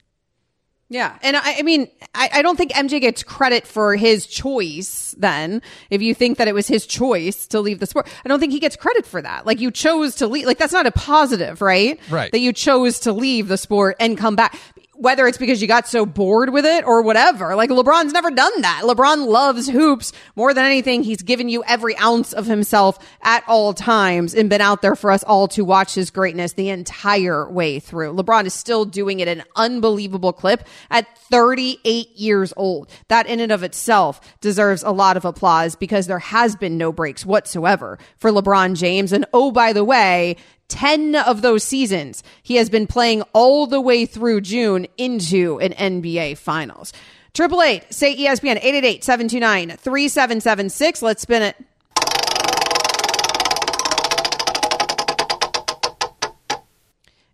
Yeah. 0.91 1.17
And 1.21 1.37
I, 1.37 1.59
I 1.59 1.61
mean, 1.61 1.87
I, 2.13 2.29
I 2.33 2.41
don't 2.41 2.57
think 2.57 2.73
MJ 2.73 2.99
gets 2.99 3.23
credit 3.23 3.65
for 3.65 3.95
his 3.95 4.27
choice 4.27 5.15
then. 5.17 5.61
If 5.89 6.01
you 6.01 6.13
think 6.13 6.37
that 6.37 6.49
it 6.49 6.53
was 6.53 6.67
his 6.67 6.85
choice 6.85 7.47
to 7.47 7.61
leave 7.61 7.79
the 7.79 7.85
sport, 7.85 8.09
I 8.25 8.27
don't 8.27 8.41
think 8.41 8.51
he 8.51 8.59
gets 8.59 8.75
credit 8.75 9.05
for 9.05 9.21
that. 9.21 9.45
Like 9.45 9.61
you 9.61 9.71
chose 9.71 10.15
to 10.15 10.27
leave, 10.27 10.45
like 10.45 10.57
that's 10.57 10.73
not 10.73 10.85
a 10.85 10.91
positive, 10.91 11.61
right? 11.61 11.97
Right. 12.09 12.29
That 12.33 12.39
you 12.39 12.51
chose 12.51 12.99
to 13.01 13.13
leave 13.13 13.47
the 13.47 13.57
sport 13.57 13.95
and 14.01 14.17
come 14.17 14.35
back. 14.35 14.59
Whether 15.01 15.25
it's 15.25 15.39
because 15.39 15.63
you 15.63 15.67
got 15.67 15.87
so 15.87 16.05
bored 16.05 16.51
with 16.51 16.63
it 16.63 16.85
or 16.85 17.01
whatever. 17.01 17.55
Like 17.55 17.71
LeBron's 17.71 18.13
never 18.13 18.29
done 18.29 18.61
that. 18.61 18.83
LeBron 18.83 19.25
loves 19.25 19.67
hoops 19.67 20.13
more 20.35 20.53
than 20.53 20.63
anything. 20.63 21.01
He's 21.01 21.23
given 21.23 21.49
you 21.49 21.63
every 21.63 21.97
ounce 21.97 22.33
of 22.33 22.45
himself 22.45 22.99
at 23.23 23.43
all 23.47 23.73
times 23.73 24.35
and 24.35 24.47
been 24.47 24.61
out 24.61 24.83
there 24.83 24.95
for 24.95 25.09
us 25.09 25.23
all 25.23 25.47
to 25.47 25.65
watch 25.65 25.95
his 25.95 26.11
greatness 26.11 26.53
the 26.53 26.69
entire 26.69 27.49
way 27.49 27.79
through. 27.79 28.13
LeBron 28.13 28.45
is 28.45 28.53
still 28.53 28.85
doing 28.85 29.21
it 29.21 29.27
an 29.27 29.43
unbelievable 29.55 30.33
clip 30.33 30.67
at 30.91 31.17
38 31.17 32.09
years 32.15 32.53
old. 32.55 32.87
That 33.07 33.25
in 33.25 33.39
and 33.39 33.51
of 33.51 33.63
itself 33.63 34.21
deserves 34.39 34.83
a 34.83 34.91
lot 34.91 35.17
of 35.17 35.25
applause 35.25 35.75
because 35.75 36.05
there 36.05 36.19
has 36.19 36.55
been 36.55 36.77
no 36.77 36.91
breaks 36.91 37.25
whatsoever 37.25 37.97
for 38.17 38.29
LeBron 38.29 38.77
James. 38.77 39.11
And 39.11 39.25
oh, 39.33 39.51
by 39.51 39.73
the 39.73 39.83
way, 39.83 40.37
10 40.71 41.15
of 41.15 41.41
those 41.41 41.63
seasons, 41.63 42.23
he 42.41 42.55
has 42.55 42.69
been 42.69 42.87
playing 42.87 43.21
all 43.33 43.67
the 43.67 43.81
way 43.81 44.05
through 44.05 44.41
June 44.41 44.87
into 44.97 45.59
an 45.59 45.73
NBA 45.73 46.37
Finals. 46.37 46.93
Triple 47.33 47.61
eight, 47.61 47.85
say 47.93 48.15
ESPN, 48.15 48.57
888 48.57 49.03
729 49.03 49.77
3776. 49.77 51.01
Let's 51.01 51.21
spin 51.21 51.41
it. 51.43 51.55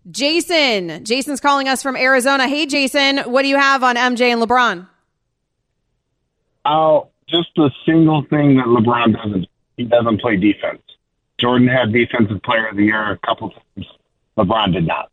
Jason. 0.10 1.04
Jason's 1.04 1.40
calling 1.40 1.68
us 1.68 1.84
from 1.84 1.96
Arizona. 1.96 2.48
Hey, 2.48 2.66
Jason, 2.66 3.20
what 3.20 3.42
do 3.42 3.48
you 3.50 3.58
have 3.58 3.84
on 3.84 3.96
MJ 3.96 4.32
and 4.32 4.42
LeBron? 4.42 4.88
Oh, 6.66 7.10
just 7.28 7.50
the 7.56 7.72
single 7.86 8.24
thing 8.30 8.58
that 8.58 8.66
LeBron 8.66 9.16
doesn't. 9.16 9.48
He 9.76 9.84
doesn't 9.84 10.22
play 10.22 10.38
defense. 10.38 10.82
Jordan 11.40 11.68
had 11.68 11.94
Defensive 11.94 12.42
Player 12.44 12.68
of 12.68 12.78
the 12.78 12.86
Year 12.86 13.12
a 13.12 13.18
couple 13.20 13.52
times. 13.52 13.88
LeBron 14.38 14.74
did 14.74 14.88
not. 14.88 15.12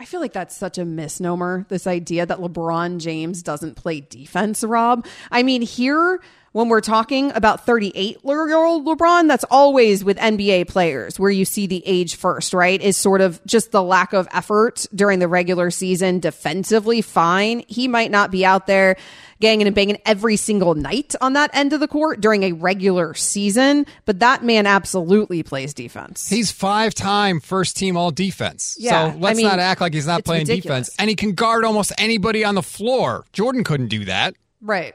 I 0.00 0.04
feel 0.04 0.20
like 0.20 0.32
that's 0.32 0.56
such 0.56 0.78
a 0.78 0.84
misnomer, 0.84 1.66
this 1.68 1.88
idea 1.88 2.24
that 2.24 2.38
LeBron 2.38 2.98
James 2.98 3.42
doesn't 3.42 3.74
play 3.74 4.00
defense, 4.00 4.62
Rob. 4.62 5.04
I 5.32 5.42
mean, 5.42 5.60
here, 5.60 6.20
when 6.52 6.68
we're 6.68 6.80
talking 6.80 7.32
about 7.32 7.66
38 7.66 8.18
year 8.24 8.56
old 8.56 8.86
LeBron, 8.86 9.26
that's 9.26 9.44
always 9.50 10.04
with 10.04 10.16
NBA 10.18 10.68
players 10.68 11.18
where 11.18 11.30
you 11.30 11.44
see 11.44 11.66
the 11.66 11.82
age 11.84 12.14
first, 12.14 12.54
right? 12.54 12.80
Is 12.80 12.96
sort 12.96 13.20
of 13.20 13.44
just 13.44 13.72
the 13.72 13.82
lack 13.82 14.12
of 14.12 14.28
effort 14.32 14.86
during 14.94 15.18
the 15.18 15.28
regular 15.28 15.70
season 15.72 16.20
defensively. 16.20 17.02
Fine. 17.02 17.64
He 17.66 17.88
might 17.88 18.12
not 18.12 18.30
be 18.30 18.44
out 18.44 18.68
there 18.68 18.96
ganging 19.40 19.66
and 19.66 19.74
banging 19.74 19.98
every 20.04 20.36
single 20.36 20.74
night 20.74 21.14
on 21.20 21.34
that 21.34 21.50
end 21.52 21.72
of 21.72 21.80
the 21.80 21.88
court 21.88 22.20
during 22.20 22.42
a 22.42 22.52
regular 22.52 23.14
season, 23.14 23.86
but 24.04 24.20
that 24.20 24.42
man 24.44 24.66
absolutely 24.66 25.42
plays 25.42 25.74
defense. 25.74 26.28
He's 26.28 26.50
five 26.50 26.94
time 26.94 27.40
first 27.40 27.76
team 27.76 27.96
all 27.96 28.10
defense. 28.10 28.76
Yeah, 28.78 29.12
so 29.12 29.18
let's 29.18 29.38
I 29.38 29.42
mean, 29.42 29.46
not 29.48 29.58
act 29.58 29.80
like 29.80 29.94
he's 29.94 30.06
not 30.06 30.24
playing 30.24 30.42
ridiculous. 30.46 30.88
defense. 30.88 30.96
And 30.98 31.08
he 31.08 31.16
can 31.16 31.32
guard 31.32 31.64
almost 31.64 31.92
anybody 31.98 32.44
on 32.44 32.54
the 32.54 32.62
floor. 32.62 33.24
Jordan 33.32 33.64
couldn't 33.64 33.88
do 33.88 34.04
that. 34.06 34.34
Right. 34.60 34.94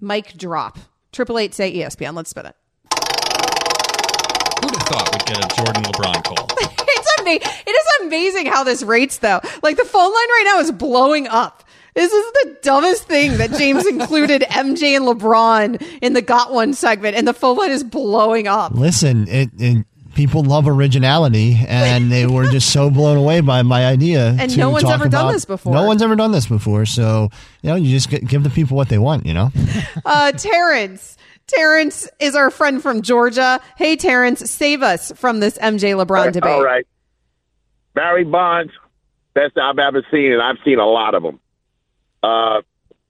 Mike 0.00 0.36
drop. 0.36 0.78
Triple 1.12 1.38
eight 1.38 1.54
say 1.54 1.72
ESPN. 1.74 2.14
Let's 2.14 2.30
spin 2.30 2.46
it. 2.46 2.56
Who'd 4.62 4.74
have 4.74 4.88
thought 4.88 5.08
we'd 5.12 5.26
get 5.26 5.38
a 5.38 5.56
Jordan 5.56 5.82
LeBron 5.84 6.24
call? 6.24 6.46
it's 6.58 7.20
amazing. 7.20 7.48
It 7.66 7.70
is 7.70 8.06
amazing 8.06 8.46
how 8.46 8.64
this 8.64 8.82
rates 8.82 9.18
though. 9.18 9.40
Like 9.62 9.76
the 9.76 9.84
phone 9.84 10.02
line 10.02 10.12
right 10.12 10.42
now 10.46 10.60
is 10.60 10.72
blowing 10.72 11.28
up. 11.28 11.63
This 11.94 12.12
is 12.12 12.32
the 12.32 12.58
dumbest 12.62 13.04
thing 13.04 13.36
that 13.38 13.52
James 13.52 13.86
included 13.86 14.42
MJ 14.50 14.96
and 14.96 15.04
LeBron 15.04 15.98
in 16.02 16.12
the 16.12 16.22
Got 16.22 16.52
One 16.52 16.74
segment, 16.74 17.16
and 17.16 17.26
the 17.26 17.32
phone 17.34 17.56
line 17.56 17.70
is 17.70 17.84
blowing 17.84 18.48
up. 18.48 18.72
Listen, 18.72 19.28
it, 19.28 19.50
it 19.58 19.86
people 20.14 20.42
love 20.42 20.66
originality, 20.66 21.58
and 21.68 22.10
they 22.10 22.26
were 22.26 22.46
just 22.46 22.72
so 22.72 22.90
blown 22.90 23.16
away 23.16 23.40
by 23.40 23.62
my 23.62 23.86
idea. 23.86 24.34
And 24.38 24.50
to 24.50 24.58
no 24.58 24.70
one's 24.70 24.84
talk 24.84 24.94
ever 24.94 25.08
done 25.08 25.32
this 25.32 25.44
before. 25.44 25.72
No 25.72 25.84
one's 25.84 26.02
ever 26.02 26.16
done 26.16 26.32
this 26.32 26.46
before. 26.46 26.86
So 26.86 27.28
you 27.62 27.70
know, 27.70 27.76
you 27.76 27.90
just 27.90 28.10
give 28.10 28.42
the 28.42 28.50
people 28.50 28.76
what 28.76 28.88
they 28.88 28.98
want. 28.98 29.26
You 29.26 29.34
know. 29.34 29.50
Uh, 30.04 30.32
Terrence. 30.32 31.16
Terrence 31.46 32.08
is 32.20 32.34
our 32.34 32.50
friend 32.50 32.82
from 32.82 33.02
Georgia. 33.02 33.60
Hey, 33.76 33.96
Terrence, 33.96 34.50
save 34.50 34.82
us 34.82 35.12
from 35.14 35.40
this 35.40 35.56
MJ 35.58 35.94
LeBron 35.94 36.32
debate. 36.32 36.50
All 36.50 36.64
right. 36.64 36.86
Barry 37.94 38.24
Bonds, 38.24 38.72
best 39.34 39.56
I've 39.56 39.78
ever 39.78 40.04
seen, 40.10 40.32
and 40.32 40.42
I've 40.42 40.56
seen 40.64 40.78
a 40.78 40.86
lot 40.86 41.14
of 41.14 41.22
them. 41.22 41.40
Uh, 42.24 42.62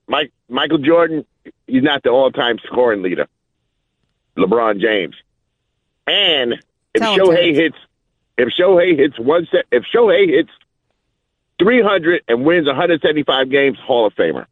Mike 0.08 0.32
Michael 0.48 0.78
Jordan, 0.78 1.24
he's 1.66 1.82
not 1.82 2.02
the 2.02 2.10
all-time 2.10 2.58
scoring 2.66 3.02
leader. 3.02 3.26
LeBron 4.36 4.80
James, 4.80 5.14
and 6.08 6.54
if 6.94 7.00
Tell 7.00 7.16
Shohei 7.16 7.54
Terrence. 7.54 7.58
hits, 7.58 7.76
if 8.36 8.48
Shohei 8.48 8.98
hits 8.98 9.18
one 9.18 9.46
set, 9.50 9.66
if 9.70 9.84
Shohei 9.84 10.28
hits 10.28 10.50
three 11.60 11.80
hundred 11.80 12.22
and 12.26 12.44
wins 12.44 12.66
one 12.66 12.74
hundred 12.74 13.00
seventy-five 13.00 13.48
games, 13.50 13.78
Hall 13.78 14.06
of 14.06 14.14
Famer. 14.16 14.46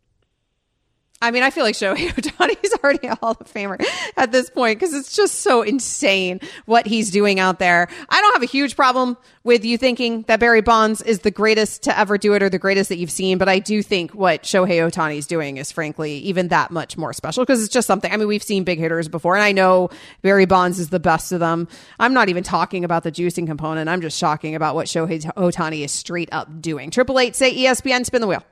I 1.22 1.30
mean, 1.30 1.44
I 1.44 1.50
feel 1.50 1.62
like 1.62 1.76
Shohei 1.76 2.08
Ohtani 2.14 2.58
is 2.64 2.74
already 2.82 3.06
a 3.06 3.14
Hall 3.14 3.36
of 3.38 3.46
Famer 3.46 3.82
at 4.16 4.32
this 4.32 4.50
point 4.50 4.78
because 4.78 4.92
it's 4.92 5.14
just 5.14 5.36
so 5.36 5.62
insane 5.62 6.40
what 6.66 6.84
he's 6.84 7.12
doing 7.12 7.38
out 7.38 7.60
there. 7.60 7.88
I 8.08 8.20
don't 8.20 8.32
have 8.32 8.42
a 8.42 8.46
huge 8.46 8.74
problem 8.74 9.16
with 9.44 9.64
you 9.64 9.78
thinking 9.78 10.22
that 10.22 10.40
Barry 10.40 10.62
Bonds 10.62 11.00
is 11.00 11.20
the 11.20 11.30
greatest 11.30 11.84
to 11.84 11.96
ever 11.96 12.18
do 12.18 12.34
it 12.34 12.42
or 12.42 12.48
the 12.48 12.58
greatest 12.58 12.88
that 12.88 12.98
you've 12.98 13.10
seen, 13.10 13.38
but 13.38 13.48
I 13.48 13.60
do 13.60 13.82
think 13.82 14.12
what 14.12 14.42
Shohei 14.42 14.90
Ohtani 14.90 15.16
is 15.16 15.28
doing 15.28 15.58
is 15.58 15.70
frankly 15.70 16.14
even 16.18 16.48
that 16.48 16.72
much 16.72 16.98
more 16.98 17.12
special 17.12 17.44
because 17.44 17.62
it's 17.62 17.72
just 17.72 17.86
something. 17.86 18.12
I 18.12 18.16
mean, 18.16 18.26
we've 18.26 18.42
seen 18.42 18.64
big 18.64 18.80
hitters 18.80 19.06
before, 19.06 19.36
and 19.36 19.44
I 19.44 19.52
know 19.52 19.90
Barry 20.22 20.46
Bonds 20.46 20.80
is 20.80 20.88
the 20.88 21.00
best 21.00 21.30
of 21.30 21.38
them. 21.38 21.68
I'm 22.00 22.14
not 22.14 22.30
even 22.30 22.42
talking 22.42 22.84
about 22.84 23.04
the 23.04 23.12
juicing 23.12 23.46
component. 23.46 23.88
I'm 23.88 24.00
just 24.00 24.18
talking 24.18 24.56
about 24.56 24.74
what 24.74 24.88
Shohei 24.88 25.22
Ohtani 25.34 25.84
is 25.84 25.92
straight 25.92 26.30
up 26.32 26.60
doing. 26.60 26.90
Triple 26.90 27.20
eight 27.20 27.36
say 27.36 27.54
ESPN, 27.54 28.04
spin 28.04 28.20
the 28.20 28.26
wheel. 28.26 28.42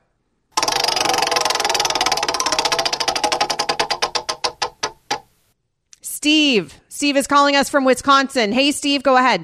Steve. 6.21 6.79
Steve 6.87 7.17
is 7.17 7.25
calling 7.25 7.55
us 7.55 7.67
from 7.67 7.83
Wisconsin. 7.83 8.51
Hey, 8.51 8.71
Steve, 8.73 9.01
go 9.01 9.17
ahead. 9.17 9.43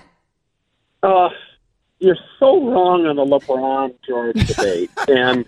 Uh, 1.01 1.29
you're 1.97 2.19
so 2.37 2.69
wrong 2.69 3.07
on 3.07 3.15
the 3.15 3.25
LeBron 3.25 3.95
George 4.07 4.35
debate, 4.47 4.91
and 5.07 5.43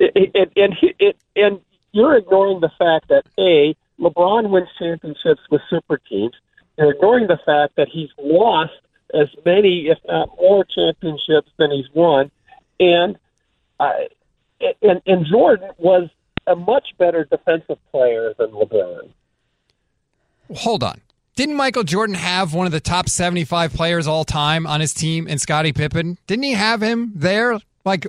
it, 0.00 0.32
it, 0.34 0.52
and 0.56 0.74
it, 0.98 1.16
and 1.36 1.60
you're 1.92 2.16
ignoring 2.16 2.58
the 2.58 2.72
fact 2.80 3.06
that 3.10 3.22
a 3.38 3.76
LeBron 4.00 4.50
wins 4.50 4.66
championships 4.76 5.40
with 5.52 5.60
super 5.70 5.98
teams. 5.98 6.34
You're 6.76 6.94
ignoring 6.94 7.28
the 7.28 7.38
fact 7.46 7.76
that 7.76 7.86
he's 7.88 8.10
lost 8.18 8.72
as 9.14 9.28
many, 9.44 9.86
if 9.86 9.98
not 10.08 10.30
more, 10.36 10.64
championships 10.64 11.52
than 11.58 11.70
he's 11.70 11.86
won, 11.94 12.32
and 12.80 13.16
uh, 13.78 13.92
and 14.82 15.00
and 15.06 15.26
Jordan 15.26 15.70
was 15.78 16.10
a 16.48 16.56
much 16.56 16.88
better 16.98 17.24
defensive 17.24 17.78
player 17.92 18.34
than 18.36 18.48
LeBron. 18.50 19.12
Hold 20.54 20.82
on. 20.82 21.00
Didn't 21.36 21.56
Michael 21.56 21.84
Jordan 21.84 22.14
have 22.14 22.54
one 22.54 22.64
of 22.66 22.72
the 22.72 22.80
top 22.80 23.08
75 23.10 23.74
players 23.74 24.06
all 24.06 24.24
time 24.24 24.66
on 24.66 24.80
his 24.80 24.94
team 24.94 25.28
in 25.28 25.38
Scottie 25.38 25.72
Pippen? 25.72 26.16
Didn't 26.26 26.44
he 26.44 26.52
have 26.52 26.82
him 26.82 27.12
there? 27.14 27.58
Like, 27.84 28.06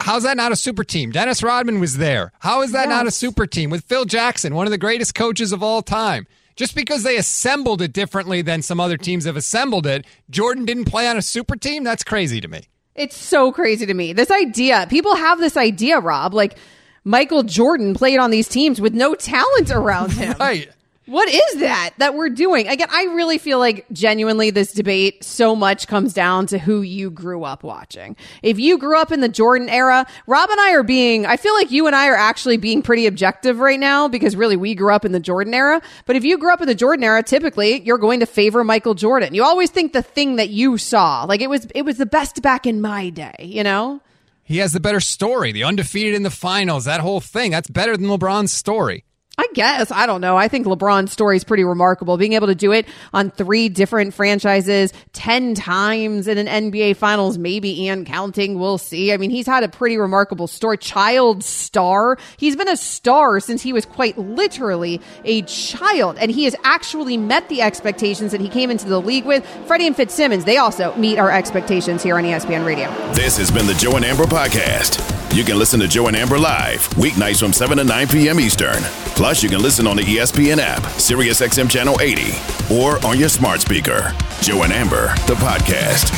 how's 0.00 0.24
that 0.24 0.36
not 0.36 0.50
a 0.50 0.56
super 0.56 0.82
team? 0.82 1.12
Dennis 1.12 1.42
Rodman 1.42 1.78
was 1.78 1.98
there. 1.98 2.32
How 2.40 2.62
is 2.62 2.72
that 2.72 2.88
yes. 2.88 2.88
not 2.88 3.06
a 3.06 3.12
super 3.12 3.46
team 3.46 3.70
with 3.70 3.84
Phil 3.84 4.04
Jackson, 4.04 4.56
one 4.56 4.66
of 4.66 4.72
the 4.72 4.78
greatest 4.78 5.14
coaches 5.14 5.52
of 5.52 5.62
all 5.62 5.82
time? 5.82 6.26
Just 6.56 6.74
because 6.74 7.04
they 7.04 7.16
assembled 7.16 7.80
it 7.80 7.92
differently 7.92 8.42
than 8.42 8.62
some 8.62 8.80
other 8.80 8.96
teams 8.96 9.24
have 9.24 9.36
assembled 9.36 9.86
it, 9.86 10.04
Jordan 10.30 10.64
didn't 10.64 10.84
play 10.86 11.08
on 11.08 11.16
a 11.16 11.22
super 11.22 11.56
team? 11.56 11.84
That's 11.84 12.04
crazy 12.04 12.40
to 12.40 12.48
me. 12.48 12.62
It's 12.94 13.16
so 13.16 13.50
crazy 13.50 13.86
to 13.86 13.94
me. 13.94 14.12
This 14.12 14.30
idea, 14.30 14.86
people 14.88 15.16
have 15.16 15.38
this 15.38 15.56
idea, 15.56 15.98
Rob, 15.98 16.32
like 16.32 16.56
Michael 17.04 17.42
Jordan 17.42 17.94
played 17.94 18.18
on 18.18 18.30
these 18.30 18.48
teams 18.48 18.80
with 18.80 18.94
no 18.94 19.14
talent 19.14 19.70
around 19.70 20.12
him. 20.12 20.36
right. 20.40 20.68
What 21.06 21.28
is 21.28 21.60
that 21.60 21.90
that 21.98 22.14
we're 22.14 22.30
doing? 22.30 22.66
Again, 22.66 22.88
I 22.90 23.04
really 23.04 23.36
feel 23.36 23.58
like 23.58 23.84
genuinely 23.92 24.48
this 24.48 24.72
debate 24.72 25.22
so 25.22 25.54
much 25.54 25.86
comes 25.86 26.14
down 26.14 26.46
to 26.46 26.58
who 26.58 26.80
you 26.80 27.10
grew 27.10 27.44
up 27.44 27.62
watching. 27.62 28.16
If 28.42 28.58
you 28.58 28.78
grew 28.78 28.98
up 28.98 29.12
in 29.12 29.20
the 29.20 29.28
Jordan 29.28 29.68
era, 29.68 30.06
Rob 30.26 30.48
and 30.48 30.58
I 30.58 30.72
are 30.72 30.82
being, 30.82 31.26
I 31.26 31.36
feel 31.36 31.52
like 31.52 31.70
you 31.70 31.86
and 31.86 31.94
I 31.94 32.08
are 32.08 32.16
actually 32.16 32.56
being 32.56 32.80
pretty 32.80 33.06
objective 33.06 33.58
right 33.58 33.78
now 33.78 34.08
because 34.08 34.34
really 34.34 34.56
we 34.56 34.74
grew 34.74 34.94
up 34.94 35.04
in 35.04 35.12
the 35.12 35.20
Jordan 35.20 35.52
era. 35.52 35.82
But 36.06 36.16
if 36.16 36.24
you 36.24 36.38
grew 36.38 36.52
up 36.52 36.62
in 36.62 36.68
the 36.68 36.74
Jordan 36.74 37.04
era, 37.04 37.22
typically 37.22 37.82
you're 37.82 37.98
going 37.98 38.20
to 38.20 38.26
favor 38.26 38.64
Michael 38.64 38.94
Jordan. 38.94 39.34
You 39.34 39.44
always 39.44 39.70
think 39.70 39.92
the 39.92 40.02
thing 40.02 40.36
that 40.36 40.48
you 40.48 40.78
saw, 40.78 41.24
like 41.24 41.42
it 41.42 41.50
was, 41.50 41.66
it 41.74 41.82
was 41.82 41.98
the 41.98 42.06
best 42.06 42.40
back 42.40 42.66
in 42.66 42.80
my 42.80 43.10
day, 43.10 43.34
you 43.40 43.62
know? 43.62 44.00
He 44.42 44.58
has 44.58 44.72
the 44.72 44.80
better 44.80 45.00
story, 45.00 45.52
the 45.52 45.64
undefeated 45.64 46.14
in 46.14 46.22
the 46.22 46.30
finals, 46.30 46.86
that 46.86 47.00
whole 47.00 47.20
thing. 47.20 47.50
That's 47.50 47.68
better 47.68 47.94
than 47.94 48.06
LeBron's 48.06 48.52
story. 48.52 49.04
I 49.36 49.48
guess. 49.52 49.90
I 49.90 50.06
don't 50.06 50.20
know. 50.20 50.36
I 50.36 50.46
think 50.46 50.64
LeBron's 50.66 51.10
story 51.10 51.36
is 51.36 51.42
pretty 51.42 51.64
remarkable. 51.64 52.16
Being 52.16 52.34
able 52.34 52.46
to 52.46 52.54
do 52.54 52.70
it 52.70 52.86
on 53.12 53.30
three 53.30 53.68
different 53.68 54.14
franchises 54.14 54.92
10 55.12 55.54
times 55.56 56.28
in 56.28 56.38
an 56.38 56.70
NBA 56.70 56.96
finals, 56.96 57.36
maybe 57.36 57.88
and 57.88 58.06
counting. 58.06 58.58
We'll 58.60 58.78
see. 58.78 59.12
I 59.12 59.16
mean, 59.16 59.30
he's 59.30 59.46
had 59.46 59.64
a 59.64 59.68
pretty 59.68 59.98
remarkable 59.98 60.46
story. 60.46 60.78
Child 60.78 61.42
star. 61.42 62.16
He's 62.36 62.54
been 62.54 62.68
a 62.68 62.76
star 62.76 63.40
since 63.40 63.60
he 63.60 63.72
was 63.72 63.84
quite 63.84 64.16
literally 64.16 65.00
a 65.24 65.42
child. 65.42 66.16
And 66.18 66.30
he 66.30 66.44
has 66.44 66.54
actually 66.62 67.16
met 67.16 67.48
the 67.48 67.60
expectations 67.60 68.30
that 68.30 68.40
he 68.40 68.48
came 68.48 68.70
into 68.70 68.86
the 68.86 69.00
league 69.00 69.24
with. 69.24 69.44
Freddie 69.66 69.88
and 69.88 69.96
Fitzsimmons, 69.96 70.44
they 70.44 70.58
also 70.58 70.94
meet 70.94 71.18
our 71.18 71.30
expectations 71.30 72.04
here 72.04 72.16
on 72.16 72.24
ESPN 72.24 72.64
Radio. 72.64 72.88
This 73.14 73.36
has 73.38 73.50
been 73.50 73.66
the 73.66 73.74
Joe 73.74 73.96
and 73.96 74.04
Amber 74.04 74.24
Podcast. 74.24 75.10
You 75.34 75.42
can 75.42 75.58
listen 75.58 75.80
to 75.80 75.88
Joe 75.88 76.06
and 76.06 76.16
Amber 76.16 76.38
live 76.38 76.88
weeknights 76.90 77.40
from 77.40 77.52
7 77.52 77.78
to 77.78 77.82
9 77.82 78.06
p.m. 78.06 78.38
Eastern. 78.38 78.80
Plus, 79.24 79.42
you 79.42 79.48
can 79.48 79.62
listen 79.62 79.86
on 79.86 79.96
the 79.96 80.02
ESPN 80.02 80.58
app, 80.58 80.82
SiriusXM 80.82 81.70
Channel 81.70 81.98
80, 81.98 82.34
or 82.70 83.02
on 83.06 83.18
your 83.18 83.30
smart 83.30 83.62
speaker. 83.62 84.12
Joe 84.42 84.64
and 84.64 84.70
Amber, 84.70 85.14
the 85.26 85.32
podcast. 85.36 86.12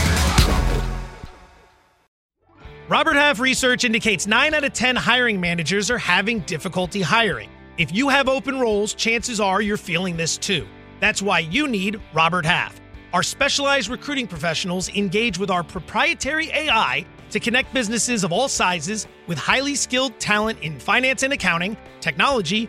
Robert 2.89 3.15
Half 3.15 3.39
research 3.39 3.85
indicates 3.85 4.27
9 4.27 4.55
out 4.55 4.65
of 4.65 4.73
10 4.73 4.97
hiring 4.97 5.41
managers 5.41 5.89
are 5.89 5.99
having 5.99 6.41
difficulty 6.41 7.01
hiring. 7.01 7.49
If 7.79 7.95
you 7.95 8.09
have 8.09 8.29
open 8.29 8.59
roles, 8.59 8.93
chances 8.93 9.39
are 9.39 9.63
you're 9.63 9.77
feeling 9.77 10.17
this 10.17 10.37
too. 10.37 10.67
That's 10.99 11.23
why 11.23 11.39
you 11.39 11.69
need 11.69 12.01
Robert 12.13 12.45
Half. 12.45 12.81
Our 13.13 13.23
specialized 13.23 13.89
recruiting 13.89 14.27
professionals 14.27 14.89
engage 14.97 15.39
with 15.39 15.53
our 15.53 15.63
proprietary 15.63 16.51
AI 16.51 17.07
to 17.31 17.39
connect 17.39 17.73
businesses 17.73 18.25
of 18.25 18.33
all 18.33 18.49
sizes 18.49 19.07
with 19.29 19.39
highly 19.39 19.77
skilled 19.77 20.19
talent 20.19 20.59
in 20.61 20.81
finance 20.81 21.23
and 21.23 21.33
accounting, 21.33 21.77
technology, 22.01 22.69